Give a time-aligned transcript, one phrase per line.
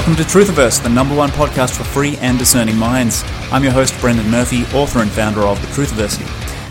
[0.00, 3.22] Welcome to Truthiverse, the number one podcast for free and discerning minds.
[3.52, 6.24] I'm your host, Brendan Murphy, author and founder of the Truthiversity.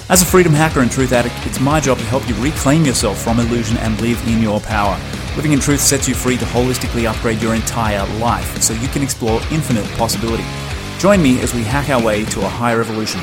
[0.09, 3.21] As a freedom hacker and truth addict, it's my job to help you reclaim yourself
[3.21, 4.99] from illusion and live in your power.
[5.35, 9.03] Living in truth sets you free to holistically upgrade your entire life so you can
[9.03, 10.43] explore infinite possibility.
[10.97, 13.21] Join me as we hack our way to a higher evolution.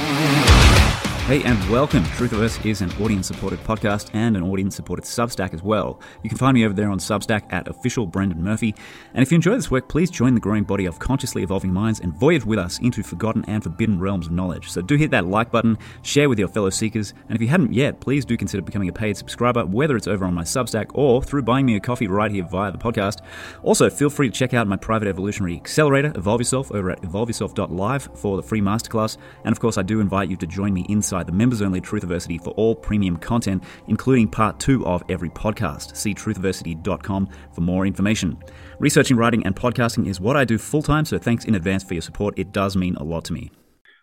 [1.27, 2.05] Hey, and welcome.
[2.05, 6.01] Truthiverse is an audience supported podcast and an audience supported Substack as well.
[6.23, 8.77] You can find me over there on Substack at official Brendan Murphy.
[9.13, 11.99] And if you enjoy this work, please join the growing body of consciously evolving minds
[11.99, 14.71] and voyage with us into forgotten and forbidden realms of knowledge.
[14.71, 17.73] So do hit that like button, share with your fellow seekers, and if you hadn't
[17.73, 21.25] yet, please do consider becoming a paid subscriber, whether it's over on my Substack or
[21.25, 23.21] through buying me a coffee right here via the podcast.
[23.65, 28.11] Also, feel free to check out my private evolutionary accelerator, Evolve Yourself, over at evolveyourself.live
[28.15, 29.17] for the free masterclass.
[29.45, 32.43] And of course, I do invite you to join me inside the members only Truthiversity
[32.43, 35.97] for all premium content, including part two of every podcast.
[35.97, 38.39] See truthiversity.com for more information.
[38.79, 41.95] Researching, writing, and podcasting is what I do full time, so thanks in advance for
[41.95, 42.39] your support.
[42.39, 43.51] It does mean a lot to me.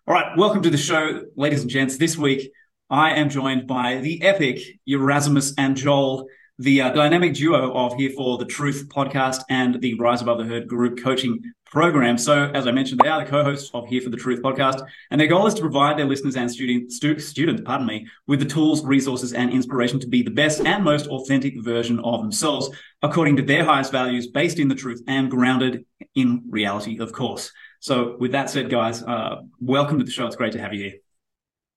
[0.08, 1.98] All right, welcome to the show, ladies and gents.
[1.98, 2.52] This week,
[2.90, 6.28] I am joined by the epic Yerasimos and Joel
[6.60, 10.44] the uh, dynamic duo of Here for the Truth podcast and the Rise Above the
[10.44, 12.16] Herd group coaching program.
[12.20, 15.20] So, as I mentioned, they are the co-hosts of Here for the Truth podcast, and
[15.20, 18.46] their goal is to provide their listeners and student, stu- students, pardon me, with the
[18.46, 22.70] tools, resources, and inspiration to be the best and most authentic version of themselves,
[23.02, 27.52] according to their highest values, based in the truth and grounded in reality, of course.
[27.80, 30.28] So, with that said, guys, uh, welcome to the show.
[30.28, 30.94] It's great to have you here.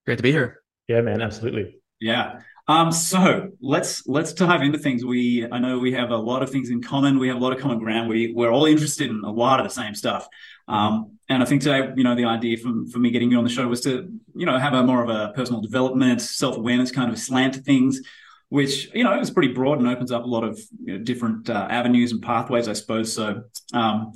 [0.05, 0.61] Great to be here.
[0.87, 1.79] Yeah, man, absolutely.
[1.99, 2.41] Yeah.
[2.69, 5.05] Um, so let's let's dive into things.
[5.05, 7.19] We I know we have a lot of things in common.
[7.19, 8.09] We have a lot of common ground.
[8.09, 10.29] We we're all interested in a lot of the same stuff.
[10.67, 13.45] Um, and I think today, you know, the idea from for me getting you on
[13.45, 16.91] the show was to you know have a more of a personal development, self awareness
[16.91, 18.01] kind of slant to things,
[18.49, 21.49] which you know is pretty broad and opens up a lot of you know, different
[21.49, 23.13] uh, avenues and pathways, I suppose.
[23.13, 23.45] So
[23.75, 24.13] um,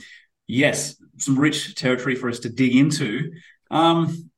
[0.48, 3.30] yes, some rich territory for us to dig into.
[3.70, 4.29] Um,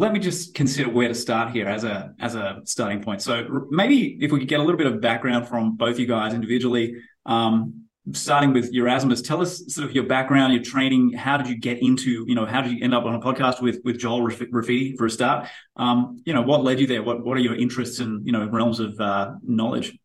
[0.00, 3.20] let me just consider where to start here as a as a starting point.
[3.20, 6.32] So maybe if we could get a little bit of background from both you guys
[6.32, 6.96] individually,
[7.26, 11.12] um, starting with Yerasimos, tell us sort of your background, your training.
[11.12, 13.60] How did you get into you know how did you end up on a podcast
[13.60, 15.48] with with Joel Rafidi for a start?
[15.76, 17.02] Um, you know what led you there?
[17.02, 19.99] What what are your interests in you know realms of uh, knowledge?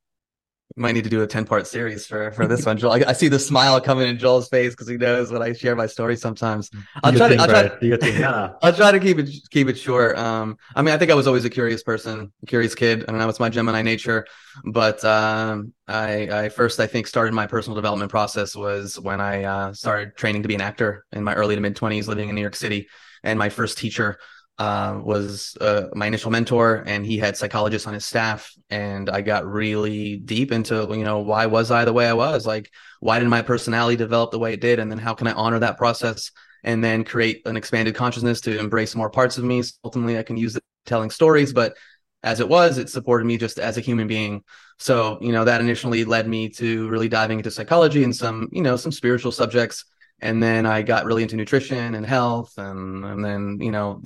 [0.76, 2.94] Might need to do a 10 part series for for this one joel.
[2.94, 5.76] I, I, see the smile coming in joel's face because he knows when i share
[5.76, 6.70] my story sometimes.
[7.04, 10.18] I'll try, to, I'll, try to, I'll try to keep it keep it short.
[10.18, 13.06] Um i mean i think i was always a curious person a curious kid.
[13.08, 14.26] I and that was my gemini nature.
[14.66, 19.44] But um i i first i think started my personal development process was when i
[19.44, 22.36] uh, started training to be an actor in my early to mid 20s living in
[22.36, 22.88] new york city
[23.24, 24.18] and my first teacher
[24.58, 28.54] uh, was uh, my initial mentor, and he had psychologists on his staff.
[28.70, 32.46] And I got really deep into, you know, why was I the way I was?
[32.46, 34.80] Like, why did my personality develop the way it did?
[34.80, 36.32] And then how can I honor that process
[36.64, 39.62] and then create an expanded consciousness to embrace more parts of me?
[39.62, 41.76] So ultimately, I can use it telling stories, but
[42.24, 44.44] as it was, it supported me just as a human being.
[44.80, 48.62] So, you know, that initially led me to really diving into psychology and some, you
[48.62, 49.86] know, some spiritual subjects
[50.22, 54.02] and then I got really into nutrition and health, and and then you know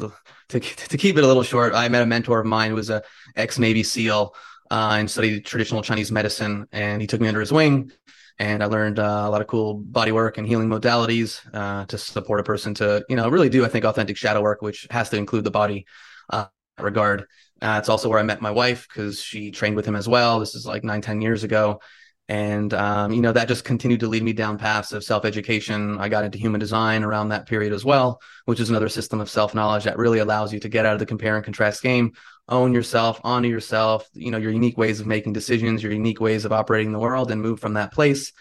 [0.50, 2.90] to to keep it a little short, I met a mentor of mine who was
[2.90, 3.04] a
[3.36, 4.34] ex Navy SEAL
[4.72, 7.92] uh, and studied traditional Chinese medicine, and he took me under his wing,
[8.40, 11.98] and I learned uh, a lot of cool body work and healing modalities uh, to
[11.98, 15.10] support a person to you know really do I think authentic shadow work, which has
[15.10, 15.86] to include the body
[16.32, 16.48] uh,
[16.80, 17.26] regard.
[17.62, 20.40] Uh, it's also where I met my wife because she trained with him as well.
[20.40, 21.82] This is like nine ten years ago
[22.30, 25.98] and um, you know that just continued to lead me down paths of self-education.
[26.00, 29.30] I got into human design around that period as well which is another system of
[29.30, 32.14] self-knowledge that really allows you to get out of the compare and contrast game
[32.48, 36.46] own yourself honor yourself you know your unique ways of making decisions your unique ways
[36.46, 38.32] of operating the world and move from that place.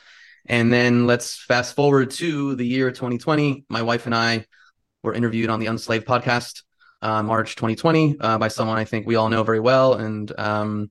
[0.46, 4.44] And then let's fast forward to the year 2020 my wife and i
[5.02, 6.62] were interviewed on the unslaved podcast
[7.00, 9.94] uh, march 2020 uh, by someone i think we all know very well.
[9.94, 10.90] And um,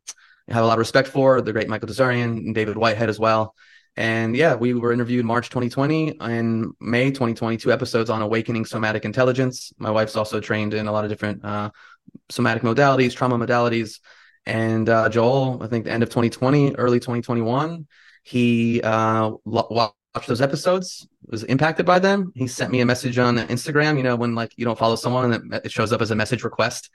[0.50, 3.54] have a lot of respect for the great Michael Tsarion and David Whitehead as well.
[3.96, 9.74] And yeah, we were interviewed March 2020 and May 2022 episodes on awakening somatic intelligence.
[9.80, 11.72] My wife's also trained in a lot of different uh,
[12.30, 14.00] somatic modalities, trauma modalities.
[14.46, 17.88] And uh, Joel, I think the end of 2020, early 2021,
[18.24, 19.94] he uh, watched
[20.28, 22.32] those episodes, was impacted by them.
[22.36, 25.34] He sent me a message on Instagram, you know, when like you don't follow someone
[25.34, 26.92] and it shows up as a message request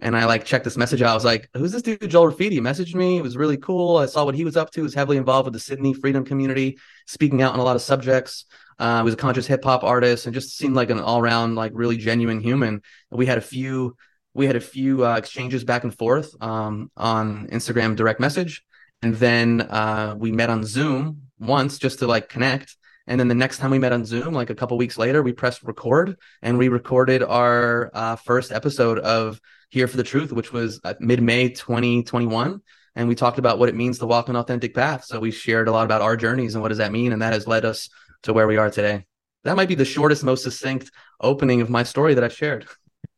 [0.00, 1.10] and I like checked this message out.
[1.10, 3.18] I was like, "Who's this dude, Joel Rafidi?" Messaged me.
[3.18, 3.96] It was really cool.
[3.96, 4.80] I saw what he was up to.
[4.80, 7.82] He was heavily involved with the Sydney Freedom Community, speaking out on a lot of
[7.82, 8.44] subjects.
[8.78, 11.54] Uh, he was a conscious hip hop artist, and just seemed like an all around,
[11.54, 12.82] like really genuine human.
[13.10, 13.96] We had a few,
[14.34, 18.62] we had a few uh, exchanges back and forth um, on Instagram direct message,
[19.02, 22.76] and then uh, we met on Zoom once just to like connect.
[23.06, 25.32] And then the next time we met on Zoom, like a couple weeks later, we
[25.32, 29.40] pressed record and we recorded our uh, first episode of
[29.74, 32.62] Here for the Truth, which was mid May 2021.
[32.94, 35.04] And we talked about what it means to walk an authentic path.
[35.04, 37.12] So we shared a lot about our journeys and what does that mean.
[37.12, 37.90] And that has led us
[38.22, 39.04] to where we are today.
[39.42, 42.66] That might be the shortest, most succinct opening of my story that I've shared.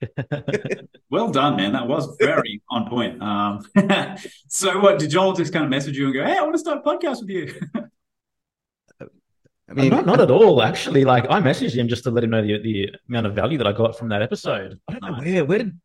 [1.11, 1.75] well done, man.
[1.75, 3.21] That was very on point.
[3.21, 3.61] Um,
[4.49, 6.59] so, what did Joel just kind of message you and go, "Hey, I want to
[6.59, 7.55] start a podcast with you"?
[9.69, 10.63] I mean, not, not at all.
[10.63, 13.59] Actually, like I messaged him just to let him know the, the amount of value
[13.59, 14.81] that I got from that episode.
[14.89, 15.79] I don't know where where did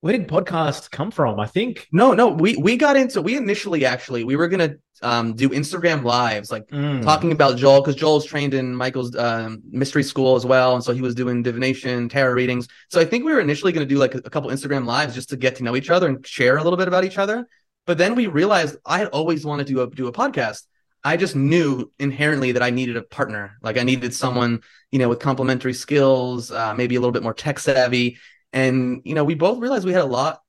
[0.00, 1.40] where did podcast come from?
[1.40, 2.28] I think no, no.
[2.28, 6.66] We we got into we initially actually we were gonna um, do Instagram lives, like
[6.68, 7.02] mm.
[7.02, 10.92] talking about Joel because Joel's trained in Michael's um, mystery school as well, and so
[10.92, 12.68] he was doing divination, tarot readings.
[12.88, 15.30] So I think we were initially gonna do like a, a couple Instagram lives just
[15.30, 17.46] to get to know each other and share a little bit about each other.
[17.86, 20.62] But then we realized I had always wanted to do a, do a podcast.
[21.04, 23.58] I just knew inherently that I needed a partner.
[23.62, 27.32] Like I needed someone, you know, with complementary skills, uh, maybe a little bit more
[27.32, 28.18] tech savvy.
[28.56, 30.40] And, you know, we both realized we had a lot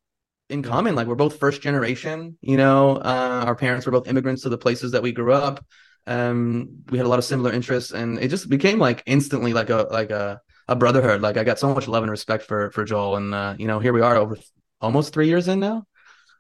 [0.49, 0.95] in common.
[0.95, 4.57] Like we're both first generation, you know, uh, our parents were both immigrants to the
[4.57, 5.63] places that we grew up.
[6.07, 9.69] Um, we had a lot of similar interests and it just became like instantly like
[9.69, 10.39] a, like a,
[10.69, 11.19] a brotherhood.
[11.19, 13.17] Like I got so much love and respect for, for Joel.
[13.17, 14.37] And, uh, you know, here we are over
[14.79, 15.83] almost three years in now.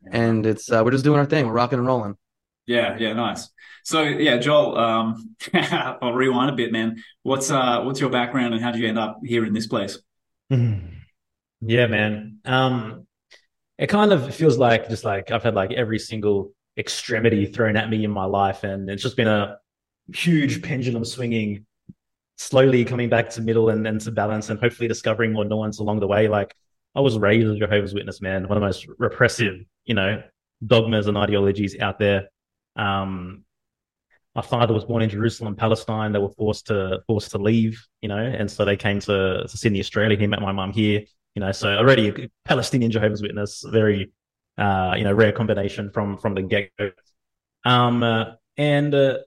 [0.09, 1.47] And it's, uh, we're just doing our thing.
[1.47, 2.15] We're rocking and rolling.
[2.65, 3.49] Yeah, yeah, nice.
[3.83, 7.03] So yeah, Joel, um, I'll rewind a bit, man.
[7.23, 9.99] What's uh, what's your background and how did you end up here in this place?
[11.61, 12.39] Yeah, man.
[12.45, 13.07] Um,
[13.77, 17.89] it kind of feels like just like I've had like every single extremity thrown at
[17.89, 19.57] me in my life, and it's just been a
[20.13, 21.65] huge pendulum swinging,
[22.37, 25.99] slowly coming back to middle and then to balance, and hopefully discovering more nuance along
[25.99, 26.27] the way.
[26.27, 26.55] Like
[26.95, 29.55] I was raised as a Jehovah's Witness, man, one of the most repressive,
[29.85, 30.21] you know,
[30.65, 32.29] dogmas and ideologies out there.
[32.75, 33.43] Um,
[34.35, 36.11] my father was born in Jerusalem, Palestine.
[36.11, 39.57] They were forced to forced to leave, you know, and so they came to, to
[39.57, 40.17] Sydney, Australia.
[40.17, 41.05] He met my mom here,
[41.37, 44.11] you know, so already a Palestinian Jehovah's Witness, very
[44.57, 46.89] uh, you know, rare combination from from the get go.
[47.63, 49.19] Um, uh, and uh,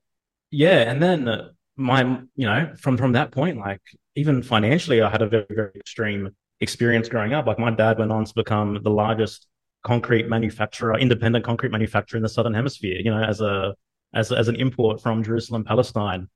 [0.50, 2.02] yeah, and then my,
[2.34, 3.80] you know, from from that point, like
[4.16, 7.46] even financially, I had a very very extreme experience growing up.
[7.46, 9.46] Like my dad went on to become the largest
[9.84, 12.98] concrete manufacturer, independent concrete manufacturer in the southern hemisphere.
[12.98, 13.76] You know, as a
[14.12, 16.28] as as an import from Jerusalem, Palestine.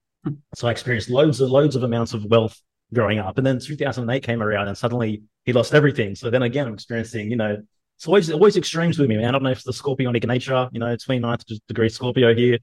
[0.54, 2.62] So I experienced loads of loads of amounts of wealth
[2.92, 6.14] growing up, and then 2008 came around, and suddenly he lost everything.
[6.14, 7.62] So then again, I'm experiencing, you know,
[7.96, 9.28] it's always always extremes with me, man.
[9.28, 12.58] I don't know if it's the scorpionic nature, you know, 29th degree Scorpio here.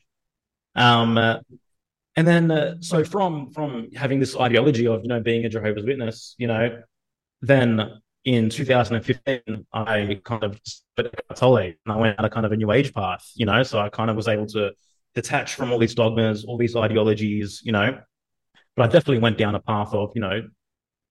[0.76, 1.38] Um, uh,
[2.16, 5.86] and then uh, so from from having this ideology of you know being a Jehovah's
[5.86, 6.82] Witness, you know,
[7.42, 10.60] then in 2015, I kind of
[10.98, 13.90] and I went on a kind of a new age path, you know, so I
[13.90, 14.72] kind of was able to
[15.16, 18.00] detach from all these dogmas, all these ideologies, you know.
[18.82, 20.42] But I definitely went down a path of, you know,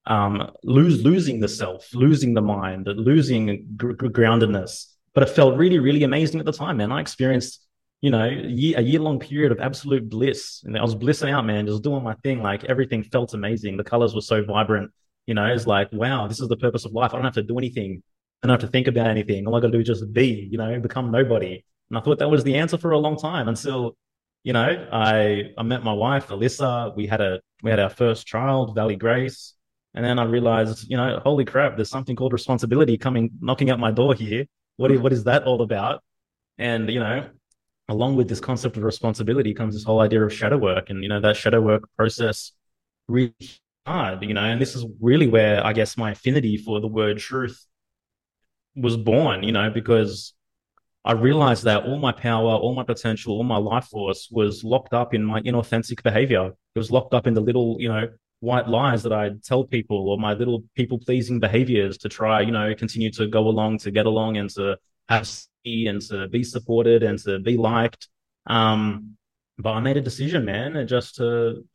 [0.06, 4.86] um, lose losing the self, losing the mind, losing gr- groundedness.
[5.14, 6.90] But it felt really, really amazing at the time, man.
[6.90, 7.64] I experienced,
[8.00, 11.46] you know, a year, year long period of absolute bliss, and I was blissing out,
[11.46, 12.42] man, just doing my thing.
[12.42, 13.76] Like everything felt amazing.
[13.76, 14.90] The colors were so vibrant
[15.30, 17.12] you know, it's like, wow, this is the purpose of life.
[17.12, 18.02] I don't have to do anything.
[18.42, 19.46] I don't have to think about anything.
[19.46, 21.64] All I got to do is just be, you know, become nobody.
[21.88, 23.96] And I thought that was the answer for a long time until,
[24.42, 26.94] you know, I I met my wife, Alyssa.
[26.96, 29.54] We had a we had our first child, Valley Grace.
[29.94, 33.78] And then I realized, you know, holy crap, there's something called responsibility coming knocking at
[33.80, 34.46] my door here.
[34.76, 36.02] What is, what is that all about?
[36.58, 37.28] And, you know,
[37.88, 40.90] along with this concept of responsibility comes this whole idea of shadow work.
[40.90, 42.52] And, you know, that shadow work process
[43.08, 43.34] really
[43.84, 47.18] hard, you know, and this is really where I guess my affinity for the word
[47.18, 47.66] truth
[48.76, 50.34] was born, you know, because
[51.04, 54.92] I realized that all my power, all my potential, all my life force was locked
[54.92, 56.48] up in my inauthentic behavior.
[56.74, 58.08] It was locked up in the little, you know,
[58.40, 62.52] white lies that I'd tell people or my little people pleasing behaviors to try, you
[62.52, 64.76] know, continue to go along, to get along and to
[65.08, 65.28] have
[65.64, 68.08] and to be supported and to be liked.
[68.46, 69.16] Um,
[69.58, 71.66] but I made a decision, man, and just to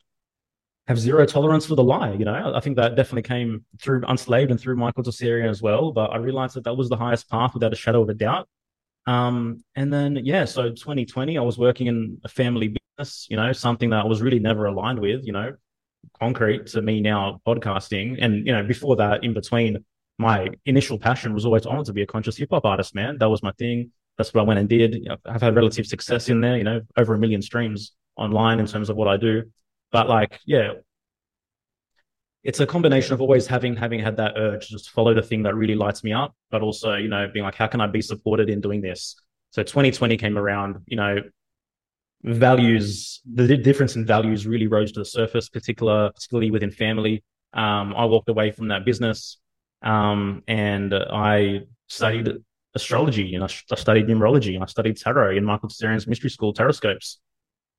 [0.88, 2.12] have zero tolerance for the lie.
[2.12, 5.92] You know, I think that definitely came through Unslaved and through Michael Tsarion as well.
[5.92, 8.48] But I realized that that was the highest path without a shadow of a doubt.
[9.06, 13.52] Um, and then, yeah, so 2020, I was working in a family business, you know,
[13.52, 15.52] something that I was really never aligned with, you know,
[16.18, 18.18] concrete to me now podcasting.
[18.20, 19.84] And, you know, before that, in between,
[20.18, 23.18] my initial passion was always on to be a conscious hip hop artist, man.
[23.18, 23.92] That was my thing.
[24.16, 25.06] That's what I went and did.
[25.26, 28.88] I've had relative success in there, you know, over a million streams online in terms
[28.88, 29.44] of what I do.
[29.92, 30.72] But like, yeah,
[32.46, 35.42] it's a combination of always having having had that urge to just follow the thing
[35.42, 38.00] that really lights me up, but also, you know, being like, how can I be
[38.00, 39.16] supported in doing this?
[39.50, 41.16] So 2020 came around, you know,
[42.22, 47.24] values, the difference in values really rose to the surface, particular, particularly within family.
[47.52, 49.38] Um, I walked away from that business
[49.82, 52.28] um, and I studied
[52.76, 56.54] astrology and I, I, studied numerology and I studied tarot in Michael Tsarion's mystery school,
[56.54, 57.18] Taroscopes.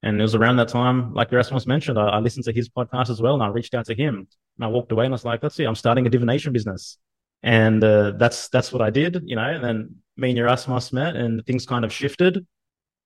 [0.04, 3.10] And it was around that time, like Yerasimos mentioned, I, I, listened to his podcast
[3.10, 4.28] as well and I reached out to him
[4.58, 6.98] and I walked away and I was like, "Let's see, I'm starting a divination business.
[7.44, 9.44] And uh, that's that's what I did, you know.
[9.44, 12.46] And then me and Yerasimos met and things kind of shifted.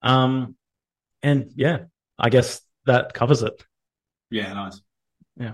[0.02, 0.56] Um,
[1.24, 1.80] and yeah,
[2.18, 3.64] I guess that covers it.
[4.30, 4.82] Yeah, nice.
[5.38, 5.54] Yeah.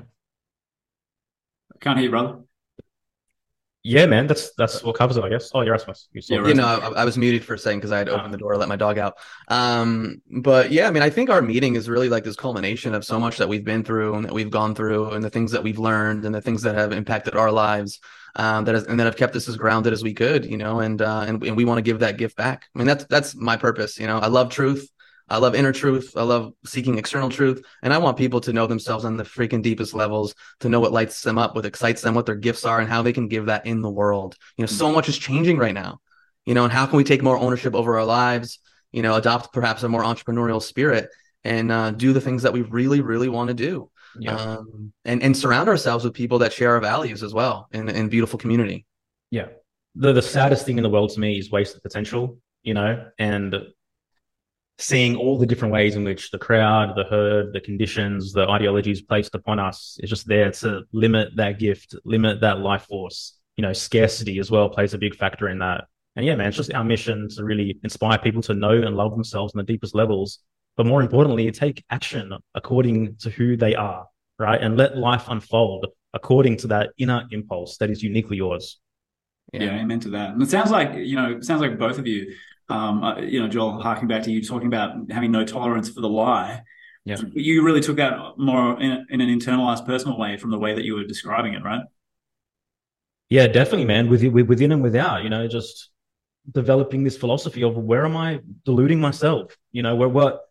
[1.74, 2.39] I can't hear you, brother.
[3.89, 5.50] Yeah, man, that's that's what covers it, I guess.
[5.53, 6.08] Oh, you're Yerasimos.
[6.12, 8.34] You, yeah, you know, I, I, was muted for a second because I had opened
[8.34, 9.15] the door let my dog out.
[9.48, 13.06] Um, but yeah, I mean, I think our meeting is really like this culmination of
[13.06, 15.63] so much that we've been through and that we've gone through, and the things that
[15.63, 18.01] we've learned, and the things that have impacted our lives,
[18.36, 20.82] um, that has, and that have kept us as grounded as we could, you know,
[20.82, 22.65] and uh, and and we want to give that gift back.
[22.75, 23.98] I mean, that's that's my purpose.
[23.98, 24.91] You know, I love truth.
[25.29, 26.13] I love inner truth.
[26.15, 27.62] I love seeking external truth.
[27.84, 30.93] And I want people to know themselves on the freaking deepest levels, to know what
[30.93, 33.48] lights them up, what excites them, what their gifts are, and how they can give
[33.48, 34.36] that in the world.
[34.57, 36.00] You know, so much is changing right now.
[36.46, 38.60] You know, and how can we take more ownership over our lives?
[38.91, 41.10] You know, adopt perhaps a more entrepreneurial spirit
[41.43, 43.91] and uh, do the things that we really, really want to do.
[44.19, 44.36] Yeah.
[44.36, 48.10] Um, and and surround ourselves with people that share our values as well in in
[48.10, 48.86] beautiful community.
[49.29, 49.48] Yeah.
[49.96, 53.55] The the saddest thing in the world to me is wasted potential, you know, and
[54.79, 59.01] seeing all the different ways in which the crowd, the herd, the conditions, the ideologies
[59.01, 63.34] placed upon us is just there to limit that gift, limit that life force.
[63.55, 65.86] You know, scarcity as well plays a big factor in that.
[66.15, 69.12] And yeah, man, it's just our mission to really inspire people to know and love
[69.12, 70.39] themselves on the deepest levels.
[70.75, 74.05] But more importantly, take action according to who they are,
[74.38, 74.62] right?
[74.62, 78.79] And let life unfold according to that inner impulse that is uniquely yours.
[79.53, 80.31] Yeah, yeah amen to that.
[80.31, 82.31] And it sounds like, you know, it sounds like both of you
[82.70, 86.02] um, uh, you know, Joel, harking back to you talking about having no tolerance for
[86.02, 86.64] the lie.
[87.06, 87.18] Yeah.
[87.34, 90.84] You really took that more in, in, an internalized personal way from the way that
[90.84, 91.84] you were describing it, right?
[93.30, 94.10] Yeah, definitely, man.
[94.10, 95.90] With, within and without, you know, just
[96.52, 99.56] developing this philosophy of where am I deluding myself?
[99.72, 100.42] You know, where what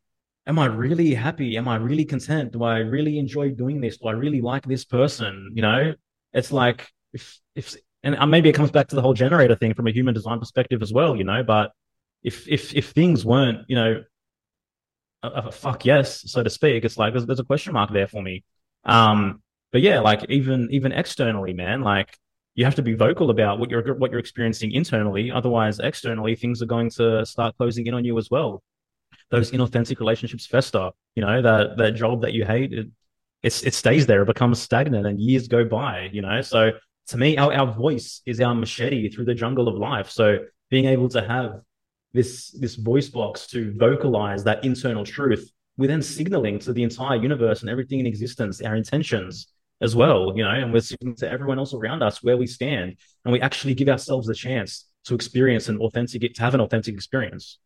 [0.47, 1.57] am I really happy?
[1.59, 2.53] Am I really content?
[2.53, 3.99] Do I really enjoy doing this?
[3.99, 5.53] Do I really like this person?
[5.55, 5.95] You know,
[6.33, 9.89] it's like if if and maybe it comes back to the whole generator thing from
[9.89, 11.17] a human design perspective as well.
[11.17, 11.73] You know, but
[12.27, 14.03] if if if things weren't, you know,
[15.23, 18.09] a, a fuck yes, so to speak, it's like there's, there's a question mark there
[18.09, 18.45] for me.
[18.85, 22.19] Um, but yeah, like even even externally, man, like
[22.57, 25.31] you have to be vocal about what you're what you're experiencing internally.
[25.31, 28.61] Otherwise, externally, things are going to start closing in on you as well.
[29.31, 30.91] Those inauthentic relationships fester.
[31.15, 32.89] You know that that job that you hate, it,
[33.45, 34.23] it stays there.
[34.23, 36.11] It becomes stagnant, and years go by.
[36.13, 36.73] You know, so
[37.09, 40.11] to me, our our voice is our machete through the jungle of life.
[40.11, 40.39] So
[40.71, 41.61] being able to have
[42.17, 45.45] this this voice box to vocalize that internal truth
[45.79, 49.49] we're then signaling to the entire universe and everything in existence our intentions
[49.83, 52.97] as well you know and we're signaling to everyone else around us where we stand.
[53.25, 56.95] And we actually give ourselves the chance to experience an authentic to have an authentic
[56.95, 57.59] experience.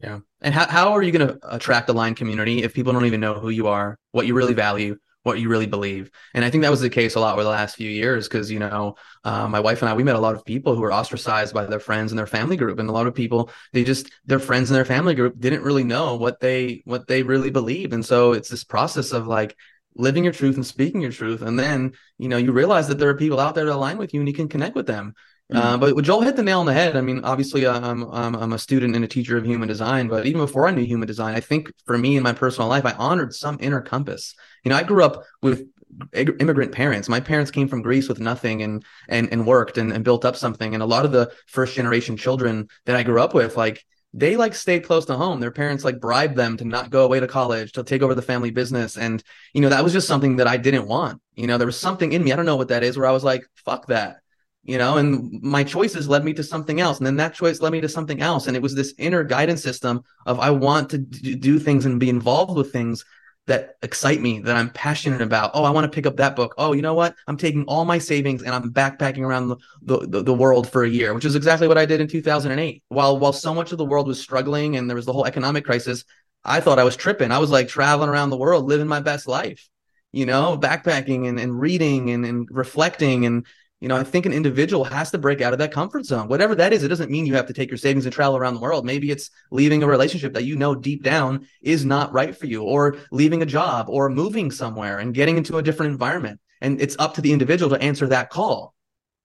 [0.00, 0.20] Yeah.
[0.40, 3.20] And how, how are you going to attract a line community if people don't even
[3.20, 6.10] know who you are what you really value what you really believe.
[6.34, 8.50] And I think that was the case a lot over the last few years because,
[8.50, 10.92] you know, uh, my wife and I, we met a lot of people who were
[10.92, 12.78] ostracized by their friends and their family group.
[12.78, 15.84] And a lot of people, they just, their friends and their family group didn't really
[15.84, 17.92] know what they, what they really believe.
[17.92, 19.56] And so it's this process of like,
[19.94, 23.10] living your truth and speaking your truth and then you know you realize that there
[23.10, 25.12] are people out there that align with you and you can connect with them
[25.52, 25.94] uh, mm-hmm.
[25.94, 26.96] but Joel hit the nail on the head.
[26.96, 30.08] I mean, obviously, uh, I'm, I'm, I'm a student and a teacher of human design,
[30.08, 32.86] but even before I knew human design, I think for me in my personal life,
[32.86, 34.34] I honored some inner compass.
[34.64, 35.66] You know, I grew up with
[36.14, 37.08] immigrant parents.
[37.08, 40.36] My parents came from Greece with nothing and and and worked and, and built up
[40.36, 40.74] something.
[40.74, 44.36] And a lot of the first generation children that I grew up with, like they
[44.36, 45.40] like stayed close to home.
[45.40, 48.22] Their parents like bribed them to not go away to college, to take over the
[48.22, 48.98] family business.
[48.98, 49.22] And,
[49.54, 51.20] you know, that was just something that I didn't want.
[51.34, 53.12] You know, there was something in me, I don't know what that is, where I
[53.12, 54.16] was like, fuck that
[54.64, 57.72] you know and my choices led me to something else and then that choice led
[57.72, 60.98] me to something else and it was this inner guidance system of i want to
[60.98, 63.04] do things and be involved with things
[63.46, 65.50] that excite me that i'm passionate about.
[65.54, 66.54] Oh i want to pick up that book.
[66.58, 67.14] Oh you know what?
[67.26, 69.48] I'm taking all my savings and i'm backpacking around
[69.82, 72.82] the, the, the world for a year which is exactly what i did in 2008
[72.88, 75.64] while while so much of the world was struggling and there was the whole economic
[75.64, 76.04] crisis
[76.44, 77.32] i thought i was tripping.
[77.32, 79.68] I was like traveling around the world living my best life
[80.12, 83.46] you know, backpacking and, and reading and, and reflecting and
[83.82, 86.28] you know, I think an individual has to break out of that comfort zone.
[86.28, 88.54] Whatever that is, it doesn't mean you have to take your savings and travel around
[88.54, 88.86] the world.
[88.86, 92.62] Maybe it's leaving a relationship that you know deep down is not right for you,
[92.62, 96.38] or leaving a job, or moving somewhere and getting into a different environment.
[96.60, 98.72] And it's up to the individual to answer that call.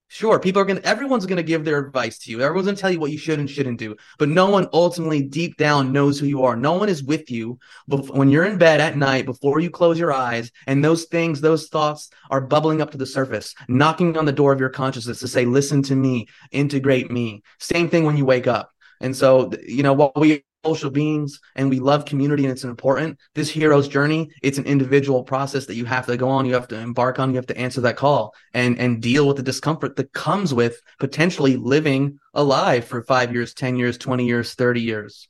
[0.10, 2.42] Sure, people are going to, everyone's going to give their advice to you.
[2.42, 3.96] Everyone's going to tell you what you should and shouldn't do.
[4.18, 6.56] But no one ultimately deep down knows who you are.
[6.56, 10.14] No one is with you when you're in bed at night before you close your
[10.14, 14.32] eyes and those things, those thoughts are bubbling up to the surface, knocking on the
[14.32, 17.44] door of your consciousness to say, listen to me, integrate me.
[17.60, 18.72] Same thing when you wake up.
[19.02, 23.18] And so, you know, what we social beings and we love community and it's important.
[23.36, 26.68] This hero's journey, it's an individual process that you have to go on, you have
[26.70, 29.96] to embark on, you have to answer that call and and deal with the discomfort
[29.96, 35.30] that comes with potentially living alive for 5 years, 10 years, 20 years, 30 years.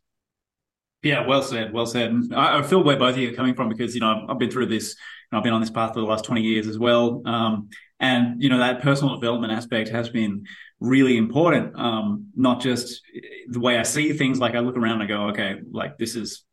[1.04, 2.12] Yeah, well said, well said.
[2.36, 4.40] I, I feel where both of you are coming from because you know I've, I've
[4.40, 4.96] been through this.
[5.32, 8.50] I've been on this path for the last twenty years as well, um, and you
[8.50, 10.46] know that personal development aspect has been
[10.80, 11.78] really important.
[11.78, 13.02] Um, not just
[13.48, 16.16] the way I see things, like I look around and I go, okay, like this
[16.16, 16.44] is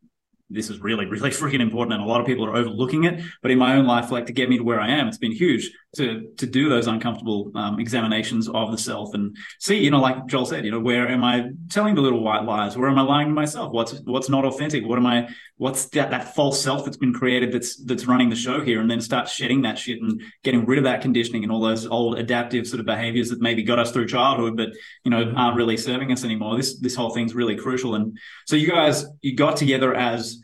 [0.51, 1.95] this is really, really freaking important.
[1.95, 3.23] And a lot of people are overlooking it.
[3.43, 5.33] But in my own life, like to get me to where I am, it's been
[5.33, 10.01] huge to to do those uncomfortable um, examinations of the self and see, you know,
[10.01, 12.77] like Joel said, you know, where am I telling the little white lies?
[12.77, 13.73] Where am I lying to myself?
[13.73, 14.85] What's what's not authentic?
[14.85, 15.29] What am I?
[15.57, 18.81] What's that that false self that's been created that's that's running the show here?
[18.81, 21.87] And then start shedding that shit and getting rid of that conditioning and all those
[21.87, 24.71] old adaptive sort of behaviors that maybe got us through childhood, but
[25.05, 26.57] you know aren't really serving us anymore.
[26.57, 27.95] This this whole thing's really crucial.
[27.95, 30.41] And so you guys you got together as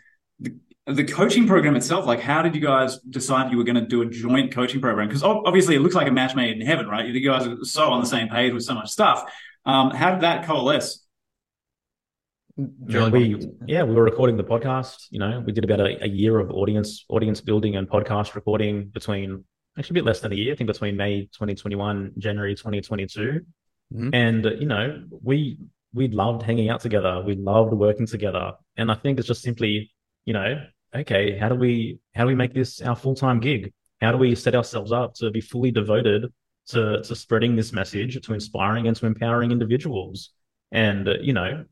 [0.92, 4.02] the coaching program itself, like how did you guys decide you were going to do
[4.02, 5.09] a joint coaching program?
[5.09, 7.06] Because obviously it looks like a match made in heaven, right?
[7.06, 9.30] You guys are so on the same page with so much stuff.
[9.64, 11.04] Um, how did that coalesce?
[12.87, 15.06] Yeah, we yeah we were recording the podcast.
[15.11, 18.88] You know, we did about a, a, year of audience audience building and podcast recording
[18.88, 19.44] between
[19.78, 20.52] actually a bit less than a year.
[20.52, 23.40] I think between May 2021, January 2022,
[23.94, 24.11] mm-hmm.
[24.12, 25.59] and uh, you know we
[25.94, 27.23] we loved hanging out together.
[27.25, 29.92] We loved working together, and I think it's just simply
[30.25, 30.62] you know
[30.94, 33.73] okay, how do we how do we make this our full time gig?
[34.00, 36.32] How do we set ourselves up to be fully devoted
[36.68, 40.30] to to spreading this message, to inspiring and to empowering individuals?
[40.73, 41.64] And uh, you know,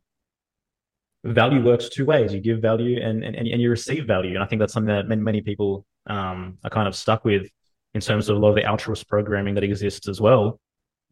[1.24, 2.32] value works two ways.
[2.32, 4.34] You give value and, and and you receive value.
[4.34, 7.50] And I think that's something that many many people um, are kind of stuck with
[7.94, 10.60] in terms of a lot of the altruist programming that exists as well.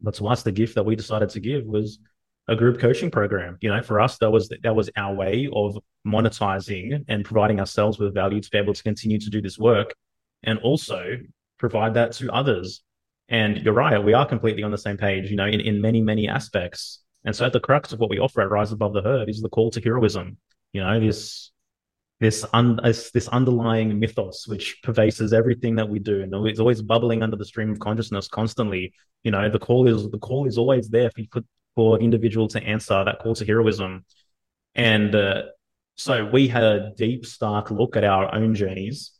[0.01, 1.99] That's why it's the gift that we decided to give was
[2.47, 3.57] a group coaching program.
[3.61, 7.99] You know, for us, that was that was our way of monetizing and providing ourselves
[7.99, 9.93] with value to be able to continue to do this work,
[10.43, 11.17] and also
[11.57, 12.81] provide that to others.
[13.29, 15.29] And you're right, we are completely on the same page.
[15.29, 17.03] You know, in in many many aspects.
[17.25, 19.41] And so, at the crux of what we offer at Rise Above the Herd is
[19.41, 20.37] the call to heroism.
[20.71, 21.51] You know, this
[22.19, 26.81] this, un, this, this underlying mythos which pervades everything that we do and it's always
[26.81, 28.91] bubbling under the stream of consciousness constantly
[29.23, 31.41] you know the call is the call is always there for, for
[31.99, 34.05] individual to answer that call to heroism.
[34.75, 35.43] And uh,
[35.95, 39.11] so we had a deep, stark look at our own journeys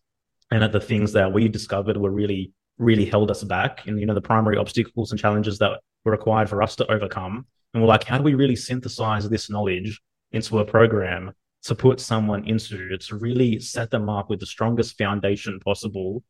[0.52, 4.06] and at the things that we discovered were really, really held us back and, you
[4.06, 7.46] know, the primary obstacles and challenges that were required for us to overcome.
[7.74, 11.32] And we're like, how do we really synthesize this knowledge into a program
[11.64, 16.24] to put someone into to really set them up with the strongest foundation possible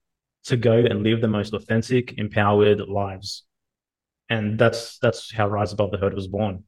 [0.46, 3.47] to go and live the most authentic, empowered lives
[4.30, 6.64] and that's that's how Rise Above the Herd was born.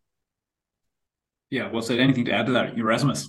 [1.50, 3.28] Yeah, well there Anything to add to that, Yerasimos?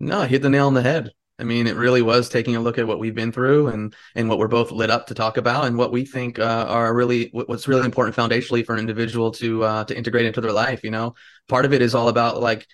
[0.00, 1.12] No, hit the nail on the head.
[1.38, 4.28] I mean, it really was taking a look at what we've been through and and
[4.28, 7.30] what we're both lit up to talk about, and what we think uh, are really
[7.32, 10.84] what's really important foundationally for an individual to uh, to integrate into their life.
[10.84, 11.14] You know,
[11.48, 12.66] part of it is all about like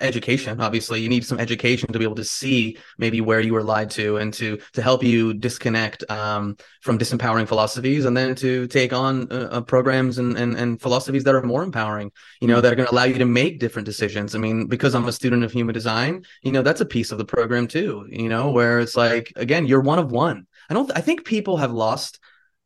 [0.00, 1.00] education obviously.
[1.00, 4.16] You need some education to be able to see maybe where you were lied to
[4.16, 9.30] and to to help you disconnect um, from disempowering philosophies and then to take on
[9.32, 12.76] uh, uh, programs and, and and philosophies that are more empowering you know that are
[12.76, 14.34] going to allow you to make different decisions.
[14.34, 17.18] I mean because i'm a student of human design you know that's a piece of
[17.18, 20.46] the program too you know where it's like again you're one of one.
[20.70, 22.18] I don't i think people have lost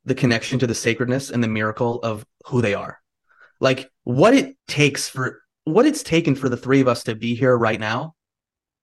[0.04, 3.00] the connection to the sacredness and the miracle of who they are.
[3.60, 7.34] Like what it takes for what it's taken for the three of us to be
[7.34, 8.14] here right now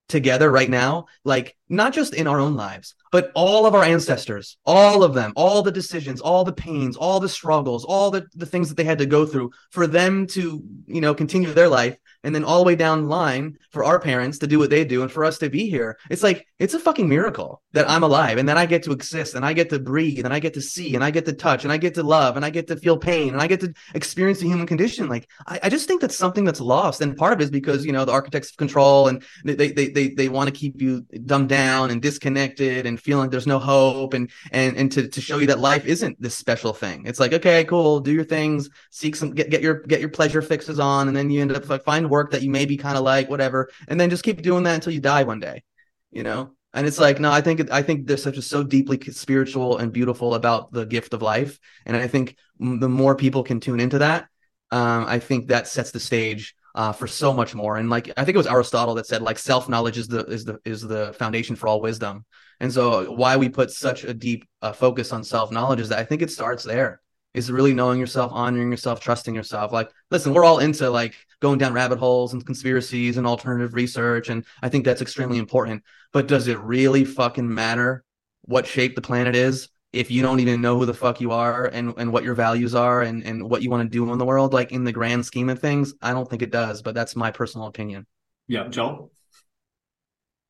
[0.07, 4.57] together right now like not just in our own lives but all of our ancestors
[4.65, 8.45] all of them all the decisions all the pains all the struggles all the, the
[8.45, 11.95] things that they had to go through for them to you know continue their life
[12.23, 14.83] and then all the way down the line for our parents to do what they
[14.83, 15.97] do and for us to be here.
[16.09, 19.35] It's like it's a fucking miracle that I'm alive and that I get to exist
[19.35, 21.63] and I get to breathe and I get to see and I get to touch
[21.63, 23.73] and I get to love and I get to feel pain and I get to
[23.93, 25.07] experience the human condition.
[25.07, 27.01] Like I, I just think that's something that's lost.
[27.01, 29.89] And part of it is because, you know, the architects of control and they they
[29.89, 33.59] they they want to keep you dumbed down and disconnected and feeling like there's no
[33.59, 37.05] hope and and and to, to show you that life isn't this special thing.
[37.05, 40.41] It's like, okay, cool, do your things, seek some get, get your get your pleasure
[40.41, 43.03] fixes on, and then you end up like find work that you maybe kind of
[43.03, 45.63] like, whatever, and then just keep doing that until you die one day,
[46.11, 46.51] you know?
[46.73, 49.91] And it's like, no, I think I think there's such a so deeply spiritual and
[49.91, 53.99] beautiful about the gift of life, and I think the more people can tune into
[53.99, 54.27] that,
[54.71, 57.77] um, I think that sets the stage uh, for so much more.
[57.77, 60.45] And like I think it was Aristotle that said like self knowledge is the is
[60.45, 62.25] the is the foundation for all wisdom.
[62.59, 65.99] And so why we put such a deep uh, focus on self knowledge is that
[65.99, 67.01] I think it starts there.
[67.33, 69.71] Is really knowing yourself, honoring yourself, trusting yourself.
[69.71, 74.29] Like, listen, we're all into like going down rabbit holes and conspiracies and alternative research,
[74.29, 75.83] and I think that's extremely important.
[76.11, 78.03] But does it really fucking matter
[78.41, 81.65] what shape the planet is if you don't even know who the fuck you are
[81.65, 84.25] and, and what your values are and, and what you want to do in the
[84.25, 87.15] world, like in the grand scheme of things, I don't think it does, but that's
[87.15, 88.05] my personal opinion.
[88.47, 89.11] Yeah, Joel.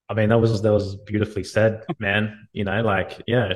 [0.10, 2.48] I mean, that was that was beautifully said, man.
[2.52, 3.54] You know, like, yeah.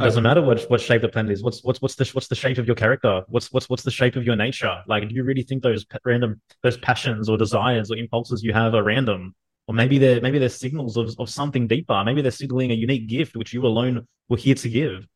[0.00, 1.42] It doesn't matter what what shape the planet is.
[1.42, 3.22] What's what's what's the what's the shape of your character?
[3.28, 4.82] What's what's what's the shape of your nature?
[4.86, 8.74] Like, do you really think those random those passions or desires or impulses you have
[8.74, 9.34] are random?
[9.68, 12.02] or maybe they're maybe they're signals of, of something deeper.
[12.02, 15.06] Maybe they're signaling a unique gift which you alone were here to give.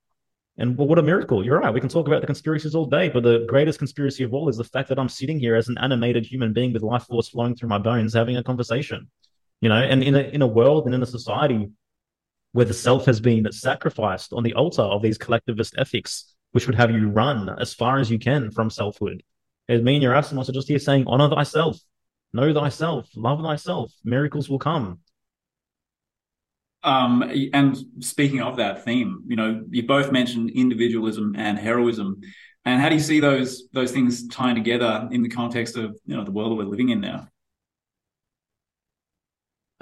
[0.58, 1.42] And well, what a miracle!
[1.42, 1.72] You're right.
[1.72, 4.58] We can talk about the conspiracies all day, but the greatest conspiracy of all is
[4.58, 7.56] the fact that I'm sitting here as an animated human being with life force flowing
[7.56, 9.10] through my bones, having a conversation.
[9.62, 11.70] You know, and in a in a world and in a society
[12.52, 16.76] where the self has been sacrificed on the altar of these collectivist ethics, which would
[16.76, 19.22] have you run as far as you can from selfhood.
[19.68, 21.78] As me and your Yerasimos are just here saying, honor thyself,
[22.32, 23.92] Know thyself, love thyself.
[24.04, 25.00] Miracles will come.
[26.82, 32.20] Um, and speaking of that theme, you know, you both mentioned individualism and heroism.
[32.64, 36.16] And how do you see those those things tying together in the context of you
[36.16, 37.28] know the world that we're living in now?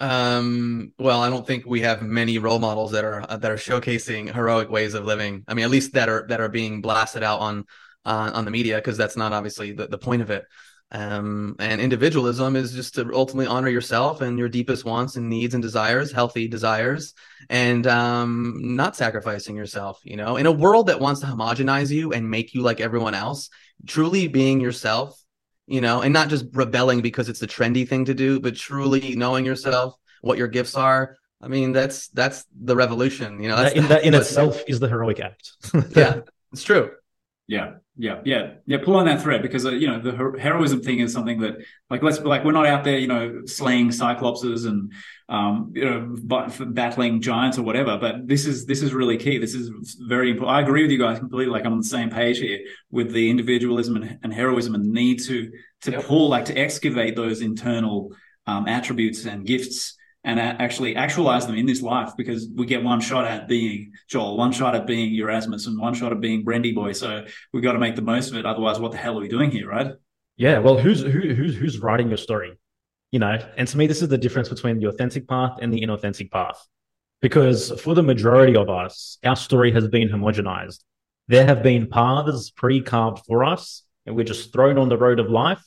[0.00, 4.32] Um, well, I don't think we have many role models that are that are showcasing
[4.34, 5.44] heroic ways of living.
[5.46, 7.66] I mean, at least that are that are being blasted out on
[8.06, 10.46] uh, on the media because that's not obviously the, the point of it.
[10.92, 15.54] Um, and individualism is just to ultimately honor yourself and your deepest wants and needs
[15.54, 17.14] and desires, healthy desires,
[17.48, 20.00] and um, not sacrificing yourself.
[20.02, 23.14] You know, in a world that wants to homogenize you and make you like everyone
[23.14, 23.50] else,
[23.86, 25.19] truly being yourself,
[25.70, 29.00] you know, and not just rebelling because it's the trendy thing to do, but truly
[29.00, 29.20] mm-hmm.
[29.20, 31.16] knowing yourself, what your gifts are.
[31.40, 33.40] I mean, that's that's the revolution.
[33.40, 35.52] You know, that in, that in itself is the heroic act.
[35.96, 36.20] yeah,
[36.52, 36.90] it's true.
[37.50, 38.78] Yeah, yeah, yeah, yeah.
[38.78, 41.56] Pull on that thread because uh, you know the her- heroism thing is something that,
[41.90, 44.92] like, let's like we're not out there, you know, slaying cyclopses and
[45.28, 46.16] um, you know,
[46.68, 47.98] battling giants or whatever.
[47.98, 49.38] But this is this is really key.
[49.38, 50.56] This is very important.
[50.56, 51.52] I agree with you guys completely.
[51.52, 52.60] Like I'm on the same page here
[52.92, 55.50] with the individualism and, and heroism and need to
[55.82, 56.04] to yep.
[56.04, 58.12] pull, like, to excavate those internal
[58.46, 63.00] um, attributes and gifts and actually actualize them in this life because we get one
[63.00, 66.74] shot at being Joel, one shot at being Yerasimos, and one shot at being Brendy
[66.74, 66.92] Boy.
[66.92, 68.44] So we've got to make the most of it.
[68.44, 69.92] Otherwise, what the hell are we doing here, right?
[70.36, 70.58] Yeah.
[70.58, 72.52] Well, who's who, who's who's writing your story?
[73.12, 75.80] You know, and to me, this is the difference between the authentic path and the
[75.80, 76.66] inauthentic path.
[77.22, 80.80] Because for the majority of us, our story has been homogenized.
[81.28, 85.30] There have been paths pre-carved for us, and we're just thrown on the road of
[85.30, 85.62] life.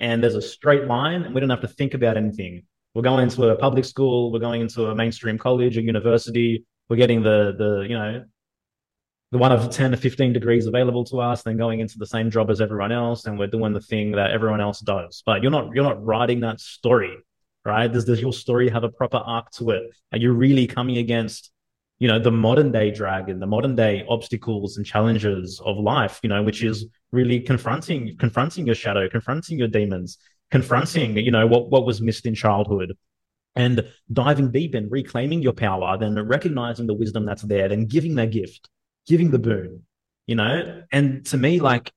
[0.00, 3.22] And there's a straight line, and we don't have to think about anything we're going
[3.22, 7.54] into a public school, we're going into a mainstream college, a university, we're getting the
[7.56, 8.24] the you know
[9.30, 12.30] the one of 10 to 15 degrees available to us, then going into the same
[12.30, 15.22] job as everyone else, and we're doing the thing that everyone else does.
[15.26, 17.14] But you're not you're not writing that story,
[17.64, 17.92] right?
[17.92, 19.82] Does does your story have a proper arc to it?
[20.12, 21.50] Are you really coming against
[21.98, 26.28] you know the modern day dragon the modern day obstacles and challenges of life you
[26.28, 30.18] know which is really confronting confronting your shadow confronting your demons
[30.50, 32.96] confronting, you know, what, what was missed in childhood
[33.54, 38.14] and diving deep and reclaiming your power, then recognizing the wisdom that's there, then giving
[38.14, 38.68] that gift,
[39.06, 39.82] giving the boon,
[40.26, 40.82] you know?
[40.92, 41.92] And to me, like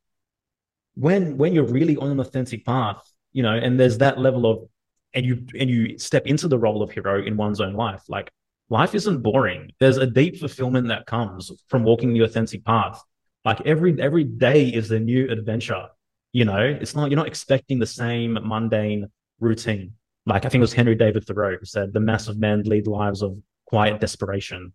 [0.96, 4.68] when when you're really on an authentic path, you know, and there's that level of
[5.14, 8.32] and you and you step into the role of hero in one's own life, like
[8.70, 9.72] life isn't boring.
[9.80, 13.02] There's a deep fulfillment that comes from walking the authentic path.
[13.46, 15.88] Like every every day is a new adventure.
[16.34, 19.08] You know, it's not you're not expecting the same mundane
[19.40, 19.94] routine.
[20.26, 22.88] Like I think it was Henry David Thoreau who said, "The mass of men lead
[22.88, 24.74] lives of quiet desperation,"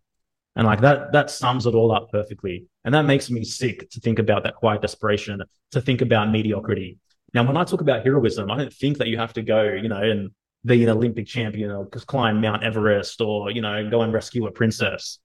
[0.55, 2.67] and like that that sums it all up perfectly.
[2.85, 5.41] And that makes me sick to think about that quiet desperation,
[5.71, 6.99] to think about mediocrity.
[7.33, 9.89] Now, when I talk about heroism, I don't think that you have to go, you
[9.89, 10.31] know, and
[10.65, 14.51] be an Olympic champion or climb Mount Everest or you know go and rescue a
[14.51, 15.19] princess.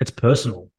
[0.00, 0.70] It's personal.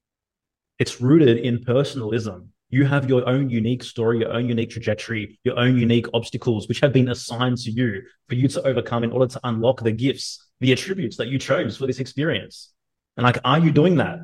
[0.79, 5.57] It's rooted in personalism you have your own unique story, your own unique trajectory, your
[5.57, 9.27] own unique obstacles, which have been assigned to you for you to overcome in order
[9.27, 12.73] to unlock the gifts, the attributes that you chose for this experience.
[13.15, 14.19] And like, are you doing that?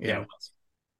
[0.00, 0.24] Yeah.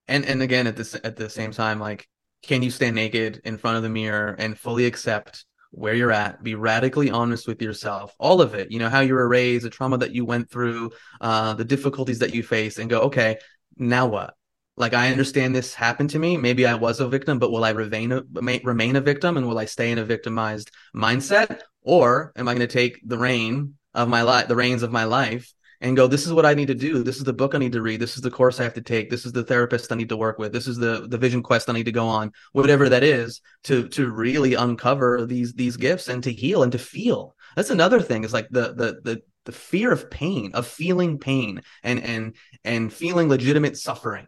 [0.07, 2.07] And and again, at this at the same time, like,
[2.43, 6.45] can you stand naked in front of the mirror and fully accept where you're at,
[6.45, 9.71] be radically honest with yourself, all of it, you know, how you were raised, the
[9.71, 13.37] trauma that you went through, uh, the difficulties that you face, and go, okay,
[13.77, 14.33] now what?
[14.77, 16.37] Like, I understand this happened to me.
[16.37, 18.23] Maybe I was a victim, but will I remain a,
[18.63, 21.61] remain a victim and will I stay in a victimized mindset?
[21.83, 25.05] Or am I going to take the reign of my life, the reins of my
[25.05, 27.03] life and go, this is what I need to do.
[27.03, 28.01] This is the book I need to read.
[28.01, 29.11] This is the course I have to take.
[29.11, 30.53] This is the therapist I need to work with.
[30.53, 33.89] This is the, the vision quest I need to go on, whatever that is to,
[33.89, 37.35] to really uncover these, these gifts and to heal and to feel.
[37.57, 41.63] That's another thing is like the, the, the, the fear of pain, of feeling pain
[41.83, 44.27] and, and, and feeling legitimate suffering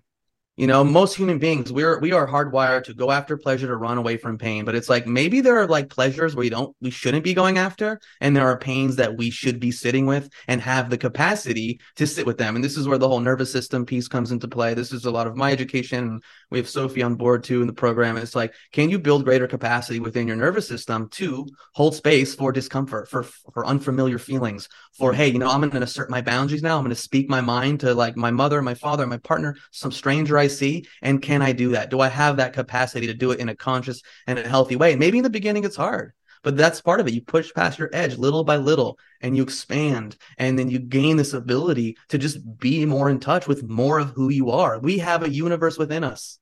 [0.59, 3.97] you know, most human beings, we're we are hardwired to go after pleasure to run
[3.97, 4.64] away from pain.
[4.64, 8.01] But it's like maybe there are like pleasures you don't we shouldn't be going after,
[8.21, 12.09] and there are pains that we should be sitting with and have the capacity to
[12.09, 12.57] sit with them.
[12.57, 14.75] And this is where the whole nervous system piece comes into play.
[14.75, 16.21] This is a lot of my education.
[16.51, 18.16] We have Sophie on board too in the program.
[18.16, 22.51] It's like, can you build greater capacity within your nervous system to hold space for
[22.51, 24.68] discomfort, for for unfamiliar feelings,
[24.99, 26.79] for hey, you know, I'm going to assert my boundaries now.
[26.79, 29.92] I'm going to speak my mind to like my mother, my father, my partner, some
[29.92, 31.90] stranger I see, and can I do that?
[31.90, 34.96] Do I have that capacity to do it in a conscious and a healthy way?
[34.96, 37.14] Maybe in the beginning it's hard, but that's part of it.
[37.14, 41.16] You push past your edge little by little, and you expand, and then you gain
[41.16, 44.78] this ability to just be more in touch with more of who you are.
[44.78, 46.38] We have a universe within us.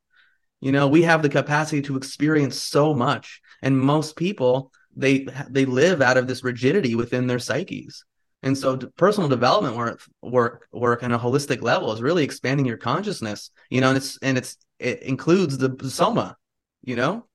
[0.61, 5.67] You know, we have the capacity to experience so much, and most people they they
[5.67, 8.05] live out of this rigidity within their psyches
[8.47, 12.77] and so personal development work work work on a holistic level is really expanding your
[12.77, 16.37] consciousness, you know, and it's and it's it includes the soma,
[16.83, 17.27] you know.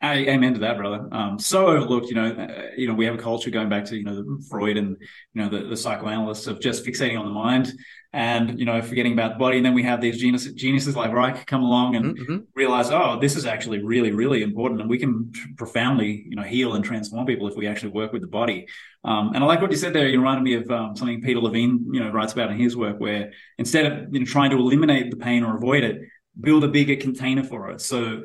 [0.00, 1.08] I, amen to that, brother.
[1.10, 3.96] Um, so overlooked, you know, uh, you know, we have a culture going back to,
[3.96, 4.96] you know, Freud and,
[5.34, 7.72] you know, the, the psychoanalysts of just fixating on the mind
[8.12, 9.58] and, you know, forgetting about the body.
[9.58, 12.36] And then we have these geniuses, geniuses like Reich come along and mm-hmm.
[12.54, 14.80] realize, oh, this is actually really, really important.
[14.80, 18.22] And we can profoundly, you know, heal and transform people if we actually work with
[18.22, 18.66] the body.
[19.04, 20.08] Um, and I like what you said there.
[20.08, 22.98] You reminded me of um, something Peter Levine, you know, writes about in his work,
[22.98, 26.00] where instead of, you know, trying to eliminate the pain or avoid it,
[26.40, 27.80] build a bigger container for it.
[27.80, 28.22] So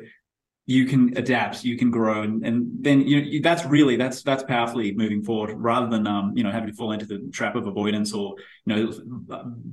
[0.66, 4.42] you can adapt, you can grow, and, and then you know that's really that's that's
[4.44, 7.66] powerfully moving forward rather than um you know having to fall into the trap of
[7.66, 8.92] avoidance or you know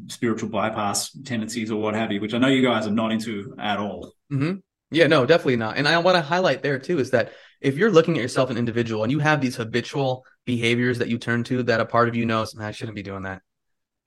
[0.08, 3.56] spiritual bypass tendencies or what have you, which I know you guys are not into
[3.58, 4.14] at all.
[4.32, 4.58] Mm-hmm.
[4.94, 5.78] Yeah, no, definitely not.
[5.78, 8.58] And I want to highlight there too is that if you're looking at yourself an
[8.58, 12.16] individual and you have these habitual behaviors that you turn to that a part of
[12.16, 13.42] you knows, man, I shouldn't be doing that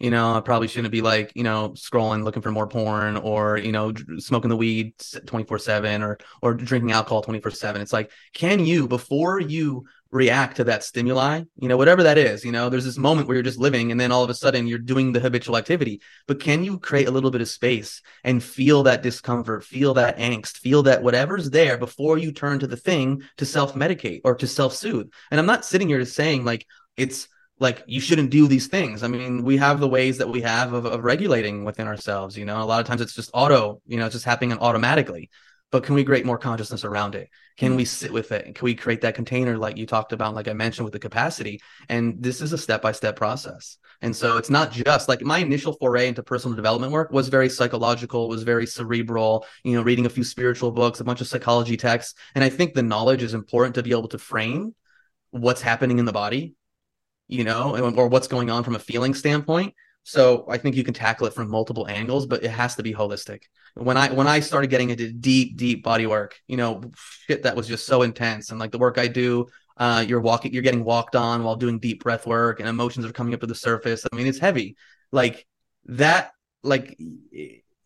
[0.05, 3.57] you know, I probably shouldn't be like, you know, scrolling, looking for more porn or,
[3.57, 4.93] you know, smoking the weed
[5.25, 7.81] 24 seven or, or drinking alcohol 24 seven.
[7.81, 12.45] It's like, can you, before you react to that stimuli, you know, whatever that is,
[12.45, 14.67] you know, there's this moment where you're just living and then all of a sudden
[14.67, 18.45] you're doing the habitual activity, but can you create a little bit of space and
[18.45, 22.77] feel that discomfort, feel that angst, feel that whatever's there before you turn to the
[22.77, 25.11] thing to self medicate or to self soothe?
[25.31, 26.67] And I'm not sitting here just saying like,
[26.99, 27.27] it's
[27.61, 29.03] like you shouldn't do these things.
[29.03, 32.37] I mean, we have the ways that we have of, of regulating within ourselves.
[32.37, 33.81] You know, a lot of times it's just auto.
[33.87, 35.31] You know, it's just happening automatically.
[35.71, 37.31] But can we create more consciousness around it?
[37.57, 38.55] Can we sit with it?
[38.55, 41.61] Can we create that container like you talked about, like I mentioned with the capacity?
[41.89, 43.79] And this is a step by step process.
[44.01, 47.49] And so it's not just like my initial foray into personal development work was very
[47.49, 51.77] psychological, was very cerebral, you know, reading a few spiritual books, a bunch of psychology
[51.77, 52.15] texts.
[52.37, 54.77] And I think the knowledge is important to be able to frame
[55.31, 56.55] what's happening in the body
[57.29, 59.75] you know, or what's going on from a feeling standpoint.
[60.05, 62.93] So I think you can tackle it from multiple angles, but it has to be
[62.93, 63.45] holistic.
[63.75, 66.83] When I when I started getting into deep, deep body work, you know,
[67.27, 69.47] shit that was just so intense, and like the work I do,
[69.79, 73.13] uh, you're walking, you're getting walked on while doing deep breath work, and emotions are
[73.13, 74.07] coming up to the surface.
[74.13, 74.77] I mean, it's heavy.
[75.11, 75.47] Like
[75.87, 76.33] that,
[76.63, 76.99] like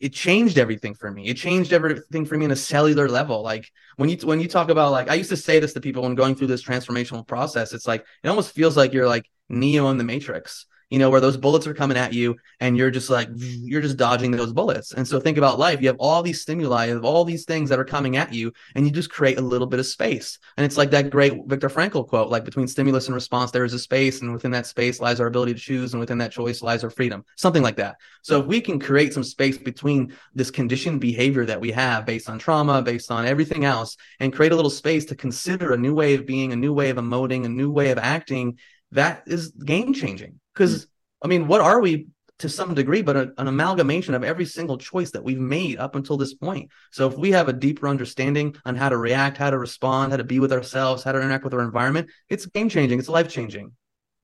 [0.01, 1.27] it changed everything for me.
[1.27, 3.43] It changed everything for me in a cellular level.
[3.43, 6.03] Like when you when you talk about like I used to say this to people
[6.03, 7.73] when going through this transformational process.
[7.73, 11.21] It's like it almost feels like you're like Neo in the Matrix you know, where
[11.21, 14.93] those bullets are coming at you and you're just like, you're just dodging those bullets.
[14.93, 15.81] And so think about life.
[15.81, 18.53] You have all these stimuli, you have all these things that are coming at you,
[18.75, 20.39] and you just create a little bit of space.
[20.57, 23.75] And it's like that great Viktor Frankl quote, like between stimulus and response, there is
[23.75, 26.63] a space, and within that space lies our ability to choose, and within that choice
[26.63, 27.97] lies our freedom, something like that.
[28.23, 32.29] So if we can create some space between this conditioned behavior that we have based
[32.29, 35.95] on trauma, based on everything else, and create a little space to consider a new
[35.95, 38.59] way of being, a new way of emoting, a new way of acting,
[38.93, 40.89] that is game changing because
[41.23, 44.79] I mean, what are we to some degree, but a, an amalgamation of every single
[44.79, 46.71] choice that we've made up until this point.
[46.93, 50.19] So if we have a deeper understanding on how to react, how to respond, how
[50.19, 52.99] to be with ourselves, how to interact with our environment, it's game changing.
[52.99, 53.73] It's life changing.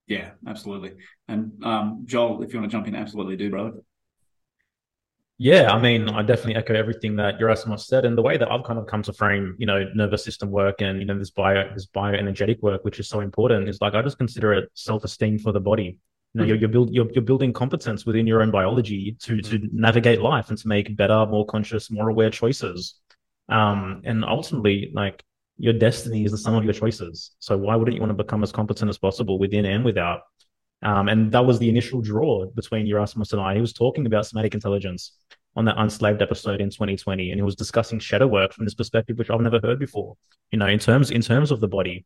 [0.07, 0.93] Yeah, absolutely.
[1.29, 3.73] And um, Joel, if you want to jump in, absolutely do, brother.
[5.37, 8.63] Yeah, I mean, I definitely echo everything that Yerasimos said, and the way that I've
[8.63, 11.73] kind of come to frame, you know, nervous system work and you know this bio
[11.75, 15.41] this bioenergetic work, which is so important, is like I just consider it self esteem
[15.41, 15.99] for the body.
[16.35, 19.59] You know, you're you're, build, you're, you're building competence within your own biology to to
[19.59, 19.81] mm-hmm.
[19.81, 23.01] navigate life and to make better, more conscious, more aware choices.
[23.49, 25.23] Um, and ultimately, like
[25.59, 27.37] your destiny is the sum of your choices.
[27.39, 30.23] So why wouldn't you want to become as competent as possible within and without?
[30.83, 33.55] Um, and that was the initial draw between Yerasimos and I.
[33.55, 35.13] He was talking about somatic intelligence
[35.57, 39.17] on that Unslaved episode in 2020, and he was discussing shadow work from this perspective,
[39.17, 40.17] which I've never heard before.
[40.51, 42.05] You know, in terms in terms of the body,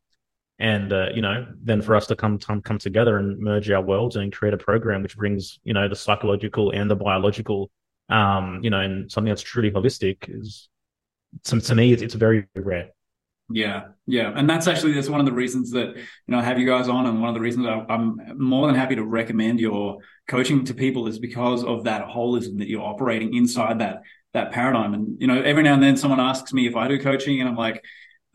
[0.59, 3.83] and uh, you know, then for us to come come come together and merge our
[3.83, 7.71] worlds and create a program which brings you know the psychological and the biological,
[8.09, 10.69] um, you know, and something that's truly holistic is,
[11.45, 12.91] to, to me, it's, it's very rare.
[13.51, 16.59] Yeah, yeah, and that's actually that's one of the reasons that you know I have
[16.59, 19.99] you guys on, and one of the reasons I'm more than happy to recommend your
[20.27, 24.03] coaching to people is because of that holism that you're operating inside that
[24.35, 24.93] that paradigm.
[24.93, 27.49] And you know, every now and then someone asks me if I do coaching, and
[27.49, 27.83] I'm like,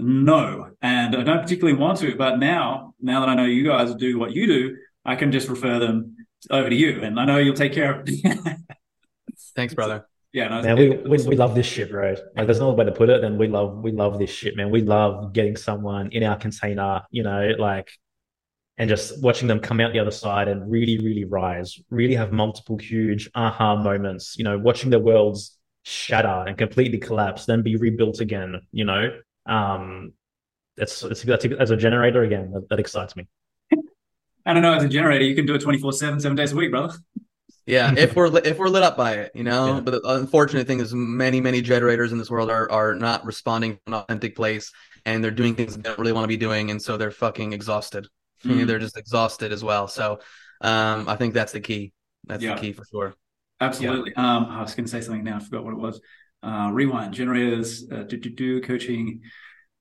[0.04, 2.16] no, and I don't particularly want to.
[2.16, 5.48] But now, now that I know you guys do what you do, I can just
[5.48, 6.18] refer them
[6.50, 8.08] over to you, and I know you'll take care of.
[8.08, 8.60] It.
[9.56, 10.08] Thanks, brother.
[10.34, 12.18] Yeah, no, man, we, we, we love this shit, right?
[12.36, 13.22] Like, there's no way to put it.
[13.22, 14.72] Then we love we love this shit, man.
[14.72, 17.92] We love getting someone in our container, you know, like,
[18.78, 22.32] and just watching them come out the other side and really, really rise, really have
[22.32, 24.36] multiple huge aha moments.
[24.38, 28.60] You know, watching their worlds shatter and completely collapse, then be rebuilt again.
[28.72, 29.12] You know,
[29.46, 30.14] um,
[30.78, 33.28] it's it's that's as a generator again that, that excites me.
[34.46, 34.74] I don't know.
[34.74, 36.94] As a generator, you can do it 24 7, seven days a week, brother.
[37.66, 39.76] Yeah, if we're if we're lit up by it, you know.
[39.76, 39.80] Yeah.
[39.80, 43.80] But the unfortunate thing is, many many generators in this world are are not responding
[43.84, 44.72] from an authentic place,
[45.06, 47.54] and they're doing things they don't really want to be doing, and so they're fucking
[47.54, 48.08] exhausted.
[48.44, 48.66] Mm-hmm.
[48.66, 49.88] they're just exhausted as well.
[49.88, 50.20] So,
[50.60, 51.94] um, I think that's the key.
[52.26, 52.56] That's yeah.
[52.56, 53.16] the key for sure.
[53.62, 54.12] Absolutely.
[54.18, 54.36] Yeah.
[54.36, 55.38] Um, I was going to say something now.
[55.38, 56.02] I forgot what it was.
[56.44, 59.22] Uh, rewind generators, uh, do do do coaching.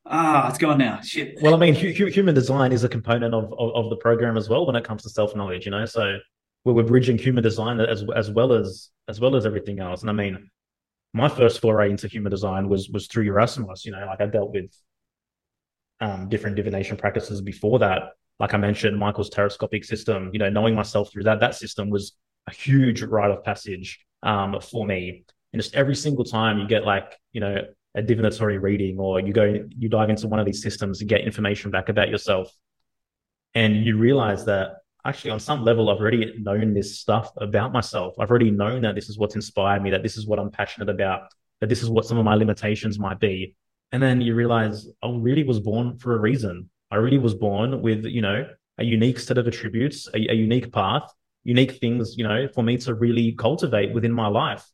[0.07, 1.01] Ah, it's gone now.
[1.01, 1.38] Shit.
[1.42, 4.48] Well, I mean, hu- human design is a component of, of, of the program as
[4.48, 5.64] well when it comes to self knowledge.
[5.64, 6.18] You know, so
[6.64, 10.03] we're, we're bridging human design as as well as as well as everything else.
[10.03, 10.51] And I mean,
[11.12, 13.85] my first foray into human design was was through Yerasimos.
[13.85, 14.72] You know, like I dealt with
[16.01, 18.03] um, different divination practices before that.
[18.38, 20.31] Like I mentioned, Michael's teroscopic system.
[20.33, 22.12] You know, knowing myself through that that system was
[22.48, 25.25] a huge rite of passage um, for me.
[25.53, 27.57] And just every single time you get like you know
[27.95, 31.21] a divinatory reading or you go you dive into one of these systems and get
[31.23, 32.51] information back about yourself,
[33.55, 38.15] and you realize that actually on some level i've already known this stuff about myself.
[38.19, 40.88] I've already known that this is what's inspired me that this is what i'm passionate
[40.88, 41.23] about
[41.61, 43.55] that this is what some of my limitations might be.
[43.93, 46.71] And then you realize i really was born for a reason.
[46.91, 48.47] I really was born with you know
[48.79, 51.12] a unique set of attributes a, a unique path
[51.45, 54.65] unique things you know for me to really cultivate within my life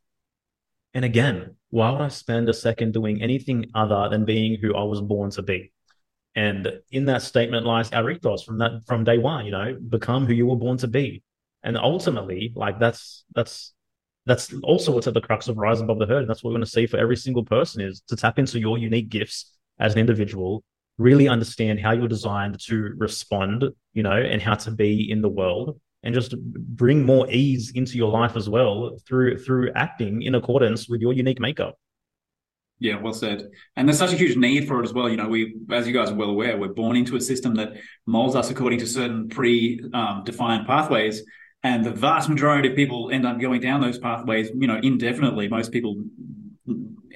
[0.93, 4.83] and again why would i spend a second doing anything other than being who i
[4.83, 5.71] was born to be
[6.35, 10.25] and in that statement lies our ethos from that from day one, you know, become
[10.25, 11.23] who you were born to be.
[11.63, 13.73] And ultimately, like that's that's
[14.25, 16.19] that's also what's at the crux of rise above the herd.
[16.19, 18.59] And that's what we're going to see for every single person is to tap into
[18.59, 20.63] your unique gifts as an individual,
[20.97, 25.29] really understand how you're designed to respond, you know, and how to be in the
[25.29, 30.35] world and just bring more ease into your life as well through through acting in
[30.35, 31.77] accordance with your unique makeup.
[32.79, 33.49] Yeah, well said.
[33.75, 35.09] And there's such a huge need for it as well.
[35.09, 37.73] You know, we, as you guys are well aware, we're born into a system that
[38.05, 41.23] molds us according to certain pre-defined um, pathways,
[41.61, 44.49] and the vast majority of people end up going down those pathways.
[44.55, 45.49] You know, indefinitely.
[45.49, 46.01] Most people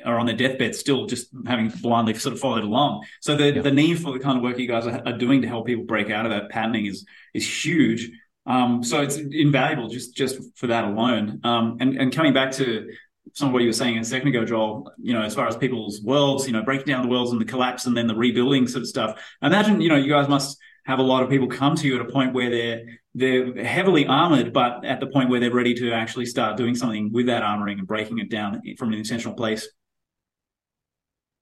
[0.04, 3.06] are on their deathbed still just having blindly sort of followed along.
[3.22, 3.62] So the yeah.
[3.62, 5.86] the need for the kind of work you guys are, are, doing to help people
[5.86, 8.12] break out of that patterning is is huge.
[8.46, 11.40] Um, so it's invaluable just just for that alone.
[11.44, 12.90] Um, and and coming back to
[13.34, 15.56] some of what you were saying a second ago, Joel, you know, as far as
[15.56, 18.68] people's worlds, you know, breaking down the worlds and the collapse and then the rebuilding
[18.68, 19.22] sort of stuff.
[19.42, 22.02] Imagine, you know, you guys must have a lot of people come to you at
[22.02, 25.92] a point where they're they're heavily armored, but at the point where they're ready to
[25.94, 29.68] actually start doing something with that armoring and breaking it down from an intentional place.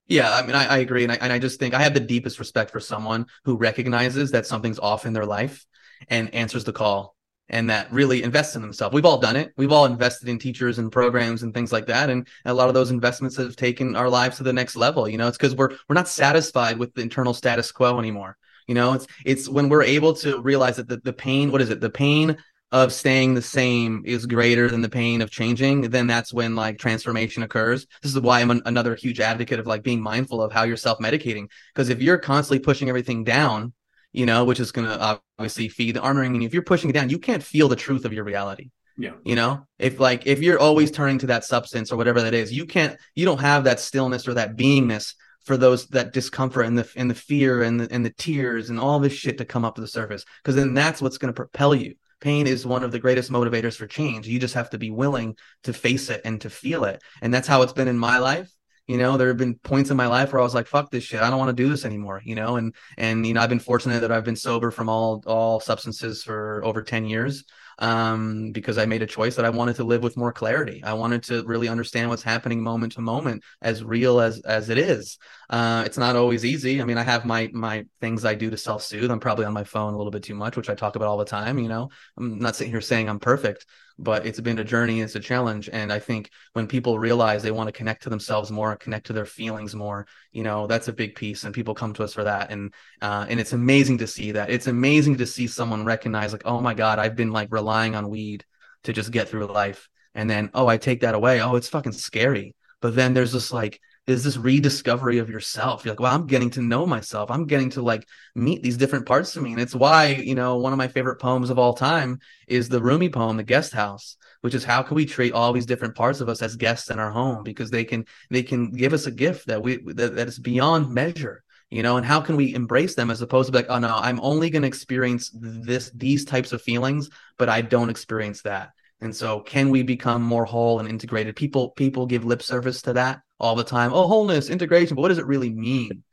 [0.08, 2.02] Yeah, I mean, I, I agree, and I, and I just think I have the
[2.02, 5.66] deepest respect for someone who recognizes that something's off in their life
[6.10, 7.16] and answers the call
[7.52, 8.94] and that really invests in themselves.
[8.94, 9.54] We've all done it.
[9.58, 12.10] We've all invested in teachers and programs and things like that.
[12.10, 15.08] And a lot of those investments have taken our lives to the next level.
[15.08, 18.38] You know, it's because we're we're not satisfied with the internal status quo anymore.
[18.68, 21.70] You know, it's it's when we're able to realize that the, the pain, what is
[21.70, 21.82] it?
[21.82, 22.38] The pain
[22.72, 26.80] of staying the same is greater than the pain of changing, then that's when like
[26.80, 27.86] transformation occurs.
[28.02, 30.78] This is why I'm an, another huge advocate of like being mindful of how you're
[30.78, 31.50] self medicating.
[31.74, 33.74] Because if you're constantly pushing everything down,
[34.12, 36.34] you know, which is going to obviously feed the armoring.
[36.34, 38.72] And if you're pushing it down, you can't feel the truth of your reality.
[38.98, 39.14] Yeah.
[39.24, 42.52] You know, if like if you're always turning to that substance or whatever that is,
[42.52, 46.78] you can't you don't have that stillness or that beingness for those that discomfort and
[46.78, 49.66] the and the fear and the and the tears and all this shit to come
[49.66, 50.26] up to the surface.
[50.44, 51.96] Because then that's what's going to propel you.
[52.20, 54.28] Pain is one of the greatest motivators for change.
[54.28, 57.02] You just have to be willing to face it and to feel it.
[57.22, 58.52] And that's how it's been in my life.
[58.92, 61.06] You know, there have been points in my life where I was like, fuck this
[61.06, 61.22] shit.
[61.22, 62.58] I don't want to do this anymore, you know?
[62.58, 66.26] And and you know, I've been fortunate that I've been sober from all all substances
[66.26, 67.46] for over 10 years
[67.82, 70.84] um, because I made a choice that I wanted to live with more clarity.
[70.84, 74.78] I wanted to really understand what's happening moment to moment, as real as as it
[74.78, 75.18] is.
[75.50, 76.82] Uh, it's not always easy.
[76.82, 79.12] I mean, I have my my things I do to self soothe.
[79.12, 81.18] I'm probably on my phone a little bit too much, which I talk about all
[81.18, 81.58] the time.
[81.58, 83.66] You know, I'm not sitting here saying I'm perfect,
[84.02, 87.52] but it's been a journey it's a challenge and i think when people realize they
[87.52, 90.94] want to connect to themselves more connect to their feelings more you know that's a
[90.94, 94.08] big piece and people come to us for that and uh, and it's amazing to
[94.08, 97.48] see that it's amazing to see someone recognize like oh my god i've been like
[97.52, 98.46] relying on weed
[98.84, 101.92] to just get through life and then oh i take that away oh it's fucking
[101.92, 105.86] scary but then there's this like is this rediscovery of yourself.
[105.86, 107.30] You're like, well, I'm getting to know myself.
[107.30, 109.52] I'm getting to like meet these different parts of me.
[109.52, 112.82] And it's why, you know, one of my favorite poems of all time is the
[112.82, 116.20] Rumi poem, The Guest House, which is how can we treat all these different parts
[116.20, 119.12] of us as guests in our home because they can they can give us a
[119.12, 122.94] gift that we that, that is beyond measure you know and how can we embrace
[122.94, 126.52] them as opposed to like oh no i'm only going to experience this these types
[126.52, 128.70] of feelings but i don't experience that
[129.00, 132.94] and so can we become more whole and integrated people people give lip service to
[132.94, 133.92] that all the time.
[133.92, 134.96] Oh, wholeness, integration.
[134.96, 136.04] But what does it really mean?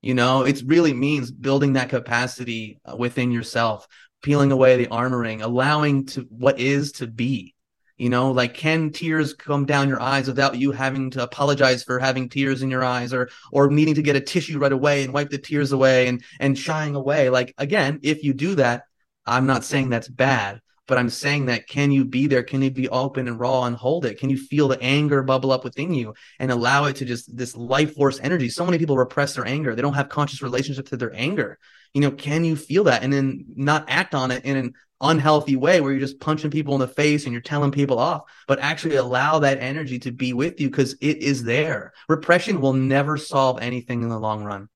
[0.00, 3.86] You know, it really means building that capacity uh, within yourself,
[4.22, 7.54] peeling away the armoring, allowing to what is to be.
[8.00, 11.98] You know, like can tears come down your eyes without you having to apologize for
[11.98, 15.12] having tears in your eyes or or needing to get a tissue right away and
[15.12, 17.28] wipe the tears away and and shying away.
[17.28, 18.84] Like again, if you do that,
[19.26, 22.42] I'm not saying that's bad, but I'm saying that can you be there?
[22.42, 24.18] Can you be open and raw and hold it?
[24.18, 27.54] Can you feel the anger bubble up within you and allow it to just this
[27.54, 28.48] life force energy?
[28.48, 29.74] So many people repress their anger.
[29.74, 31.58] They don't have conscious relationship to their anger.
[31.92, 35.56] You know, can you feel that and then not act on it in an unhealthy
[35.56, 38.58] way where you're just punching people in the face and you're telling people off, but
[38.60, 41.92] actually allow that energy to be with you because it is there.
[42.08, 44.68] Repression will never solve anything in the long run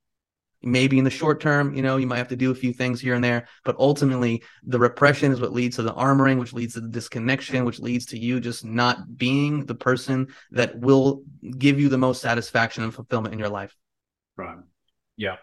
[0.64, 3.00] maybe in the short term, you know, you might have to do a few things
[3.00, 6.74] here and there, but ultimately the repression is what leads to the armoring, which leads
[6.74, 11.22] to the disconnection, which leads to you just not being the person that will
[11.58, 13.74] give you the most satisfaction and fulfillment in your life.
[14.36, 14.58] Right.
[15.16, 15.36] Yeah.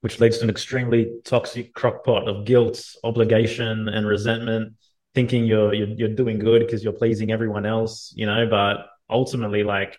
[0.00, 4.74] Which leads to an extremely toxic crockpot of guilt, obligation, and resentment,
[5.14, 9.64] thinking you're you're, you're doing good because you're pleasing everyone else, you know, but ultimately
[9.64, 9.98] like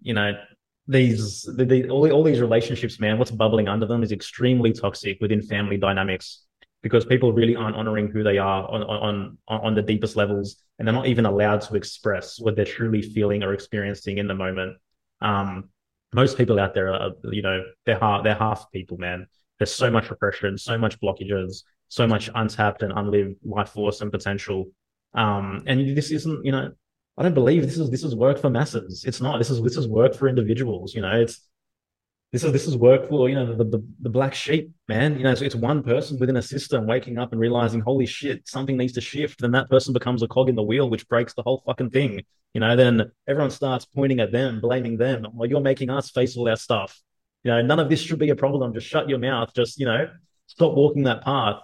[0.00, 0.32] you know
[0.86, 5.18] these the, the, all, all these relationships man what's bubbling under them is extremely toxic
[5.20, 6.44] within family dynamics
[6.82, 10.86] because people really aren't honoring who they are on on on the deepest levels and
[10.86, 14.76] they're not even allowed to express what they're truly feeling or experiencing in the moment.
[15.20, 15.70] Um,
[16.14, 19.26] most people out there are you know they're half they're half people man
[19.58, 24.10] there's so much repression so much blockages so much untapped and unlived life force and
[24.10, 24.66] potential
[25.14, 26.70] um, and this isn't you know
[27.16, 29.04] I don't believe this is this is work for masses.
[29.04, 29.38] It's not.
[29.38, 30.94] This is this is work for individuals.
[30.94, 31.46] You know, it's
[32.34, 35.16] this is this is work for you know the the, the black sheep, man.
[35.16, 38.76] You know, it's, one person within a system waking up and realizing, holy shit, something
[38.76, 39.40] needs to shift.
[39.40, 42.24] Then that person becomes a cog in the wheel, which breaks the whole fucking thing.
[42.52, 45.28] You know, then everyone starts pointing at them, blaming them.
[45.32, 47.00] Well, you're making us face all our stuff.
[47.44, 48.74] You know, none of this should be a problem.
[48.74, 49.54] Just shut your mouth.
[49.54, 50.10] Just you know,
[50.48, 51.60] stop walking that path.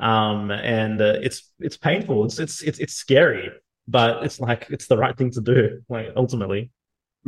[0.00, 2.24] Um, and uh, it's it's painful.
[2.24, 3.50] It's it's it's it's scary
[3.86, 6.70] but it's like it's the right thing to do like ultimately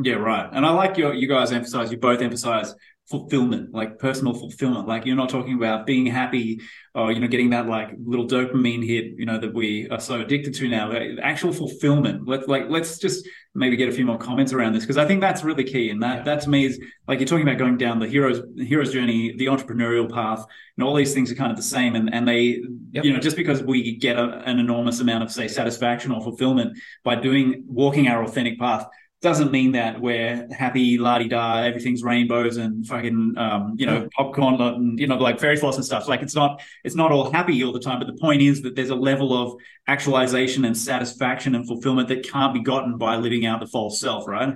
[0.03, 0.49] yeah right.
[0.53, 2.75] And i like your you guys emphasize you both emphasize
[3.09, 4.89] fulfillment like personal fulfillment.
[4.89, 6.61] Like you're not talking about being happy
[6.95, 10.21] or you know getting that like little dopamine hit you know that we are so
[10.21, 10.93] addicted to now.
[11.23, 12.27] Actual fulfillment.
[12.27, 15.21] Let like let's just maybe get a few more comments around this because i think
[15.21, 15.91] that's really key.
[15.91, 16.23] And that yeah.
[16.25, 19.47] that to me is like you're talking about going down the hero's hero's journey the
[19.47, 20.45] entrepreneurial path
[20.77, 21.95] and all these things are kind of the same.
[21.95, 23.05] And and they yep.
[23.05, 26.77] you know just because we get a, an enormous amount of say satisfaction or fulfillment
[27.05, 28.89] by doing walking our authentic path
[29.23, 34.09] doesn't mean that we're happy, la di da, everything's rainbows and fucking, um, you know,
[34.15, 36.07] popcorn and, you know, like fairy floss and stuff.
[36.07, 37.99] Like it's not, it's not all happy all the time.
[37.99, 42.29] But the point is that there's a level of actualization and satisfaction and fulfillment that
[42.29, 44.55] can't be gotten by living out the false self, right?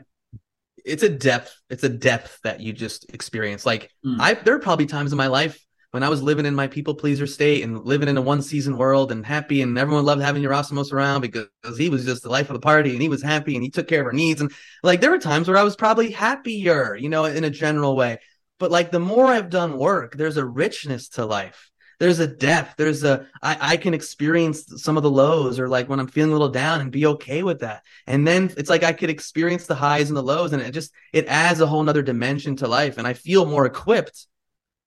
[0.84, 1.54] It's a depth.
[1.70, 3.64] It's a depth that you just experience.
[3.64, 4.16] Like mm.
[4.20, 5.58] I, there are probably times in my life
[5.90, 8.76] when I was living in my people pleaser state and living in a one season
[8.76, 12.48] world and happy and everyone loved having Yerasimos around because he was just the life
[12.48, 14.40] of the party and he was happy and he took care of our needs.
[14.40, 17.96] And like there were times where I was probably happier, you know, in a general
[17.96, 18.18] way.
[18.58, 21.70] But like the more I've done work, there's a richness to life.
[21.98, 25.88] there's a depth there's a I, I can experience some of the lows or like
[25.88, 28.82] when i'm feeling a little down and be okay with that and then it's like
[28.82, 31.82] i could experience the highs and the lows and it just it adds a whole
[31.82, 34.26] nother dimension to life and i feel more equipped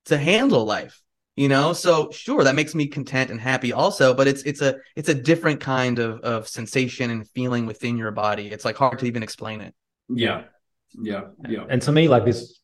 [0.06, 1.00] to handle life
[1.36, 1.72] you know?
[1.72, 5.14] So sure that makes me content and happy also but it's it's a it's a
[5.14, 8.48] different kind of of sensation and feeling within your body.
[8.48, 9.74] It's like hard to even explain it.
[10.08, 10.44] Yeah.
[11.00, 11.22] Yeah.
[11.48, 11.64] Yeah.
[11.68, 12.60] And to me like this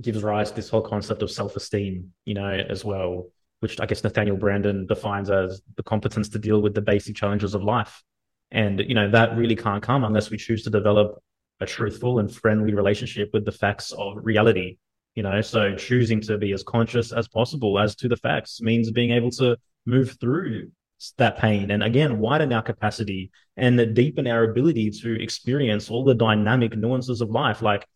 [0.00, 3.26] gives rise to this whole concept of self-esteem you know as well
[3.58, 7.54] which i guess nathaniel branden defines as the competence to deal with the basic challenges
[7.54, 8.02] of life.
[8.52, 11.22] And you know that really can't come unless we choose to develop
[11.60, 14.78] a truthful and friendly relationship with the facts of reality
[15.14, 18.90] you know so choosing to be as conscious as possible as to the facts means
[18.90, 19.56] being able to
[19.86, 20.70] move through
[21.16, 21.70] that pain.
[21.70, 27.20] And again widen our capacity and deepen our ability to experience all the dynamic nuances
[27.20, 27.62] of life.
[27.62, 27.86] Like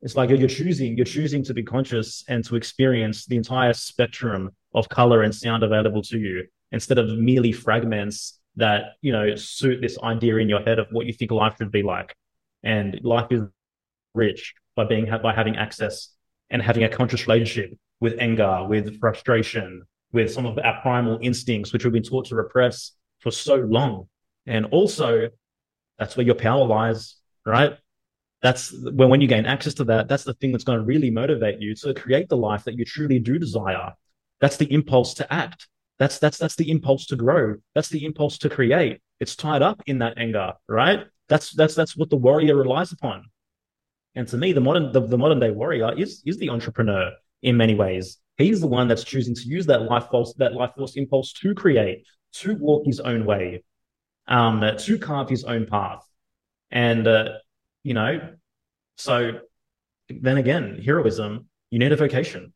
[0.00, 4.50] it's like you're choosing you're choosing to be conscious and to experience the entire spectrum
[4.74, 9.80] of color and sound available to you instead of merely fragments that you know suit
[9.80, 12.14] this idea in your head of what you think life should be like.
[12.64, 13.42] And life is
[14.14, 16.08] rich by being by having access
[16.52, 19.82] and having a conscious relationship with anger, with frustration,
[20.12, 24.08] with some of our primal instincts, which we've been taught to repress for so long.
[24.46, 25.30] And also,
[25.98, 27.76] that's where your power lies, right?
[28.42, 31.10] That's when, when you gain access to that, that's the thing that's going to really
[31.10, 33.92] motivate you to create the life that you truly do desire.
[34.40, 35.68] That's the impulse to act.
[35.98, 37.56] That's that's that's the impulse to grow.
[37.74, 39.00] That's the impulse to create.
[39.20, 41.06] It's tied up in that anger, right?
[41.28, 43.26] That's that's that's what the warrior relies upon.
[44.14, 47.56] And to me, the modern the, the modern day warrior is is the entrepreneur in
[47.56, 48.18] many ways.
[48.36, 51.54] He's the one that's choosing to use that life force that life force impulse to
[51.54, 53.64] create, to walk his own way,
[54.26, 56.00] um, to carve his own path,
[56.70, 57.28] and uh,
[57.82, 58.20] you know,
[58.96, 59.40] so
[60.08, 61.46] then again, heroism.
[61.70, 62.52] You need a vocation.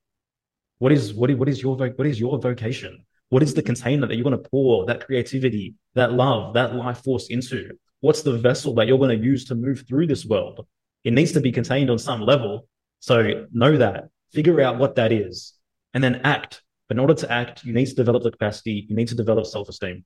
[0.79, 3.05] What is what is what is your what is your vocation?
[3.29, 7.03] What is the container that you're going to pour that creativity, that love, that life
[7.03, 7.71] force into?
[8.01, 10.67] What's the vessel that you're going to use to move through this world?
[11.07, 12.69] It needs to be contained on some level.
[12.99, 15.55] So know that, figure out what that is,
[15.95, 16.63] and then act.
[16.89, 19.47] But in order to act, you need to develop the capacity, you need to develop
[19.47, 20.05] self esteem.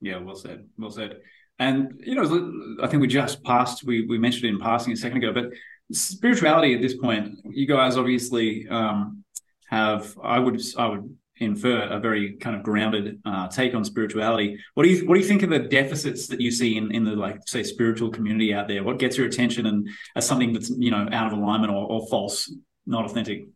[0.00, 0.66] Yeah, well said.
[0.76, 1.18] Well said.
[1.60, 4.96] And, you know, I think we just passed, we, we mentioned it in passing a
[4.96, 5.52] second ago, but
[5.92, 9.22] spirituality at this point, you guys obviously um,
[9.70, 14.58] have, I would, I would infer a very kind of grounded uh, take on spirituality.
[14.74, 17.04] What do you what do you think of the deficits that you see in, in
[17.04, 18.82] the like say spiritual community out there?
[18.82, 22.06] What gets your attention and as something that's you know out of alignment or, or
[22.08, 22.52] false,
[22.86, 23.46] not authentic?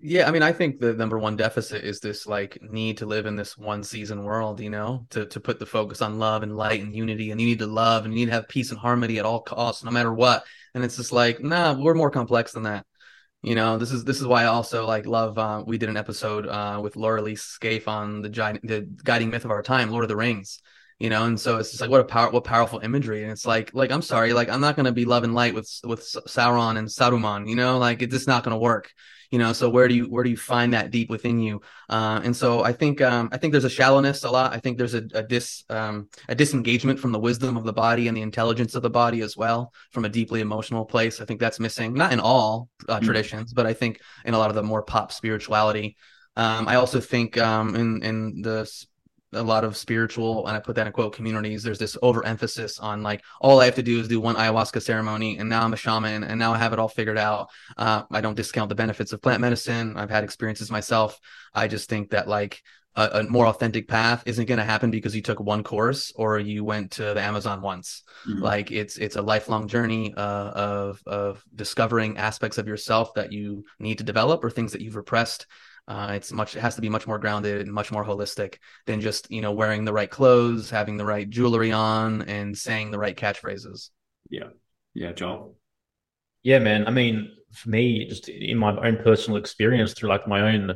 [0.00, 3.26] Yeah, I mean, I think the number one deficit is this like need to live
[3.26, 6.56] in this one season world, you know, to to put the focus on love and
[6.56, 8.80] light and unity, and you need to love and you need to have peace and
[8.80, 10.44] harmony at all costs, no matter what.
[10.74, 12.86] And it's just like, nah, we're more complex than that.
[13.42, 15.38] You know, this is this is why I also like love.
[15.38, 19.30] Uh, we did an episode uh, with Laura Lee Scaife on the gi- the guiding
[19.30, 20.60] myth of our time, Lord of the Rings.
[20.98, 23.46] You know, and so it's just like what a power, what powerful imagery, and it's
[23.46, 26.76] like, like I'm sorry, like I'm not gonna be love and light with with Sauron
[26.76, 27.48] and Saruman.
[27.48, 28.92] You know, like it's just not gonna work
[29.30, 31.60] you know so where do you where do you find that deep within you?
[31.88, 34.52] Uh, and so i think um, i think there's a shallowness a lot.
[34.52, 38.08] I think there's a, a dis um, a disengagement from the wisdom of the body
[38.08, 41.20] and the intelligence of the body as well from a deeply emotional place.
[41.20, 43.04] I think that's missing not in all uh, mm-hmm.
[43.04, 45.96] traditions but i think in a lot of the more pop spirituality.
[46.36, 48.70] Um, I also think um, in in the
[49.32, 51.62] a lot of spiritual and i put that in quote communities.
[51.62, 55.38] There's this overemphasis on like all i have to do is do one ayahuasca ceremony
[55.38, 57.48] and now i'm a shaman and now i have it all figured out.
[57.76, 59.96] Uh, i don't discount the benefits of plant medicine.
[59.96, 61.18] I've had experiences myself.
[61.54, 62.62] I just think that like
[62.96, 66.38] a, a more authentic path isn't going to happen because you took one course or
[66.38, 68.02] you went to the amazon once.
[68.28, 68.42] Mm-hmm.
[68.42, 73.64] like it's it's a lifelong journey uh, of of discovering aspects of yourself that you
[73.78, 75.46] need to develop or things that you've repressed
[75.88, 78.56] uh, it's much it has to be much more grounded and much more holistic
[78.86, 82.90] than just you know wearing the right clothes, having the right jewelry on, and saying
[82.90, 83.90] the right catchphrases.
[84.28, 84.48] Yeah,
[84.94, 85.56] yeah, Joel.
[86.42, 86.86] Yeah, man.
[86.86, 90.74] I mean, for me, just in my own personal experience through like my own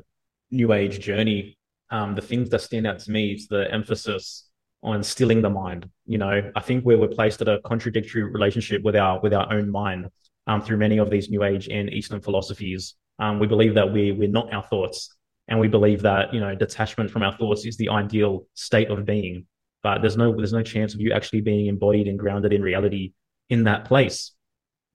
[0.51, 1.59] new age journey,
[1.91, 4.49] um, the things that stand out to me is the emphasis
[4.83, 5.89] on stilling the mind.
[6.07, 9.51] You know, I think we're, we're placed at a contradictory relationship with our with our
[9.53, 10.11] own mind
[10.47, 12.95] um, through many of these new age and Eastern philosophies.
[13.19, 15.15] Um, we believe that we we're not our thoughts,
[15.49, 19.05] and we believe that you know detachment from our thoughts is the ideal state of
[19.05, 19.47] being.
[19.83, 23.13] But there's no there's no chance of you actually being embodied and grounded in reality
[23.51, 24.33] in that place.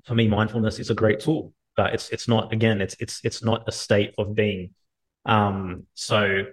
[0.05, 3.43] For me, mindfulness is a great tool, but it's it's not again it's it's it's
[3.43, 4.71] not a state of being.
[5.25, 6.45] Um, so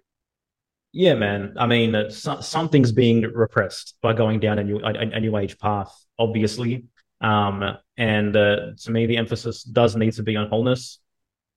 [0.93, 1.55] yeah, man.
[1.59, 5.37] I mean, uh, so, something's being repressed by going down a new a, a new
[5.37, 6.85] age path, obviously.
[7.21, 11.01] Um, and uh, to me, the emphasis does need to be on wholeness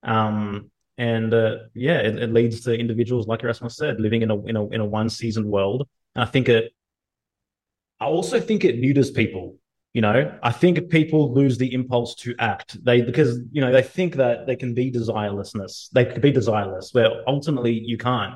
[0.04, 4.46] um, and uh, yeah, it, it, leads to individuals like Yerasimos said, living in a
[4.46, 5.88] in a in a one season world.
[6.16, 6.74] And I think it.
[8.02, 9.56] I also think it neuters people.
[9.94, 12.84] You know, I think people lose the impulse to act.
[12.84, 15.90] They because you know they think that they can be desirelessness.
[15.92, 18.36] They can be desireless, where ultimately you can't.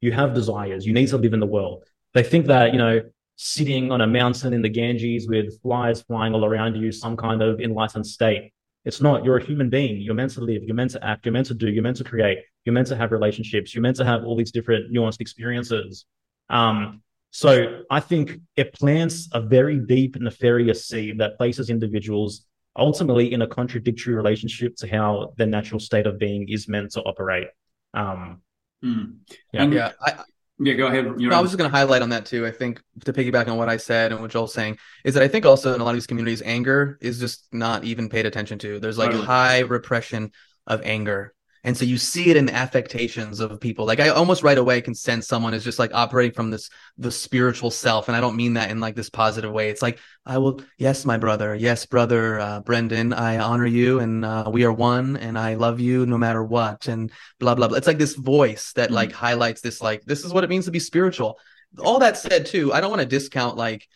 [0.00, 0.86] You have desires.
[0.86, 1.84] You need to live in the world.
[2.14, 3.02] They think that you know
[3.36, 7.42] sitting on a mountain in the Ganges with flies flying all around you, some kind
[7.42, 8.52] of enlightened state.
[8.84, 9.24] It's not.
[9.24, 10.00] You're a human being.
[10.00, 10.62] You're meant to live.
[10.62, 11.24] You're meant to act.
[11.24, 11.68] You're meant to do.
[11.70, 12.38] You're meant to create.
[12.64, 13.74] You're meant to have relationships.
[13.74, 16.04] You're meant to have all these different nuanced experiences.
[16.50, 23.32] Um, so I think it plants a very deep nefarious seed that places individuals ultimately
[23.32, 27.48] in a contradictory relationship to how their natural state of being is meant to operate.
[27.94, 28.42] Um,
[28.84, 29.16] mm.
[29.52, 29.92] Yeah, yeah.
[30.00, 30.22] I,
[30.58, 31.16] yeah, go ahead.
[31.18, 32.46] No, I was just going to highlight on that too.
[32.46, 35.28] I think to piggyback on what I said and what Joel's saying is that I
[35.28, 38.58] think also in a lot of these communities, anger is just not even paid attention
[38.60, 38.78] to.
[38.78, 39.26] There's like totally.
[39.26, 40.30] high repression
[40.66, 41.34] of anger
[41.64, 43.86] and so you see it in the affectations of people.
[43.86, 47.10] Like I almost right away can sense someone is just like operating from this the
[47.10, 49.70] spiritual self, and I don't mean that in like this positive way.
[49.70, 54.24] It's like I will, yes, my brother, yes, brother uh, Brendan, I honor you, and
[54.24, 57.10] uh, we are one, and I love you no matter what, and
[57.40, 57.78] blah blah blah.
[57.78, 58.94] It's like this voice that mm-hmm.
[58.94, 61.38] like highlights this like this is what it means to be spiritual.
[61.78, 63.88] All that said, too, I don't want to discount like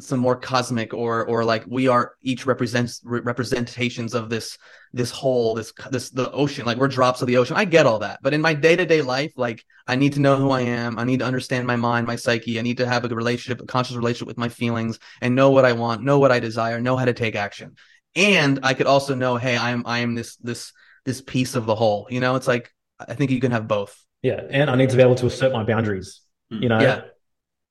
[0.00, 4.58] some more cosmic or or like we are each represents re- representations of this
[4.92, 6.66] this whole this this the ocean.
[6.66, 7.56] Like we're drops of the ocean.
[7.56, 8.20] I get all that.
[8.22, 10.98] But in my day-to-day life like i need to know who i am.
[10.98, 12.58] I need to understand my mind my psyche.
[12.58, 15.64] I need to have a relationship a conscious relationship with my feelings and know what
[15.64, 17.76] i want know what i desire know how to take action.
[18.14, 20.72] And i could also know hey i'm i am this this
[21.04, 22.06] this piece of the whole.
[22.10, 23.96] You know it's like i think you can have both.
[24.22, 24.42] Yeah.
[24.50, 26.20] And i need to be able to assert my boundaries.
[26.50, 26.62] Hmm.
[26.62, 26.80] You know?
[26.80, 27.02] Yeah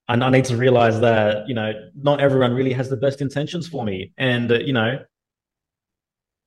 [0.10, 3.68] and I need to realize that you know not everyone really has the best intentions
[3.68, 5.00] for me, and uh, you know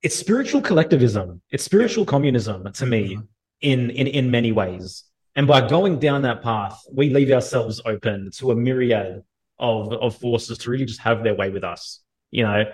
[0.03, 3.23] it's spiritual collectivism, it's spiritual communism to me mm-hmm.
[3.61, 5.05] in in in many ways.
[5.35, 9.23] And by going down that path, we leave ourselves open to a myriad
[9.59, 12.01] of of forces to really just have their way with us,
[12.33, 12.65] you know.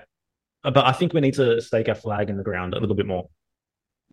[0.63, 3.07] But I think we need to stake our flag in the ground a little bit
[3.07, 3.29] more.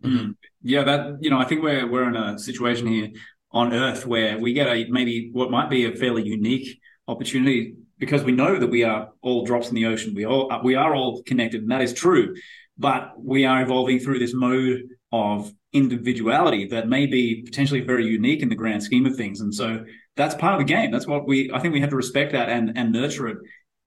[0.04, 0.32] Mm-hmm.
[0.62, 3.08] Yeah, that you know, I think we're we're in a situation here
[3.52, 8.22] on Earth where we get a maybe what might be a fairly unique opportunity because
[8.24, 10.14] we know that we are all drops in the ocean.
[10.14, 12.34] We all we are all connected, and that is true.
[12.78, 14.82] But we are evolving through this mode
[15.12, 19.40] of individuality that may be potentially very unique in the grand scheme of things.
[19.40, 19.84] And so
[20.16, 20.90] that's part of the game.
[20.90, 23.38] That's what we I think we have to respect that and and nurture it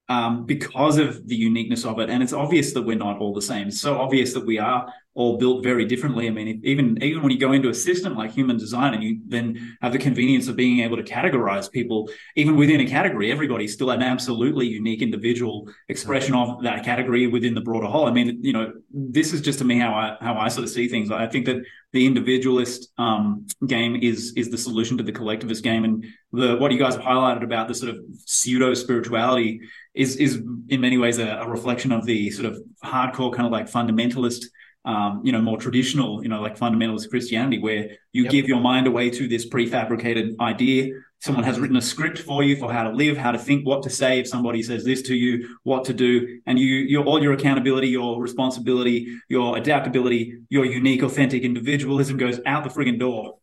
[0.10, 2.10] um, because of the uniqueness of it.
[2.10, 3.68] And it's obvious that we're not all the same.
[3.68, 6.28] It's so obvious that we are all built very differently.
[6.28, 9.20] I mean, even even when you go into a system like human design and you
[9.28, 13.74] then have the convenience of being able to categorize people, even within a category, everybody's
[13.74, 18.08] still an absolutely unique individual expression of that category within the broader whole.
[18.08, 20.70] I mean, you know, this is just to me how I how I sort of
[20.70, 21.12] see things.
[21.12, 21.58] I think that
[21.92, 26.72] the individualist um, game is is the solution to the collectivist game, and the what
[26.72, 29.62] you guys have highlighted about the sort of pseudo spirituality
[29.96, 30.36] is is
[30.70, 34.46] in many ways a, a, reflection of the sort of hardcore kind of like fundamentalist
[34.86, 38.32] um, you know more traditional you know like fundamentalist christianity where you yep.
[38.32, 42.56] give your mind away to this prefabricated idea someone has written a script for you
[42.56, 45.16] for how to live how to think what to say if somebody says this to
[45.16, 50.66] you what to do and you your all your accountability your responsibility your adaptability your
[50.66, 53.36] unique authentic individualism goes out the friggin' door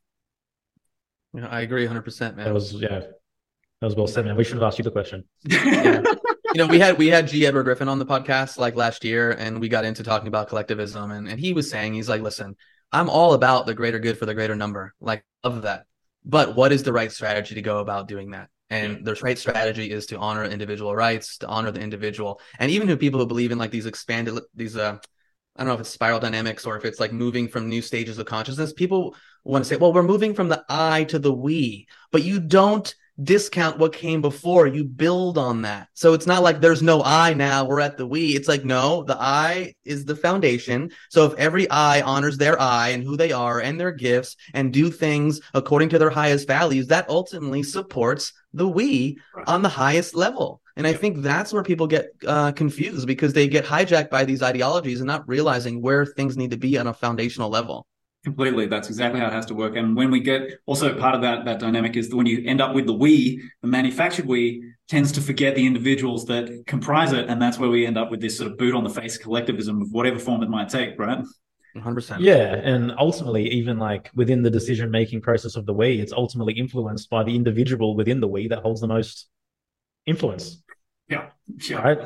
[1.34, 2.47] yeah, I agree 100%, man.
[2.47, 3.11] That was, yeah, that
[3.82, 4.37] was well said, man.
[4.37, 5.24] We should have asked you the question.
[5.45, 6.03] yeah
[6.57, 7.44] you know, we had we had G.
[7.44, 11.11] Edward Griffin on the podcast like last year, and we got into talking about collectivism,
[11.11, 12.57] and and he was saying he's like, listen,
[12.90, 15.84] I'm all about the greater good for the greater number, like of that,
[16.24, 18.48] but what is the right strategy to go about doing that?
[18.70, 22.88] And the right strategy is to honor individual rights, to honor the individual, and even
[22.88, 24.96] to people who believe in like these expanded these uh
[25.57, 28.16] I don't know if it's spiral dynamics or if it's like moving from new stages
[28.16, 28.72] of consciousness.
[28.72, 32.40] People want to say, well, we're moving from the I to the we, but you
[32.40, 34.66] don't discount what came before.
[34.66, 35.88] You build on that.
[35.94, 38.36] So it's not like there's no I now, we're at the we.
[38.36, 40.90] It's like, no, the I is the foundation.
[41.10, 44.72] So if every I honors their I and who they are and their gifts and
[44.72, 50.14] do things according to their highest values, that ultimately supports the we on the highest
[50.14, 50.60] level.
[50.76, 54.42] And I think that's where people get uh, confused because they get hijacked by these
[54.42, 57.86] ideologies and not realizing where things need to be on a foundational level.
[58.26, 58.66] Completely.
[58.66, 59.76] That's exactly how it has to work.
[59.76, 62.74] And when we get also part of that that dynamic is when you end up
[62.74, 67.28] with the we, the manufactured we tends to forget the individuals that comprise it.
[67.28, 69.80] And that's where we end up with this sort of boot on the face collectivism
[69.80, 71.24] of whatever form it might take, right?
[71.76, 72.16] 100%.
[72.18, 72.56] Yeah.
[72.56, 77.08] And ultimately, even like within the decision making process of the we, it's ultimately influenced
[77.08, 79.28] by the individual within the we that holds the most
[80.04, 80.64] influence.
[81.08, 81.28] Yeah.
[81.70, 81.76] yeah.
[81.76, 81.98] Right.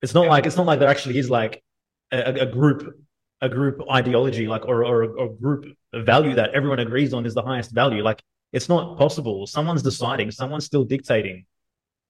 [0.00, 0.30] It's not yeah.
[0.30, 1.62] like it's not like there actually is like
[2.10, 2.98] a, a group
[3.40, 7.42] a group ideology, like or or, or group value that everyone agrees on is the
[7.42, 8.02] highest value.
[8.02, 8.22] Like
[8.52, 9.46] it's not possible.
[9.46, 10.30] Someone's deciding.
[10.30, 11.44] Someone's still dictating.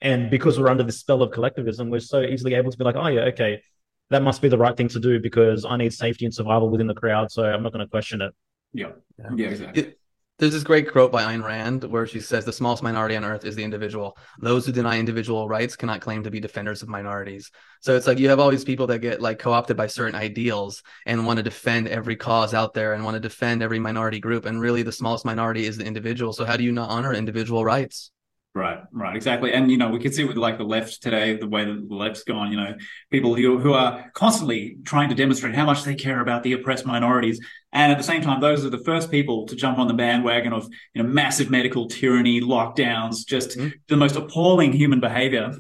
[0.01, 2.97] And because we're under the spell of collectivism, we're so easily able to be like,
[2.97, 3.63] oh yeah, okay,
[4.11, 6.87] that must be the right thing to do because I need safety and survival within
[6.87, 8.33] the crowd, so I'm not going to question it.
[8.73, 8.91] Yeah,
[9.35, 9.83] yeah, exactly.
[9.83, 9.99] It,
[10.39, 13.47] there's this great quote by Ayn Rand where she says, The smallest minority on earth
[13.47, 14.19] is the individual.
[14.39, 17.51] Those who deny individual rights cannot claim to be defenders of minorities.
[17.81, 20.15] So it's like you have all these people that get like co opted by certain
[20.15, 24.21] ideals and want to defend every cause out there and want to defend every minority
[24.21, 24.45] group.
[24.45, 26.35] And really, the smallest minority is the individual.
[26.35, 28.11] So, how do you not honor individual rights?
[28.57, 29.53] Right, right, exactly.
[29.53, 31.95] And you know, we can see with like the left today, the way that the
[31.95, 32.51] left's gone.
[32.51, 32.75] You know,
[33.11, 36.87] people who who are constantly trying to demonstrate how much they care about the oppressed
[36.87, 37.39] minorities,
[37.75, 40.55] and at the same time, those are the first people to jump on the bandwagon
[40.55, 43.69] of you know massive medical tyranny, lockdowns, just mm-hmm.
[43.89, 45.53] the most appalling human behavior,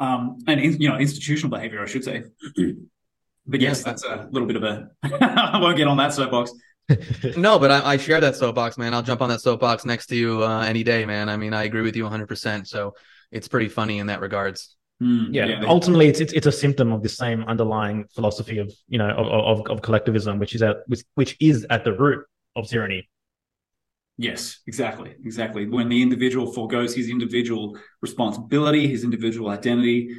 [0.00, 2.24] um, and you know institutional behavior, I should say.
[3.46, 4.90] but yes, that's a little bit of a.
[5.04, 6.50] I won't get on that soapbox.
[7.36, 8.94] no, but I, I, share that soapbox, man.
[8.94, 11.28] I'll jump on that soapbox next to you uh, any day, man.
[11.28, 12.66] I mean, I agree with you 100%.
[12.66, 12.94] So
[13.30, 14.76] it's pretty funny in that regards.
[15.02, 18.72] Mm, yeah, yeah, ultimately, it's, it's it's a symptom of the same underlying philosophy of
[18.88, 22.26] you know of, of, of collectivism, which is at which, which is at the root
[22.56, 23.08] of tyranny.
[24.16, 25.68] Yes, exactly, exactly.
[25.68, 30.10] When the individual foregoes his individual responsibility, his individual identity,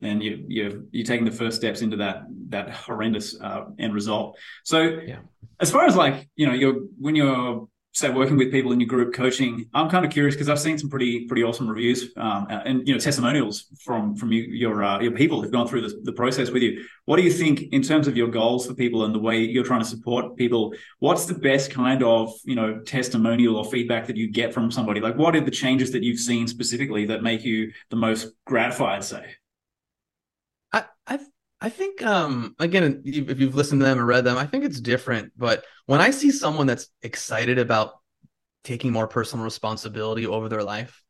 [0.00, 4.38] then you you're you're taking the first steps into that that horrendous uh, end result.
[4.64, 5.18] So, yeah.
[5.60, 7.68] as far as like you know, you're when you're
[7.98, 10.78] say working with people in your group coaching, I'm kind of curious because I've seen
[10.78, 15.00] some pretty pretty awesome reviews um, and you know testimonials from from you, your uh,
[15.00, 16.84] your people who've gone through the, the process with you.
[17.06, 19.64] What do you think in terms of your goals for people and the way you're
[19.64, 20.74] trying to support people?
[21.00, 25.00] What's the best kind of you know testimonial or feedback that you get from somebody?
[25.00, 29.02] Like, what are the changes that you've seen specifically that make you the most gratified?
[29.04, 29.24] Say.
[31.08, 31.18] I
[31.60, 34.80] I think um again if you've listened to them or read them, I think it's
[34.80, 35.32] different.
[35.36, 37.94] But when I see someone that's excited about
[38.64, 41.02] taking more personal responsibility over their life,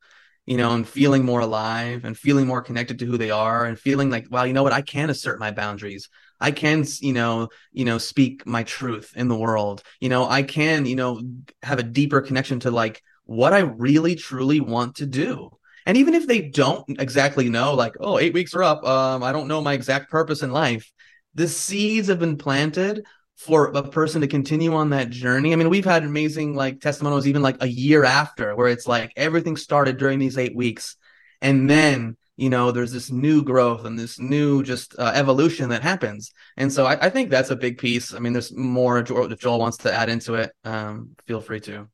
[0.47, 3.79] you know, and feeling more alive and feeling more connected to who they are and
[3.79, 6.09] feeling like, well, you know what, I can assert my boundaries.
[6.41, 9.83] I can, you know, you know, speak my truth in the world.
[10.01, 11.21] You know, I can, you know,
[11.63, 15.51] have a deeper connection to like what I really truly want to do
[15.89, 19.33] and even if they don't exactly know, like, oh, eight weeks are up, um, I
[19.33, 20.93] don't know my exact purpose in life,
[21.35, 23.07] the seeds have been planted
[23.39, 25.51] for a person to continue on that journey.
[25.51, 29.15] I mean, we've had amazing like testimonials even like a year after where it's like
[29.17, 30.95] everything started during these eight weeks.
[31.41, 35.83] And then, you know, there's this new growth and this new just uh, evolution that
[35.83, 36.33] happens.
[36.59, 38.13] And so I, I, think that's a big piece.
[38.13, 40.53] I mean, there's more if Joel wants to add into it.
[40.65, 41.89] Um, feel free to.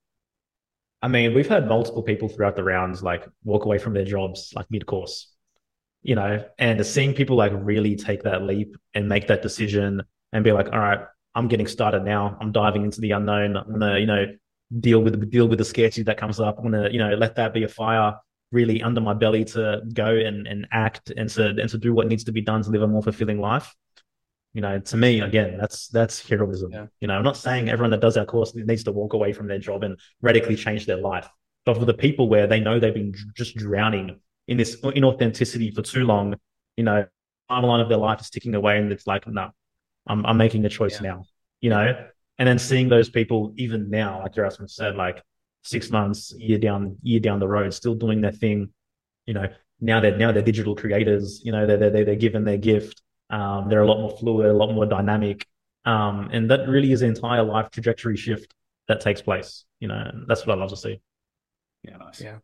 [1.04, 4.54] I mean, we've had multiple people throughout the rounds like walk away from their jobs
[4.56, 5.30] like mid course,
[6.02, 10.02] you know, and seeing people like really take that leap and make that decision
[10.32, 11.00] and be like, all right,
[11.34, 12.38] I'm getting started now.
[12.40, 13.54] I'm diving into the unknown.
[13.54, 14.24] I'm gonna, you know,
[14.80, 16.56] deal with deal with the scarcity that comes up.
[16.56, 18.14] I'm gonna, you know, let that be a fire
[18.50, 22.06] really under my belly to go and and act and to and to do what
[22.06, 23.74] needs to be done to live a more fulfilling life
[24.54, 26.70] you know, to me, again, that's that's heroism.
[26.72, 26.86] Yeah.
[27.00, 29.48] You know, I'm not saying everyone that does our course needs to walk away from
[29.48, 31.28] their job and radically change their life.
[31.66, 35.82] But for the people where they know they've been just drowning in this inauthenticity for
[35.82, 36.36] too long,
[36.76, 37.04] you know,
[37.50, 39.50] timeline of their life is ticking away, and it's like, no,
[40.06, 41.10] I'm I'm making a choice yeah.
[41.10, 41.24] now.
[41.60, 42.06] You know,
[42.38, 45.20] and then seeing those people even now, like Yerasimos said, like
[45.62, 48.70] six months, year down, year down the road, still doing their thing.
[49.26, 49.48] You know,
[49.80, 51.42] now they're now they're digital creators.
[51.44, 53.02] You know, they're they're they're given their gift
[53.34, 55.46] um, they're a lot more fluid, a lot more dynamic.
[55.84, 58.54] Um, and that really is an entire life trajectory shift
[58.88, 59.64] that takes place.
[59.80, 61.00] You know, that's what I love to see.
[61.82, 62.20] Yeah, nice.
[62.20, 62.38] Yeah.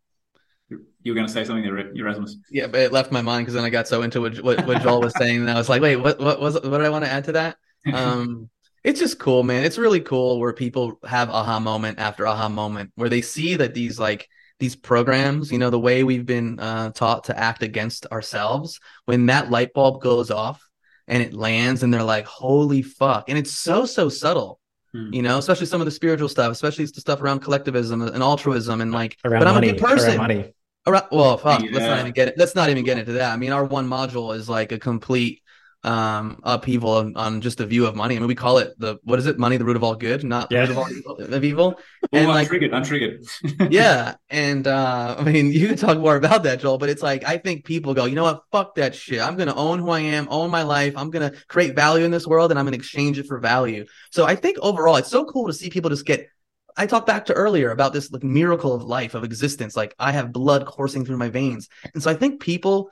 [0.69, 2.33] You were going to say something, Yerasimos?
[2.51, 4.83] Yeah, but it left my mind because then I got so into what, what, what
[4.83, 7.05] Joel was saying, and I was like, wait, what, what was, what did I want
[7.05, 7.57] to add to that?
[7.93, 8.51] Um,
[8.85, 9.65] it's just cool, man.
[9.65, 13.75] It's really cool where people have aha moment after aha moment, where they see that
[13.75, 14.29] these like
[14.59, 19.27] these programs, you know, the way we've been uh, taught to act against ourselves, when
[19.27, 20.69] that light bulb goes off,
[21.11, 23.29] and it lands and they're like, holy fuck.
[23.29, 24.61] And it's so, so subtle,
[24.93, 25.13] hmm.
[25.13, 28.81] you know, especially some of the spiritual stuff, especially the stuff around collectivism and altruism
[28.81, 30.19] and like, around but I'm money, a good person.
[30.19, 30.53] Around
[30.87, 31.71] Around, well, fuck, yeah.
[31.73, 32.35] let's not even get it.
[32.39, 33.33] Let's not even get into that.
[33.33, 35.43] I mean, our one module is like a complete
[35.83, 38.17] um upheaval on, on, just a view of money.
[38.17, 39.39] I mean, we call it the what is it?
[39.39, 40.67] Money, the root of all good, not yeah.
[40.67, 41.35] the root of all evil.
[41.35, 41.81] Of evil.
[42.13, 42.75] and I'm like, triggered.
[42.75, 43.25] I'm triggered.
[43.71, 46.79] yeah, and uh I mean, you can talk more about that, Joel.
[46.79, 48.43] But it's like I think people go, you know what?
[48.53, 49.21] Fuck that shit.
[49.21, 50.95] I'm gonna own who I am, own my life.
[50.97, 53.87] I'm gonna create value in this world, and I'm gonna exchange it for value.
[54.11, 56.29] So I think overall, it's so cool to see people just get
[56.77, 59.77] I talked back to earlier about this like miracle of life of existence.
[59.77, 62.91] Like I have blood coursing through my veins, and so I think people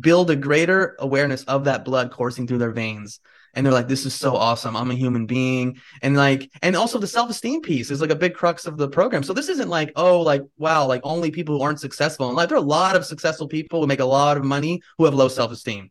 [0.00, 3.20] build a greater awareness of that blood coursing through their veins.
[3.54, 4.76] And they're like this is so awesome.
[4.76, 5.78] I'm a human being.
[6.02, 9.22] And like and also the self-esteem piece is like a big crux of the program.
[9.22, 12.28] So this isn't like oh like wow like only people who aren't successful.
[12.28, 14.82] In life there are a lot of successful people who make a lot of money
[14.98, 15.90] who have low self-esteem.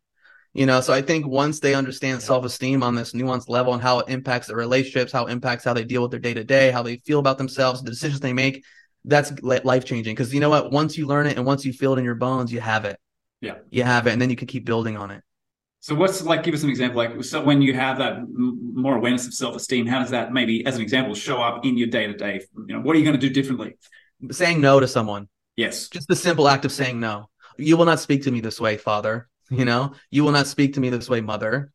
[0.53, 3.99] You know so i think once they understand self-esteem on this nuanced level and how
[3.99, 6.97] it impacts their relationships how it impacts how they deal with their day-to-day how they
[6.97, 8.63] feel about themselves the decisions they make
[9.05, 10.71] that's life changing because you know what?
[10.71, 12.97] Once you learn it and once you feel it in your bones you have it
[13.43, 15.23] yeah you have it and then you can keep building on it
[15.83, 16.43] so what's like?
[16.43, 16.95] Give us an example.
[16.95, 20.77] Like, so when you have that more awareness of self-esteem, how does that maybe, as
[20.77, 22.39] an example, show up in your day-to-day?
[22.55, 23.75] You know, what are you going to do differently?
[24.31, 25.27] Saying no to someone.
[25.57, 25.89] Yes.
[25.89, 27.27] Just the simple act of saying no.
[27.57, 29.27] You will not speak to me this way, father.
[29.49, 31.73] You know, you will not speak to me this way, mother.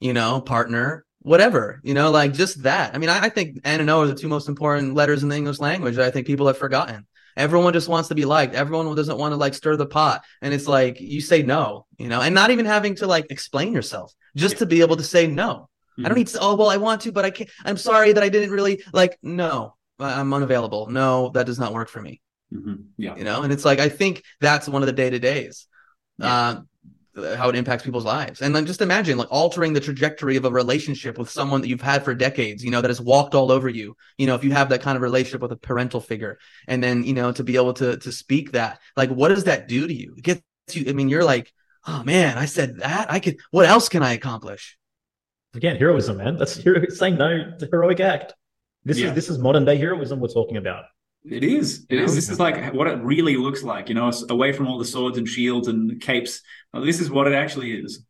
[0.00, 1.82] You know, partner, whatever.
[1.84, 2.94] You know, like just that.
[2.94, 5.28] I mean, I, I think N and O are the two most important letters in
[5.28, 5.98] the English language.
[5.98, 7.06] I think people have forgotten.
[7.40, 8.54] Everyone just wants to be liked.
[8.54, 10.22] Everyone doesn't want to like stir the pot.
[10.42, 13.72] And it's like you say no, you know, and not even having to like explain
[13.72, 15.68] yourself, just to be able to say no.
[15.98, 16.06] Mm-hmm.
[16.06, 16.18] I don't mm-hmm.
[16.18, 17.50] need to, oh, well, I want to, but I can't.
[17.64, 20.88] I'm sorry that I didn't really like, no, I'm unavailable.
[20.88, 22.20] No, that does not work for me.
[22.52, 22.74] Mm-hmm.
[22.98, 23.16] Yeah.
[23.16, 25.66] You know, and it's like, I think that's one of the day to days.
[26.18, 26.34] Yeah.
[26.34, 26.60] Uh,
[27.16, 28.40] how it impacts people's lives.
[28.40, 31.80] And then just imagine like altering the trajectory of a relationship with someone that you've
[31.80, 33.96] had for decades, you know, that has walked all over you.
[34.16, 36.38] You know, if you have that kind of relationship with a parental figure
[36.68, 39.68] and then, you know, to be able to to speak that, like what does that
[39.68, 40.14] do to you?
[40.16, 40.42] It gets
[40.72, 41.52] you I mean, you're like,
[41.86, 43.10] "Oh man, I said that.
[43.10, 44.78] I could what else can I accomplish?"
[45.54, 46.36] Again, heroism, man.
[46.36, 48.34] That's hero, saying no to heroic act.
[48.84, 49.08] This yeah.
[49.08, 50.84] is this is modern day heroism we're talking about.
[51.24, 51.86] It is.
[51.90, 52.14] It is.
[52.14, 55.18] This is like what it really looks like, you know, away from all the swords
[55.18, 56.40] and shields and capes.
[56.72, 58.04] This is what it actually is.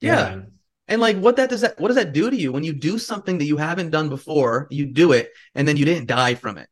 [0.00, 0.14] Yeah.
[0.36, 0.42] yeah.
[0.88, 2.98] And like what that does that what does that do to you when you do
[2.98, 6.56] something that you haven't done before, you do it and then you didn't die from
[6.58, 6.68] it.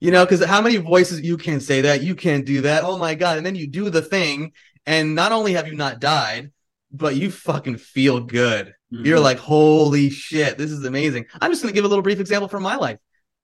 [0.00, 2.82] You know, because how many voices you can't say that, you can't do that.
[2.82, 3.36] Oh my God.
[3.36, 4.52] And then you do the thing,
[4.84, 6.50] and not only have you not died,
[6.90, 8.74] but you fucking feel good.
[8.92, 9.06] Mm-hmm.
[9.06, 11.26] You're like, holy shit, this is amazing.
[11.40, 12.98] I'm just gonna give a little brief example from my life.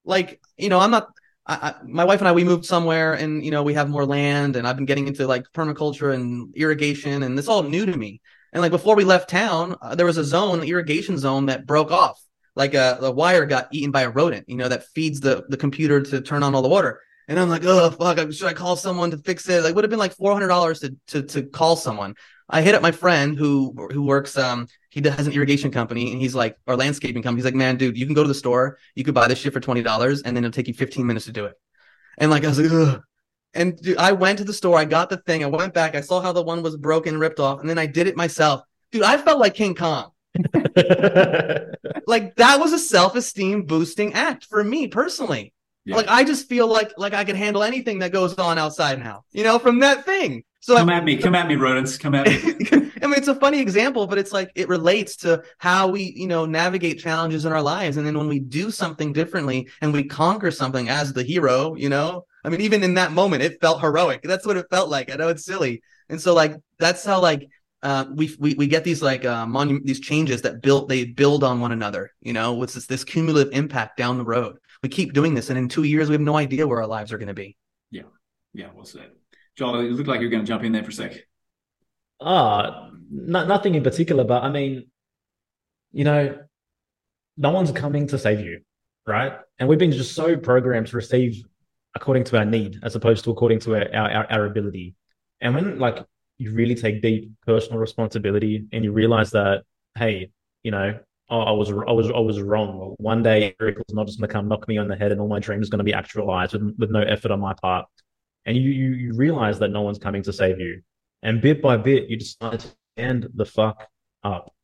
[0.04, 1.10] Like, you know, I'm not
[1.48, 4.56] I, my wife and I, we moved somewhere and, you know, we have more land
[4.56, 8.20] and I've been getting into like permaculture and irrigation and it's all new to me.
[8.52, 11.90] And like before we left town, uh, there was a zone, irrigation zone that broke
[11.90, 12.22] off.
[12.54, 15.44] Like a, uh, the wire got eaten by a rodent, you know, that feeds the,
[15.48, 17.00] the computer to turn on all the water.
[17.28, 19.62] And I'm like, oh fuck, should I call someone to fix it?
[19.62, 22.14] Like, would have been like four hundred dollars to to to call someone.
[22.48, 26.20] I hit up my friend who who works um he has an irrigation company and
[26.20, 27.40] he's like or landscaping company.
[27.40, 29.52] He's like, man, dude, you can go to the store, you could buy this shit
[29.52, 31.54] for twenty dollars, and then it'll take you fifteen minutes to do it.
[32.18, 33.02] And like I was like, Ugh.
[33.54, 36.00] and dude, I went to the store, I got the thing, I went back, I
[36.00, 38.62] saw how the one was broken, ripped off, and then I did it myself.
[38.90, 40.10] Dude, I felt like King Kong.
[42.06, 45.52] like that was a self-esteem boosting act for me personally.
[45.84, 45.96] Yeah.
[45.96, 49.24] Like I just feel like like I can handle anything that goes on outside now,
[49.32, 50.44] you know, from that thing.
[50.60, 52.66] So come at me, come at me, rodents, come at me.
[53.02, 56.26] I mean, it's a funny example, but it's like it relates to how we, you
[56.26, 57.96] know, navigate challenges in our lives.
[57.96, 61.88] And then when we do something differently and we conquer something as the hero, you
[61.88, 64.22] know, I mean, even in that moment, it felt heroic.
[64.22, 65.12] That's what it felt like.
[65.12, 67.48] I know it's silly, and so like that's how like
[67.82, 71.44] uh, we, we we get these like uh, monu- these changes that build they build
[71.44, 72.12] on one another.
[72.20, 74.58] You know, with this this cumulative impact down the road.
[74.82, 77.12] We keep doing this, and in two years, we have no idea where our lives
[77.12, 77.56] are going to be.
[77.90, 78.02] Yeah,
[78.52, 79.10] yeah, well said.
[79.58, 81.16] Joel, it looked like you're going to jump in there for a sec.
[82.20, 84.88] Ah, uh, nothing in particular, but I mean,
[85.90, 86.38] you know,
[87.36, 88.60] no one's coming to save you,
[89.04, 89.32] right?
[89.58, 91.42] And we've been just so programmed to receive
[91.96, 94.94] according to our need as opposed to according to our, our, our ability.
[95.40, 96.04] And when like
[96.38, 99.64] you really take deep personal responsibility and you realize that,
[99.96, 100.30] hey,
[100.62, 101.00] you know,
[101.30, 102.94] oh, I was I was I was wrong.
[102.98, 105.28] One day was not just going to come knock me on the head and all
[105.28, 107.86] my dreams are going to be actualized with, with no effort on my part
[108.48, 110.80] and you, you you realize that no one's coming to save you,
[111.22, 113.86] and bit by bit you decide to stand the fuck
[114.24, 114.54] up,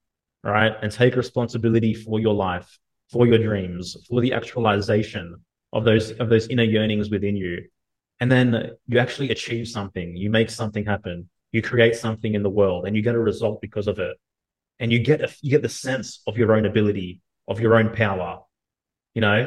[0.43, 2.79] right, and take responsibility for your life,
[3.13, 5.37] for your dreams, for the actualization
[5.75, 7.63] of those of those inner yearnings within you,
[8.21, 12.57] and then you actually achieve something, you make something happen, you create something in the
[12.61, 14.17] world, and you get a result because of it,
[14.81, 17.91] and you get a, you get the sense of your own ability, of your own
[17.91, 18.41] power,
[19.13, 19.39] you know,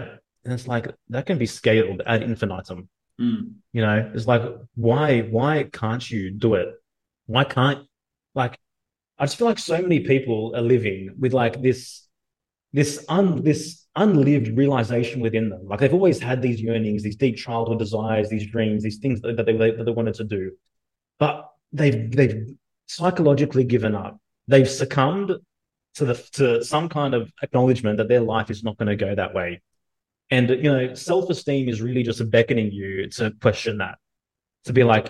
[0.44, 2.88] and it's like that can be scaled ad infinitum
[3.20, 3.56] Mm.
[3.74, 4.44] You know, it's like
[4.76, 6.70] why why can't you do it?
[7.26, 7.88] Why can't
[8.36, 8.58] like
[9.18, 12.08] I just feel like so many people are living with like this
[12.74, 15.68] this un this unlived realization within them.
[15.68, 19.36] Like they've always had these yearnings, these deep childhood desires, these dreams, these things that
[19.46, 20.52] they that they wanted to do,
[21.20, 22.48] but they've they've
[22.88, 24.20] psychologically given up.
[24.48, 25.32] They've succumbed
[25.96, 29.16] to the to some kind of acknowledgement that their life is not going to go
[29.16, 29.62] that way.
[30.30, 33.98] And, you know, self esteem is really just beckoning you to question that,
[34.66, 35.10] to be like,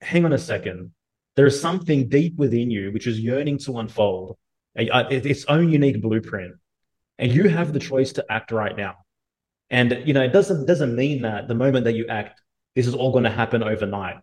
[0.00, 0.92] hang on a second.
[1.36, 4.36] There is something deep within you which is yearning to unfold.
[4.74, 6.54] its own unique blueprint,
[7.18, 8.94] and you have the choice to act right now.
[9.70, 12.40] And you know, it doesn't doesn't mean that the moment that you act,
[12.74, 14.16] this is all going to happen overnight.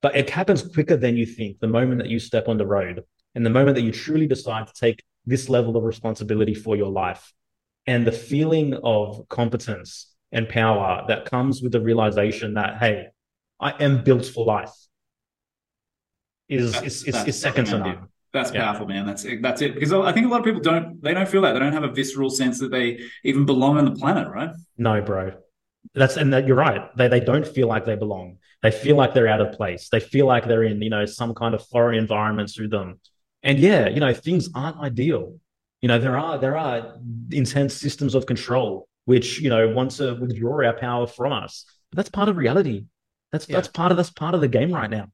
[0.00, 1.58] But it happens quicker than you think.
[1.60, 4.66] The moment that you step on the road, and the moment that you truly decide
[4.66, 7.32] to take this level of responsibility for your life,
[7.88, 13.06] and the feeling of competence and power that comes with the realization that hey,
[13.58, 14.74] I am built for life,
[16.48, 18.08] is is, is, is second to none.
[18.34, 18.66] That's yeah.
[18.66, 19.06] powerful, man.
[19.06, 19.40] That's it.
[19.40, 19.74] That's it.
[19.74, 21.82] Because I think a lot of people don't they don't feel that they don't have
[21.82, 24.50] a visceral sense that they even belong on the planet, right?
[24.76, 25.32] No, bro.
[25.94, 26.94] That's and that you're right.
[26.94, 28.36] They they don't feel like they belong.
[28.62, 29.88] They feel like they're out of place.
[29.88, 33.00] They feel like they're in you know some kind of foreign environment through them.
[33.42, 35.40] And yeah, you know things aren't ideal.
[35.80, 36.96] You know there are there are
[37.30, 41.64] intense systems of control which you know want to withdraw our power from us.
[41.90, 42.84] But that's part of reality.
[43.32, 43.56] That's yeah.
[43.56, 45.06] that's part of that's part of the game right now.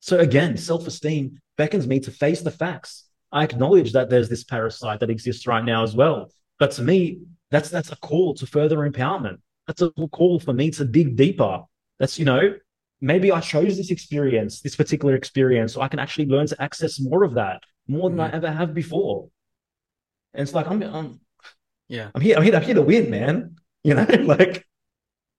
[0.00, 3.04] So again, self-esteem beckons me to face the facts.
[3.32, 6.30] I acknowledge that there's this parasite that exists right now as well.
[6.58, 9.38] But to me, that's that's a call to further empowerment.
[9.66, 11.62] That's a call for me to dig deeper.
[11.98, 12.54] That's, you know,
[13.00, 17.00] maybe I chose this experience, this particular experience, so I can actually learn to access
[17.00, 18.34] more of that, more than mm-hmm.
[18.34, 19.28] I ever have before.
[20.34, 21.20] And it's like I'm, I'm
[21.88, 23.56] yeah, I'm here, I'm here, I'm here to win, man.
[23.82, 24.66] You know, like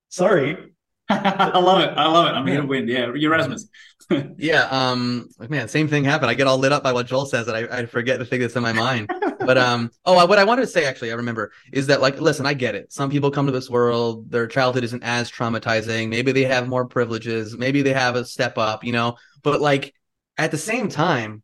[0.09, 0.75] sorry,
[1.09, 1.89] I love it.
[1.95, 2.31] I love it.
[2.31, 2.87] I'm here to win.
[2.87, 3.65] Yeah, Yerasimos.
[4.37, 4.63] yeah.
[4.71, 5.27] Um.
[5.49, 6.31] Man, same thing happened.
[6.31, 8.39] I get all lit up by what Joel says, and I, I forget the thing
[8.39, 9.11] that's in my mind.
[9.39, 9.91] but um.
[10.05, 12.73] Oh, what I wanted to say actually, I remember is that like, listen, I get
[12.73, 12.91] it.
[12.91, 16.09] Some people come to this world, their childhood isn't as traumatizing.
[16.09, 17.55] Maybe they have more privileges.
[17.55, 18.83] Maybe they have a step up.
[18.83, 19.17] You know.
[19.43, 19.93] But like,
[20.39, 21.43] at the same time,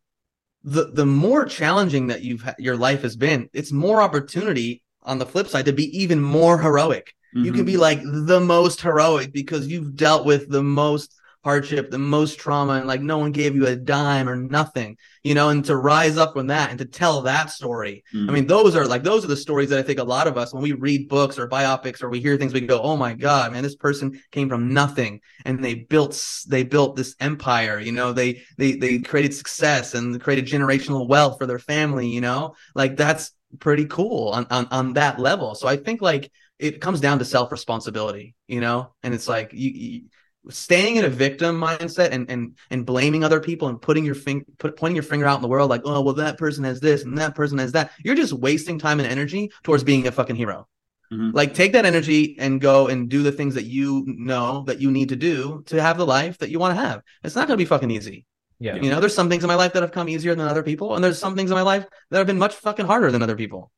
[0.64, 5.26] the the more challenging that you've your life has been, it's more opportunity on the
[5.26, 7.46] flip side to be even more heroic Mm-hmm.
[7.46, 11.14] You can be like the most heroic because you've dealt with the most
[11.44, 15.34] hardship, the most trauma, and like no one gave you a dime or nothing, you
[15.34, 18.04] know, and to rise up from that and to tell that story.
[18.14, 18.30] Mm-hmm.
[18.30, 20.38] I mean, those are like, those are the stories that I think a lot of
[20.38, 23.14] us, when we read books or biopics or we hear things, we go, oh my
[23.14, 27.92] God, man, this person came from nothing and they built, they built this empire, you
[27.92, 32.54] know, they, they, they created success and created generational wealth for their family, you know,
[32.74, 35.54] like that's pretty cool on, on, on that level.
[35.54, 39.52] So I think like, it comes down to self responsibility, you know, and it's like
[39.52, 40.02] you, you,
[40.50, 44.44] staying in a victim mindset and and and blaming other people and putting your finger
[44.58, 47.04] put, pointing your finger out in the world like oh well that person has this
[47.04, 50.34] and that person has that you're just wasting time and energy towards being a fucking
[50.34, 50.66] hero
[51.12, 51.30] mm-hmm.
[51.30, 54.90] like take that energy and go and do the things that you know that you
[54.90, 57.56] need to do to have the life that you want to have it's not going
[57.56, 58.24] to be fucking easy
[58.58, 60.64] yeah you know there's some things in my life that have come easier than other
[60.64, 63.22] people and there's some things in my life that have been much fucking harder than
[63.22, 63.70] other people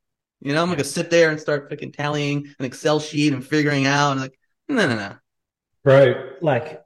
[0.44, 0.74] you know, I'm yeah.
[0.76, 4.38] gonna sit there and start fucking tallying an Excel sheet and figuring out and like,
[4.68, 5.16] no, no, no.
[5.84, 6.82] Bro, like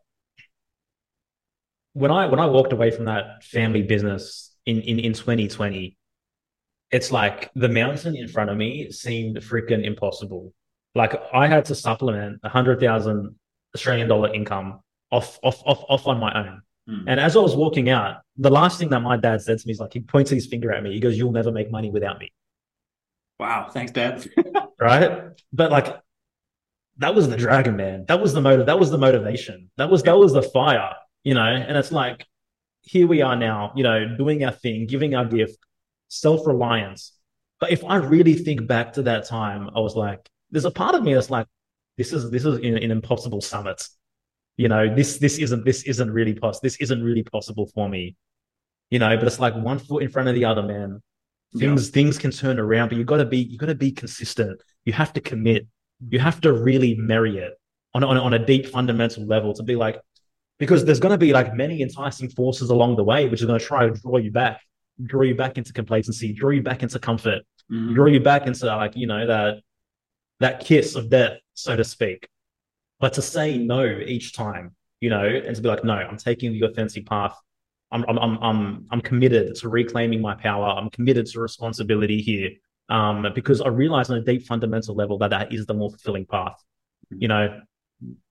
[1.93, 5.97] when I when I walked away from that family business in, in, in 2020,
[6.91, 10.53] it's like the mountain in front of me seemed freaking impossible.
[10.95, 13.37] Like I had to supplement a hundred thousand
[13.75, 14.81] Australian dollar income
[15.13, 16.63] off off off off on my own.
[16.89, 17.05] Mm.
[17.07, 19.73] And as I was walking out, the last thing that my dad said to me
[19.73, 20.93] is like he points his finger at me.
[20.93, 22.33] He goes, "You'll never make money without me."
[23.39, 24.29] Wow, thanks, Dad.
[24.81, 25.31] right?
[25.53, 26.01] But like
[26.99, 28.05] that was the dragon, man.
[28.09, 28.67] That was the motive.
[28.67, 29.71] That was the motivation.
[29.77, 30.95] That was that was the fire,
[31.25, 31.43] you know.
[31.43, 32.27] And it's like
[32.83, 35.59] here we are now, you know, doing our thing, giving our gift,
[36.09, 37.13] self reliance.
[37.61, 40.95] But if I really think back to that time, I was like, there's a part
[40.95, 41.47] of me that's like,
[41.97, 43.83] this is this is an, an impossible summit.
[44.57, 46.61] You know, this this isn't this isn't really possible.
[46.63, 48.17] This isn't really possible for me.
[48.91, 51.03] You know, but it's like one foot in front of the other, man.
[51.57, 51.93] Things yeah.
[51.93, 54.61] things can turn around, but you gotta be you gotta be consistent.
[54.85, 55.67] You have to commit.
[56.09, 57.55] You have to really marry it
[57.95, 60.01] on, on, on a deep fundamental level to be like,
[60.59, 63.89] because there's gonna be like many enticing forces along the way, which are gonna try
[63.89, 64.61] to draw you back,
[65.05, 67.95] draw you back into complacency, draw you back into comfort, mm-hmm.
[67.95, 69.61] draw you back into like, you know, that
[70.41, 72.29] that kiss of death, so to speak.
[73.01, 76.53] But to say no each time, you know, and to be like, no, I'm taking
[76.53, 77.37] the authentic path.
[77.91, 80.67] I'm, I'm, I'm, I'm committed to reclaiming my power.
[80.67, 82.51] I'm committed to responsibility here.
[82.89, 86.27] Um, because I realize on a deep fundamental level that that is the more fulfilling
[86.27, 86.63] path.
[87.13, 87.23] Mm-hmm.
[87.23, 87.61] You know,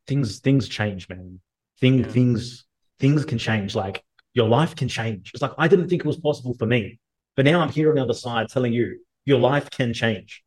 [0.08, 1.40] things, things change, man.
[1.80, 2.08] Thing, yeah.
[2.08, 2.66] things,
[3.00, 3.76] things can change.
[3.76, 4.04] Like
[4.34, 5.32] your life can change.
[5.34, 7.00] It's like, I didn't think it was possible for me,
[7.36, 10.44] but now I'm here on the other side telling you your life can change.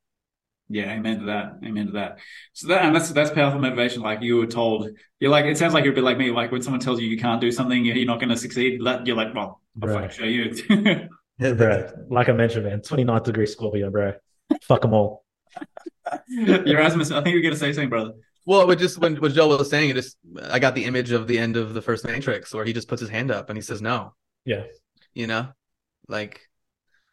[0.73, 1.59] Yeah, amen to that.
[1.65, 2.19] Amen to that.
[2.53, 4.03] So that and that's that's powerful motivation.
[4.03, 4.89] Like you were told,
[5.19, 6.31] you're like it sounds like you're a bit like me.
[6.31, 8.81] Like when someone tells you you can't do something, you're not going to succeed.
[8.81, 10.13] You're like, well, I'll right.
[10.13, 10.55] show you.
[11.41, 11.91] yeah, bro.
[12.09, 14.15] Like I mentioned, man, 29th degree Scorpio, bro.
[14.63, 15.25] Fuck them all.
[16.31, 18.13] Yerasimos, I think you're going to say something, brother.
[18.47, 21.27] Well, with just when what Joel was saying, it just I got the image of
[21.27, 23.63] the end of the first Matrix where he just puts his hand up and he
[23.63, 24.15] says no.
[24.45, 24.65] Yeah.
[25.15, 25.49] You know,
[26.09, 26.41] like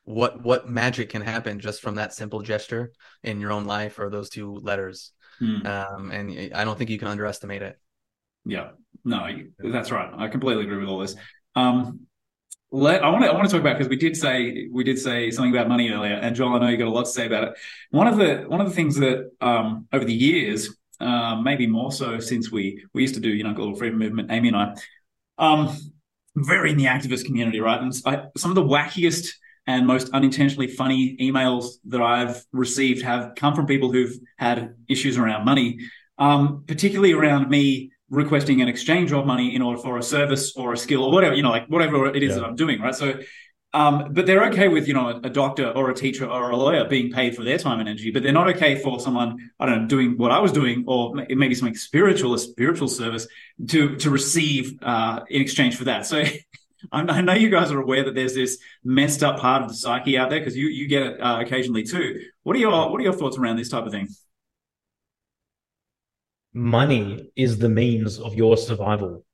[0.06, 4.10] what what magic can happen just from that simple gesture in your own life or
[4.10, 5.12] those two letters.
[5.40, 5.68] Hmm.
[5.68, 7.78] Um, and I don't think you can underestimate it.
[8.46, 8.70] Yeah,
[9.04, 9.28] no,
[9.60, 10.10] that's right.
[10.18, 11.16] I completely agree with all this.
[11.56, 12.07] Um,
[12.72, 15.00] let, I want to I want to talk about because we did say we did
[15.00, 17.26] say something about money earlier, and Joel, I know you got a lot to say
[17.26, 17.54] about it.
[17.92, 21.92] One of the one of the things that um, over the years, uh, maybe more
[21.92, 24.76] so since we we used to do you know global freedom movement, Amy and I,
[25.38, 25.78] um,
[26.36, 27.82] very in the activist community, right?
[27.82, 29.30] And I, some of the wackiest
[29.66, 35.18] and most unintentionally funny emails that I've received have come from people who've had issues
[35.18, 35.80] around money,
[36.18, 40.74] um, particularly around me requesting an exchange of money in order for a service or
[40.74, 42.36] a skill or whatever, you know, like whatever it is yeah.
[42.36, 42.96] that I'm doing, right?
[42.96, 43.20] So,
[43.74, 46.86] um, but they're okay with, you know, a, doctor or a teacher or a lawyer
[46.86, 49.82] being paid for their time and energy, but they're not okay for someone, I don't
[49.84, 53.28] know, doing what I was doing or maybe something spiritual, a spiritual service
[53.68, 56.06] to, to receive, uh, in exchange for that.
[56.06, 56.24] So,
[56.92, 60.18] I know you guys are aware that there's this messed up part of the psyche
[60.18, 62.22] out there because you you get it uh, occasionally too.
[62.44, 64.08] What are your what are your thoughts around this type of thing?
[66.54, 69.26] Money is the means of your survival.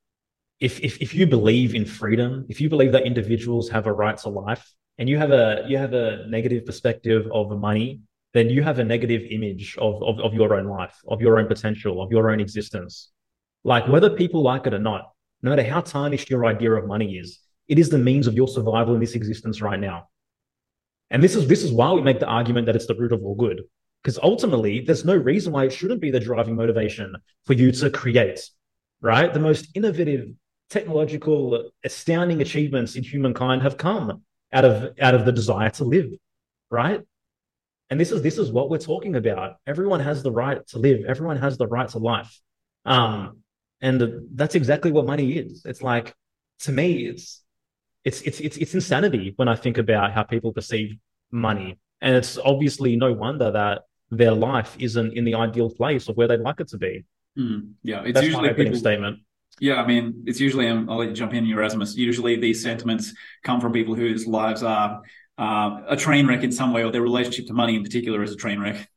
[0.59, 4.17] If, if, if you believe in freedom, if you believe that individuals have a right
[4.19, 8.01] to life, and you have a you have a negative perspective of money,
[8.33, 11.47] then you have a negative image of, of, of your own life, of your own
[11.47, 13.11] potential, of your own existence.
[13.63, 15.11] Like whether people like it or not,
[15.41, 18.47] no matter how tarnished your idea of money is, it is the means of your
[18.47, 20.09] survival in this existence right now.
[21.09, 23.23] And this is this is why we make the argument that it's the root of
[23.23, 23.61] all good.
[24.03, 27.89] Because ultimately, there's no reason why it shouldn't be the driving motivation for you to
[27.89, 28.41] create,
[29.01, 29.33] right?
[29.33, 30.27] The most innovative,
[30.69, 36.11] technological, astounding achievements in humankind have come out of out of the desire to live,
[36.69, 37.01] right?
[37.89, 39.55] And this is this is what we're talking about.
[39.67, 41.05] Everyone has the right to live.
[41.07, 42.39] Everyone has the right to life.
[42.85, 43.39] Um,
[43.81, 45.63] and that's exactly what money is.
[45.65, 46.13] It's like
[46.61, 47.43] to me, it's
[48.03, 50.97] it's it's it's it's insanity when I think about how people perceive
[51.31, 51.77] money.
[52.01, 53.83] And it's obviously no wonder that
[54.17, 57.05] their life isn't in the ideal place of where they'd like it to be.
[57.37, 59.19] Mm, yeah, it's That's usually my opening people, statement.
[59.59, 61.95] Yeah, I mean, it's usually, um, I'll let you jump in, Yerasimos.
[61.95, 65.01] Usually these sentiments come from people whose lives are
[65.37, 68.31] uh, a train wreck in some way, or their relationship to money in particular is
[68.31, 68.87] a train wreck.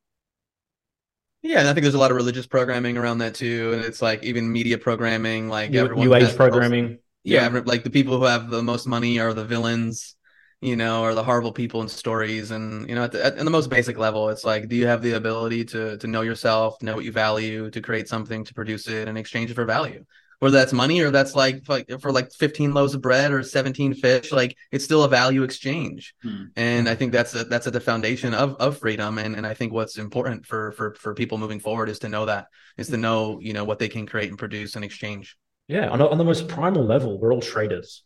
[1.42, 4.02] Yeah, and I think there's a lot of religious programming around that too, and it's
[4.02, 6.98] like even media programming, like new, new age programming.
[7.22, 10.15] Yeah, yeah, like the people who have the most money are the villains
[10.60, 12.50] you know, or the horrible people and stories.
[12.50, 14.86] And, you know, at the, at, at the most basic level, it's like, do you
[14.86, 18.54] have the ability to, to know yourself, know what you value, to create something, to
[18.54, 20.04] produce it and exchange it for value?
[20.38, 23.94] Whether that's money or that's like, like for like 15 loaves of bread or 17
[23.94, 26.14] fish, like it's still a value exchange.
[26.22, 26.44] Hmm.
[26.56, 29.16] And I think that's a, that's at the foundation of, of freedom.
[29.16, 32.26] And, and I think what's important for, for, for people moving forward is to know
[32.26, 35.38] that is to know, you know, what they can create and produce and exchange.
[35.68, 35.88] Yeah.
[35.88, 38.04] On, on the most primal level, we're all traders.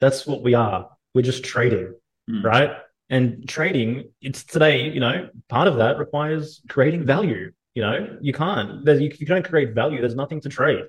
[0.00, 1.94] That's what we are we're just trading,
[2.28, 2.44] mm.
[2.44, 2.70] right?
[3.08, 7.52] And trading, it's today, you know, part of that requires creating value.
[7.74, 10.84] You know, you can't, you, you don't create value, there's nothing to trade.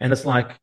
[0.00, 0.58] And it's like,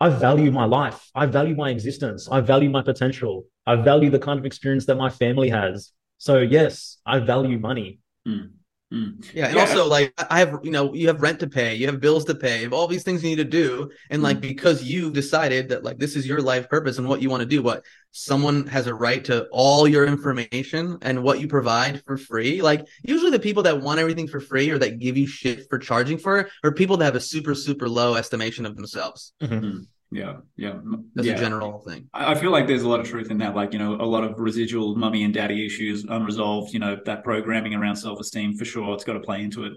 [0.00, 1.10] I value my life.
[1.14, 2.28] I value my existence.
[2.30, 3.44] I value my potential.
[3.66, 5.92] I value the kind of experience that my family has.
[6.18, 7.98] So, yes, I value money.
[8.26, 8.50] Mm.
[8.92, 9.34] Mm.
[9.34, 9.60] Yeah, and yeah.
[9.60, 12.34] also like I have, you know, you have rent to pay, you have bills to
[12.34, 14.42] pay, you have all these things you need to do, and like mm.
[14.42, 17.46] because you've decided that like this is your life purpose and what you want to
[17.46, 22.16] do, what someone has a right to all your information and what you provide for
[22.16, 22.62] free.
[22.62, 25.78] Like usually the people that want everything for free or that give you shit for
[25.78, 29.34] charging for it are people that have a super super low estimation of themselves.
[29.42, 29.80] Mm-hmm.
[30.10, 30.78] Yeah yeah.
[31.14, 31.34] That's yeah.
[31.34, 32.08] a general thing.
[32.14, 34.24] I feel like there's a lot of truth in that like you know a lot
[34.24, 38.94] of residual mummy and daddy issues unresolved you know that programming around self-esteem for sure
[38.94, 39.72] it's got to play into it.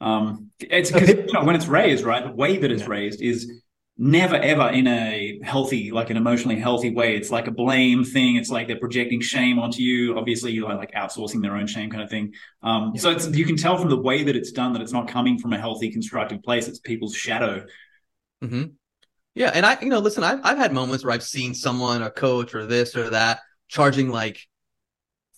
[0.00, 2.88] Um it's because you know when it's raised right the way that it's yeah.
[2.88, 3.50] raised is
[3.98, 7.16] never ever in a healthy like an emotionally healthy way.
[7.16, 8.36] It's like a blame thing.
[8.36, 10.16] It's like they're projecting shame onto you.
[10.16, 12.34] Obviously you're like outsourcing their own shame kind of thing.
[12.62, 13.00] Um yeah.
[13.00, 15.38] so it's you can tell from the way that it's done that it's not coming
[15.38, 16.68] from a healthy constructive place.
[16.68, 17.66] It's people's shadow.
[18.44, 18.62] Mm-hmm.
[19.34, 22.10] Yeah, and I, you know, listen, I've I've had moments where I've seen someone, a
[22.10, 24.46] coach, or this or that, charging like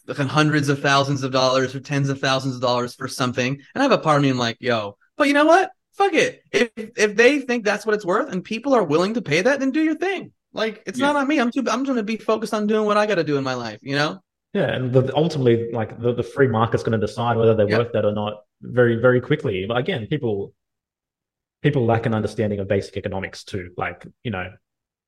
[0.06, 3.82] like hundreds of thousands of dollars or tens of thousands of dollars for something, and
[3.82, 5.70] I have a part of me I'm like, yo, but you know what?
[5.92, 6.42] Fuck it.
[6.50, 9.60] If if they think that's what it's worth, and people are willing to pay that,
[9.60, 10.32] then do your thing.
[10.52, 11.06] Like it's yeah.
[11.06, 11.38] not on me.
[11.38, 11.64] I'm too.
[11.70, 13.78] I'm going to be focused on doing what I got to do in my life.
[13.82, 14.20] You know.
[14.54, 17.78] Yeah, and the, ultimately, like the, the free market's going to decide whether they're yeah.
[17.78, 19.66] worth that or not very very quickly.
[19.66, 20.52] But again, people
[21.64, 23.70] people lack an understanding of basic economics too.
[23.76, 24.52] Like, you know,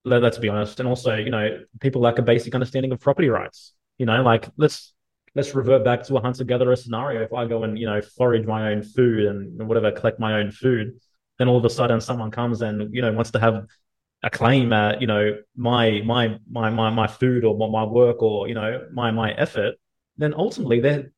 [0.04, 0.80] let, us be honest.
[0.80, 3.74] And also, you know, people lack a basic understanding of property rights.
[3.98, 4.94] You know, like let's
[5.34, 7.22] let's revert back to a hunter gatherer scenario.
[7.22, 10.50] If I go and you know forage my own food and whatever, collect my own
[10.50, 10.98] food,
[11.38, 13.64] then all of a sudden someone comes and you know wants to have
[14.22, 18.22] a claim at you know my my my my my food or my, my work
[18.22, 19.76] or you know my my effort,
[20.18, 21.10] then ultimately they're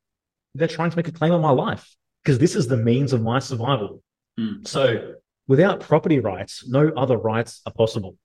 [0.54, 3.22] they're trying to make a claim on my life because this is the means of
[3.22, 4.02] my survival.
[4.38, 4.66] Mm.
[4.66, 5.14] So
[5.48, 8.16] without property rights, no other rights are possible.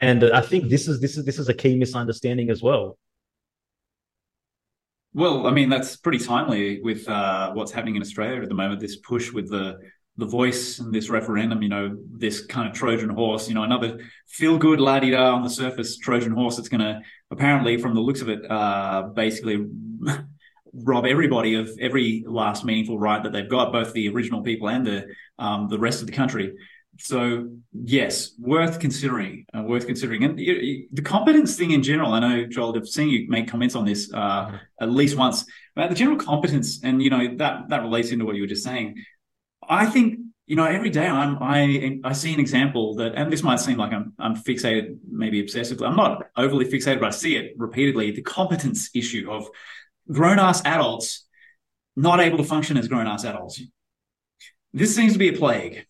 [0.00, 2.98] And I think this is this is this is a key misunderstanding as well.
[5.12, 8.80] Well, I mean that's pretty timely with uh, what's happening in Australia at the moment.
[8.80, 9.78] This push with the
[10.16, 14.00] the voice and this referendum, you know, this kind of Trojan horse, you know, another
[14.26, 17.00] feel good la di da on the surface Trojan horse that's going to
[17.30, 19.66] apparently, from the looks of it, uh, basically
[20.72, 24.86] rob everybody of every last meaningful right that they've got, both the original people and
[24.86, 25.06] the
[25.38, 26.54] um, the rest of the country.
[26.98, 29.46] So yes, worth considering.
[29.56, 32.12] Uh, worth considering, and you, you, the competence thing in general.
[32.12, 34.56] I know Joel, I've seen you make comments on this uh, mm-hmm.
[34.80, 38.36] at least once about the general competence, and you know that that relates into what
[38.36, 39.02] you were just saying.
[39.66, 43.42] I think you know every day I'm I I see an example that, and this
[43.42, 45.86] might seem like I'm I'm fixated, maybe obsessively.
[45.86, 48.10] I'm not overly fixated, but I see it repeatedly.
[48.10, 49.48] The competence issue of
[50.10, 51.26] grown ass adults
[51.96, 53.60] not able to function as grown ass adults.
[54.72, 55.86] This seems to be a plague.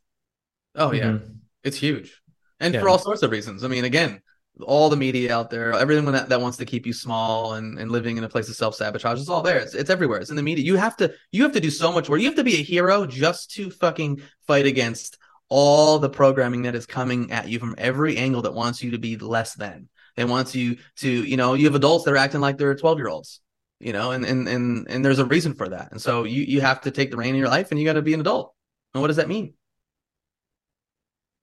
[0.75, 1.33] Oh yeah, mm-hmm.
[1.65, 2.21] it's huge,
[2.59, 2.81] and yeah.
[2.81, 3.65] for all sorts of reasons.
[3.65, 4.23] I mean, again,
[4.63, 7.91] all the media out there, everyone that, that wants to keep you small and, and
[7.91, 9.59] living in a place of self sabotage, it's all there.
[9.59, 10.21] It's, it's everywhere.
[10.21, 10.65] It's in the media.
[10.65, 12.21] You have to you have to do so much work.
[12.21, 15.19] You have to be a hero just to fucking fight against
[15.49, 18.99] all the programming that is coming at you from every angle that wants you to
[18.99, 19.89] be less than.
[20.17, 22.99] They wants you to, you know, you have adults that are acting like they're 12
[22.99, 23.41] year olds
[23.81, 25.91] you know, and and and and there's a reason for that.
[25.91, 27.95] And so you you have to take the reign in your life, and you got
[27.95, 28.55] to be an adult.
[28.95, 29.55] And what does that mean?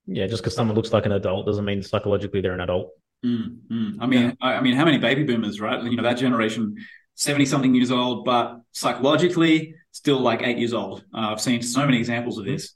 [0.06, 2.92] Yeah, just because someone looks like an adult doesn't mean psychologically they're an adult.
[3.26, 3.98] Mm, mm.
[4.00, 4.34] I mean, yeah.
[4.42, 5.84] I, I mean, how many baby boomers, right?
[5.84, 6.78] You know, that generation,
[7.16, 11.04] seventy something years old, but psychologically still like eight years old.
[11.14, 12.74] Uh, I've seen so many examples of this.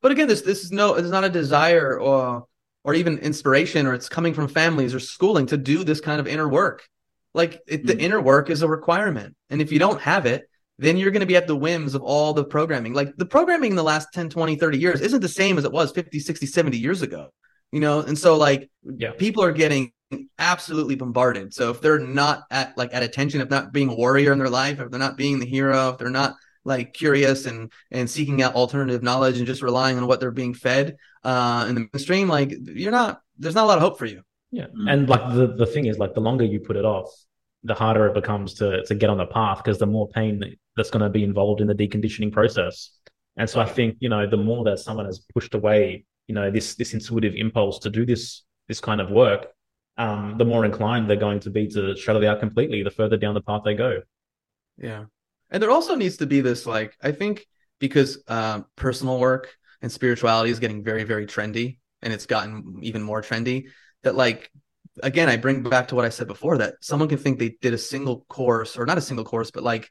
[0.00, 2.46] But again, this this is no, it's not a desire or
[2.84, 6.26] or even inspiration, or it's coming from families or schooling to do this kind of
[6.26, 6.88] inner work.
[7.34, 8.00] Like it, the mm.
[8.00, 9.34] inner work is a requirement.
[9.50, 10.48] And if you don't have it,
[10.78, 12.94] then you're going to be at the whims of all the programming.
[12.94, 15.72] Like the programming in the last 10, 20, 30 years isn't the same as it
[15.72, 17.28] was 50, 60, 70 years ago.
[17.72, 19.10] You know, and so like yeah.
[19.18, 19.92] people are getting
[20.38, 21.52] absolutely bombarded.
[21.52, 24.48] So if they're not at like at attention, if not being a warrior in their
[24.48, 26.34] life, if they're not being the hero, if they're not
[26.64, 30.54] like curious and and seeking out alternative knowledge and just relying on what they're being
[30.54, 34.06] fed uh in the mainstream, like you're not there's not a lot of hope for
[34.06, 34.22] you.
[34.50, 34.66] Yeah.
[34.66, 34.90] Mm.
[34.90, 37.10] And like the, the thing is like the longer you put it off,
[37.64, 40.42] the harder it becomes to to get on the path because the more pain
[40.76, 42.90] that's going to be involved in the deconditioning process.
[43.36, 46.50] And so I think, you know, the more that someone has pushed away, you know,
[46.50, 49.48] this this intuitive impulse to do this this kind of work,
[49.96, 53.16] um, the more inclined they're going to be to shut it out completely the further
[53.16, 54.00] down the path they go.
[54.76, 55.04] Yeah.
[55.50, 57.46] And there also needs to be this like I think
[57.80, 63.02] because um, personal work and spirituality is getting very, very trendy and it's gotten even
[63.02, 63.66] more trendy
[64.08, 64.50] that like
[65.02, 67.74] again i bring back to what i said before that someone can think they did
[67.74, 69.90] a single course or not a single course but like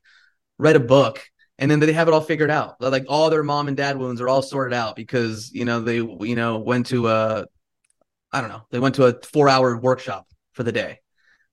[0.57, 1.23] read a book
[1.59, 2.79] and then they have it all figured out.
[2.79, 5.95] Like all their mom and dad wounds are all sorted out because you know they
[5.95, 7.45] you know went to a
[8.31, 10.99] i don't know they went to a four hour workshop for the day.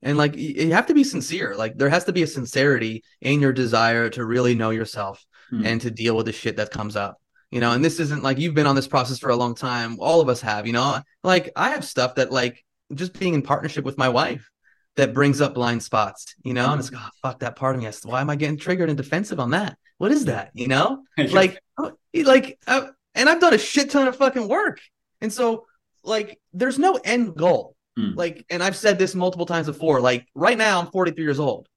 [0.02, 1.54] And like you have to be sincere.
[1.56, 5.64] Like there has to be a sincerity in your desire to really know yourself hmm.
[5.64, 7.18] and to deal with the shit that comes up
[7.54, 9.96] you know and this isn't like you've been on this process for a long time.
[10.00, 11.00] All of us have you know?
[11.22, 14.50] Like i have stuff that like just being in partnership with my wife
[14.96, 16.72] that brings up blind spots you know?
[16.72, 17.88] And it's like oh, fuck that part of me.
[18.02, 19.78] Why am i getting triggered and defensive on that?
[19.98, 20.50] What is that?
[20.54, 21.04] You know?
[21.16, 24.80] Like oh, like uh, and i've done a shit ton of fucking work.
[25.20, 25.66] And so
[26.02, 27.76] like there's no end goal.
[27.96, 28.16] Mm.
[28.16, 31.68] like and i've said this multiple times before like right now i'm 43 years old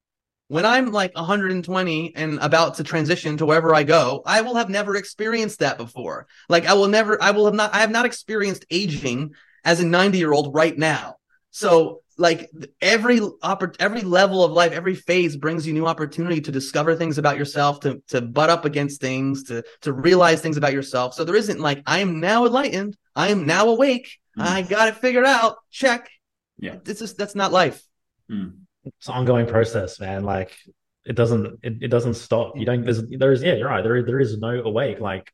[0.48, 4.70] when I'm like 120 and about to transition to wherever I go, I will have
[4.70, 6.26] never experienced that before.
[6.48, 9.34] Like I will never, I will have not, I have not experienced aging
[9.64, 11.16] as a 90 year old right now.
[11.50, 12.50] So like
[12.80, 17.18] every oppor- every level of life, every phase brings you new opportunity to discover things
[17.18, 21.14] about yourself, to to butt up against things, to to realize things about yourself.
[21.14, 24.42] So there isn't like I am now enlightened, I am now awake, mm.
[24.42, 25.56] I got it figured out.
[25.70, 26.10] Check.
[26.58, 27.82] Yeah, this is that's not life.
[28.30, 28.52] Mm
[28.98, 30.24] it's an ongoing process, man.
[30.24, 30.56] Like
[31.04, 32.56] it doesn't it, it doesn't stop.
[32.56, 33.82] You don't there's there's yeah, you're right.
[33.82, 35.00] There there is no awake.
[35.00, 35.32] Like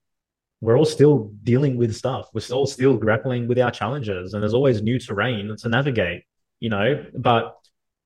[0.60, 2.28] we're all still dealing with stuff.
[2.32, 6.22] We're all still grappling with our challenges, and there's always new terrain to navigate.
[6.60, 7.56] You know, but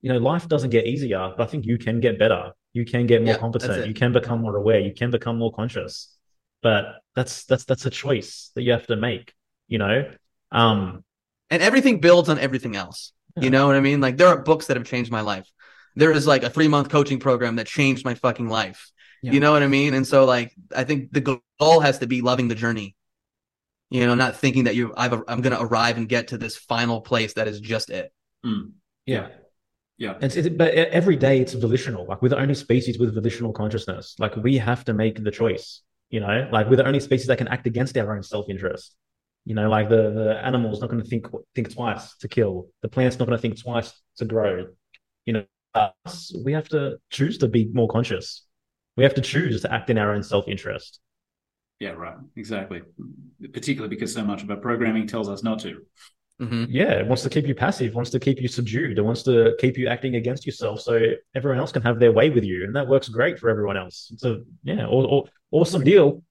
[0.01, 1.33] you know, life doesn't get easier.
[1.37, 2.53] But I think you can get better.
[2.73, 3.87] You can get more yeah, competent.
[3.87, 4.81] You can become more aware.
[4.81, 6.15] You can become more conscious.
[6.63, 6.85] But
[7.15, 9.33] that's that's that's a choice that you have to make.
[9.69, 10.11] You know,
[10.51, 11.05] um,
[11.51, 13.13] and everything builds on everything else.
[13.43, 14.01] You know what I mean?
[14.01, 15.51] Like there are books that have changed my life.
[15.97, 18.91] There is like a three month coaching program that changed my fucking life.
[19.23, 19.33] Yeah.
[19.33, 19.95] You know what I mean?
[19.95, 22.95] And so like I think the goal has to be loving the journey.
[23.91, 26.57] You know, not thinking that you I've I'm going to arrive and get to this
[26.57, 28.13] final place that is just it.
[28.45, 28.73] Mm.
[29.07, 29.29] Yeah.
[29.97, 30.15] Yeah.
[30.21, 32.07] It's, it's, but every day it's volitional.
[32.07, 34.15] Like we're the only species with volitional consciousness.
[34.19, 35.83] Like we have to make the choice.
[36.11, 38.95] You know, like we're the only species that can act against our own self-interest.
[39.49, 42.67] You know, like the the animal's not going to think think twice to kill.
[42.83, 44.67] The plant's not going to think twice to grow.
[45.25, 45.45] You know,
[45.75, 48.45] us we have to choose to be more conscious.
[48.99, 51.01] We have to choose to act in our own self-interest.
[51.81, 52.19] Yeah, right.
[52.37, 52.83] Exactly.
[53.55, 55.81] Particularly because so much of our programming tells us not to.
[56.43, 56.65] Mm-hmm.
[56.69, 59.57] Yeah, it wants to keep you passive, wants to keep you subdued, it wants to
[59.59, 61.01] keep you acting against yourself so
[61.35, 62.65] everyone else can have their way with you.
[62.65, 64.13] And that works great for everyone else.
[64.19, 66.23] So, yeah, awesome deal.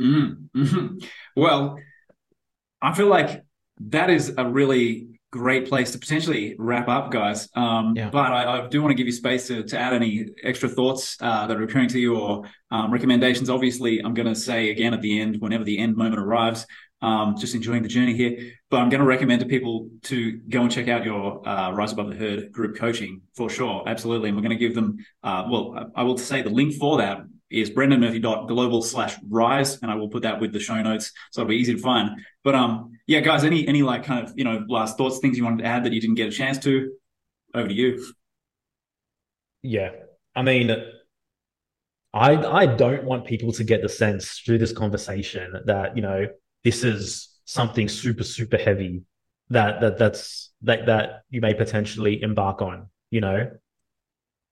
[0.00, 0.98] Mm-hmm.
[1.36, 1.78] Well,
[2.84, 3.42] I feel like
[3.80, 7.48] that is a really great place to potentially wrap up, guys.
[7.56, 8.08] Um, yeah.
[8.08, 11.16] But I, I, do want to give you space to, to add any extra thoughts
[11.20, 13.50] uh, that are occurring to you or um, recommendations.
[13.50, 16.66] Obviously, I'm going to say again at the end, whenever the end moment arrives,
[17.02, 18.52] um, just enjoying the journey here.
[18.70, 21.92] But I'm going to recommend to people to go and check out your uh, Rise
[21.92, 23.82] Above the Herd group coaching for sure.
[23.88, 24.28] Absolutely.
[24.28, 27.24] And we're going to give them, uh, well, I will say the link for that
[27.54, 29.80] is brendanmurphy.global slash rise.
[29.82, 31.12] And I will put that with the show notes.
[31.32, 32.20] So it'll be easy to find.
[32.42, 35.44] But um, yeah, guys, any, any like kind of, you know, last thoughts, things you
[35.44, 36.92] wanted to add that you didn't get a chance to?
[37.54, 38.04] Over to you.
[39.62, 39.90] Yeah.
[40.34, 40.70] I mean,
[42.12, 46.26] I I don't want people to get the sense through this conversation that, you know,
[46.64, 49.02] this is something super super heavy
[49.50, 53.50] that that that's that that you may potentially embark on you know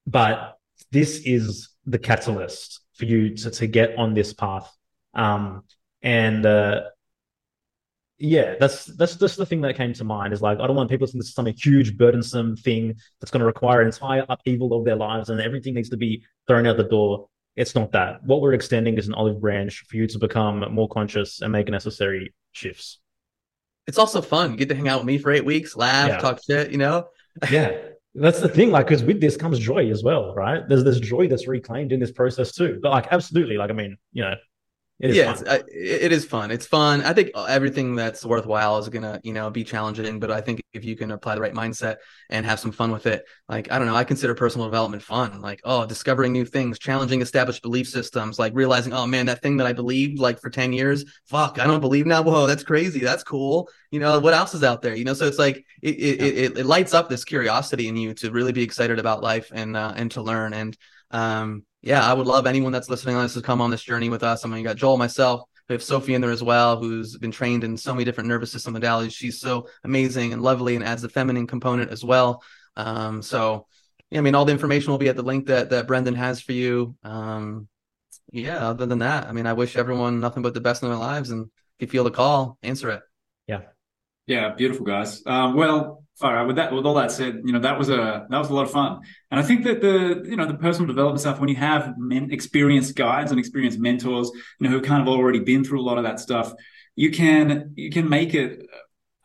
[0.07, 0.59] but
[0.91, 4.71] this is the catalyst for you to, to get on this path
[5.15, 5.63] um
[6.03, 6.83] and uh
[8.19, 10.89] yeah that's that's just the thing that came to mind is like i don't want
[10.89, 14.25] people to think this is some huge burdensome thing that's going to require an entire
[14.29, 17.93] upheaval of their lives and everything needs to be thrown out the door it's not
[17.93, 18.25] that.
[18.25, 21.69] What we're extending is an olive branch for you to become more conscious and make
[21.69, 22.99] necessary shifts.
[23.87, 24.53] It's also fun.
[24.53, 26.19] You get to hang out with me for eight weeks, laugh, yeah.
[26.19, 27.09] talk shit, you know?
[27.51, 27.77] yeah.
[28.15, 30.69] That's the thing, like, because with this comes joy as well, right?
[30.69, 32.79] There's this joy that's reclaimed in this process too.
[32.83, 34.35] But like, absolutely, like, I mean, you know,
[35.03, 36.53] it yeah, it's, uh, it is fun.
[36.53, 37.03] It's fun.
[37.03, 40.21] I think everything that's worthwhile is gonna, you know, be challenging.
[40.21, 41.97] But I think if you can apply the right mindset
[42.31, 45.41] and have some fun with it, like I don't know, I consider personal development fun.
[45.41, 49.57] Like oh, discovering new things, challenging established belief systems, like realizing, oh man, that thing
[49.57, 52.23] that I believed like for ten years, fuck, I don't believe now.
[52.23, 53.01] Whoa, that's crazy.
[53.01, 53.69] That's cool.
[53.91, 54.95] You know, what else is out there?
[54.95, 56.45] You know, so it's like it it, yeah.
[56.45, 59.77] it, it lights up this curiosity in you to really be excited about life and
[59.77, 60.77] uh, and to learn and
[61.11, 64.09] um yeah, I would love anyone that's listening on this to come on this journey
[64.09, 64.45] with us.
[64.45, 67.31] I mean, you got Joel, myself, we have Sophie in there as well, who's been
[67.31, 69.13] trained in so many different nervous system modalities.
[69.13, 72.43] She's so amazing and lovely and adds the feminine component as well.
[72.77, 73.67] Um, so,
[74.11, 76.41] yeah, I mean, all the information will be at the link that that Brendan has
[76.41, 76.97] for you.
[77.03, 77.69] Um,
[78.31, 80.99] yeah, other than that, I mean, I wish everyone nothing but the best in their
[80.99, 81.31] lives.
[81.31, 83.03] And if you feel the call, answer it.
[83.47, 83.63] Yeah.
[84.27, 85.23] Yeah, beautiful guys.
[85.27, 86.47] Um, well, all right.
[86.47, 88.65] With that, with all that said, you know that was a that was a lot
[88.65, 91.57] of fun, and I think that the you know the personal development stuff when you
[91.57, 94.31] have men, experienced guides and experienced mentors,
[94.61, 96.53] you know, who kind of already been through a lot of that stuff,
[96.97, 98.67] you can you can make it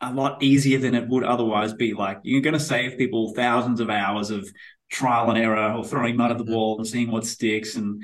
[0.00, 1.92] a lot easier than it would otherwise be.
[1.92, 4.48] Like you're going to save people thousands of hours of
[4.90, 6.54] trial and error or throwing mud at the mm-hmm.
[6.54, 8.02] wall and seeing what sticks and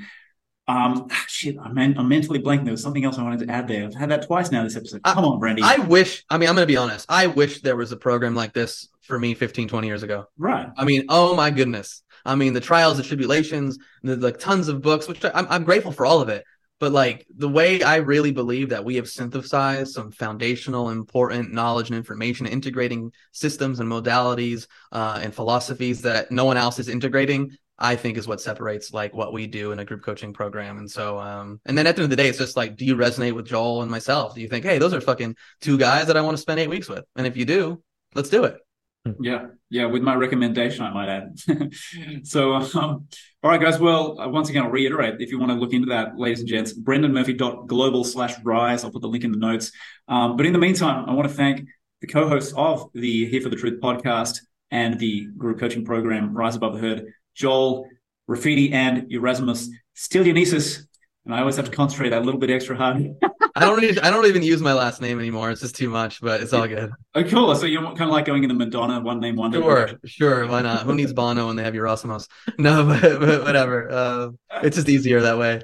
[0.67, 2.63] um, ah, shit, I'm, I'm mentally blank.
[2.63, 3.85] There was something else I wanted to add there.
[3.85, 5.03] I've had that twice now this episode.
[5.03, 5.61] Come I, on, Brandy.
[5.63, 7.05] I wish, I mean, I'm going to be honest.
[7.07, 10.25] I wish there was a program like this for me 15, 20 years ago.
[10.37, 10.67] Right.
[10.75, 12.01] I mean, oh my goodness.
[12.25, 15.63] I mean, the trials, the tribulations, the like tons of books, which I, I'm, I'm
[15.63, 16.43] grateful for all of it.
[16.79, 21.89] But like the way I really believe that we have synthesized some foundational, important knowledge
[21.89, 27.55] and information, integrating systems and modalities uh, and philosophies that no one else is integrating.
[27.77, 30.77] I think is what separates like what we do in a group coaching program.
[30.77, 32.85] And so, um, and then at the end of the day, it's just like, do
[32.85, 34.35] you resonate with Joel and myself?
[34.35, 36.69] Do you think, hey, those are fucking two guys that I want to spend eight
[36.69, 37.03] weeks with?
[37.15, 37.83] And if you do,
[38.13, 38.57] let's do it.
[39.19, 41.37] Yeah, yeah, with my recommendation, I might add.
[42.23, 43.07] so, um,
[43.43, 43.77] all right, guys.
[43.77, 46.49] Well, uh, once again, I'll reiterate if you want to look into that, ladies and
[46.49, 48.83] gents, brendanmurphy.global slash rise.
[48.83, 49.71] I'll put the link in the notes.
[50.07, 51.67] Um, but in the meantime, I want to thank
[52.01, 54.39] the co hosts of the Here for the Truth podcast
[54.71, 57.87] and the group coaching program, Rise Above the Herd, Joel,
[58.29, 60.87] Rafidi, and Yerasimos Stylianisis.
[61.25, 63.15] And I always have to concentrate that little bit extra hard.
[63.55, 65.49] I don't really, I don't even use my last name anymore.
[65.49, 66.91] It's just too much, but it's all good.
[67.15, 67.55] Oh, cool.
[67.55, 69.61] So you're kind of like going in the Madonna one name wonder.
[69.61, 70.47] Sure, sure.
[70.47, 70.83] Why not?
[70.83, 72.27] Who needs Bono when they have your Yerasimos?
[72.59, 73.89] No, but, but whatever.
[73.89, 74.29] Uh,
[74.61, 75.61] it's just easier that way.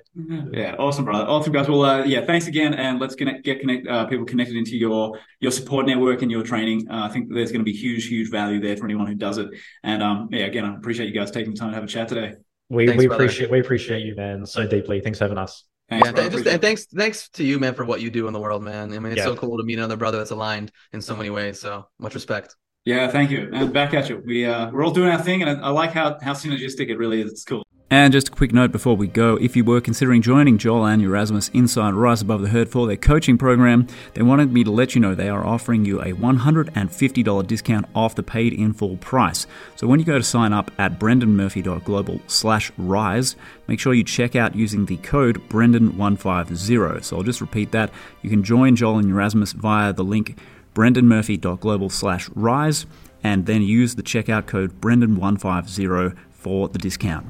[0.51, 1.25] Yeah, awesome, brother.
[1.25, 1.67] Awesome, guys.
[1.67, 5.19] Well, uh, yeah, thanks again, and let's connect, get connect uh, people connected into your
[5.39, 6.89] your support network and your training.
[6.89, 9.37] Uh, I think there's going to be huge, huge value there for anyone who does
[9.37, 9.49] it.
[9.83, 12.07] And um, yeah, again, I appreciate you guys taking the time to have a chat
[12.07, 12.35] today.
[12.71, 13.25] We thanks, we brother.
[13.25, 15.01] appreciate we appreciate you, man, so deeply.
[15.01, 15.65] Thanks for having us.
[15.89, 18.33] Thanks, yeah, th- just, and thanks, thanks to you, man, for what you do in
[18.33, 18.93] the world, man.
[18.93, 19.25] I mean, it's yeah.
[19.25, 21.59] so cool to meet another brother that's aligned in so many ways.
[21.59, 22.55] So much respect.
[22.85, 23.49] Yeah, thank you.
[23.51, 24.23] And back at you.
[24.25, 26.97] We uh, we're all doing our thing, and I, I like how how synergistic it
[26.97, 27.31] really is.
[27.33, 27.67] It's cool.
[27.91, 31.03] And just a quick note before we go if you were considering joining Joel and
[31.03, 34.95] Yerasimos inside Rise Above the Herd for their coaching program, they wanted me to let
[34.95, 39.45] you know they are offering you a $150 discount off the paid in full price.
[39.75, 43.35] So when you go to sign up at brendanmurphy.global slash rise,
[43.67, 47.03] make sure you check out using the code Brendan150.
[47.03, 47.91] So I'll just repeat that.
[48.21, 50.39] You can join Joel and Yerasimos via the link
[50.75, 52.85] brendanmurphy.global slash rise
[53.21, 57.25] and then use the checkout code Brendan150 for the discount.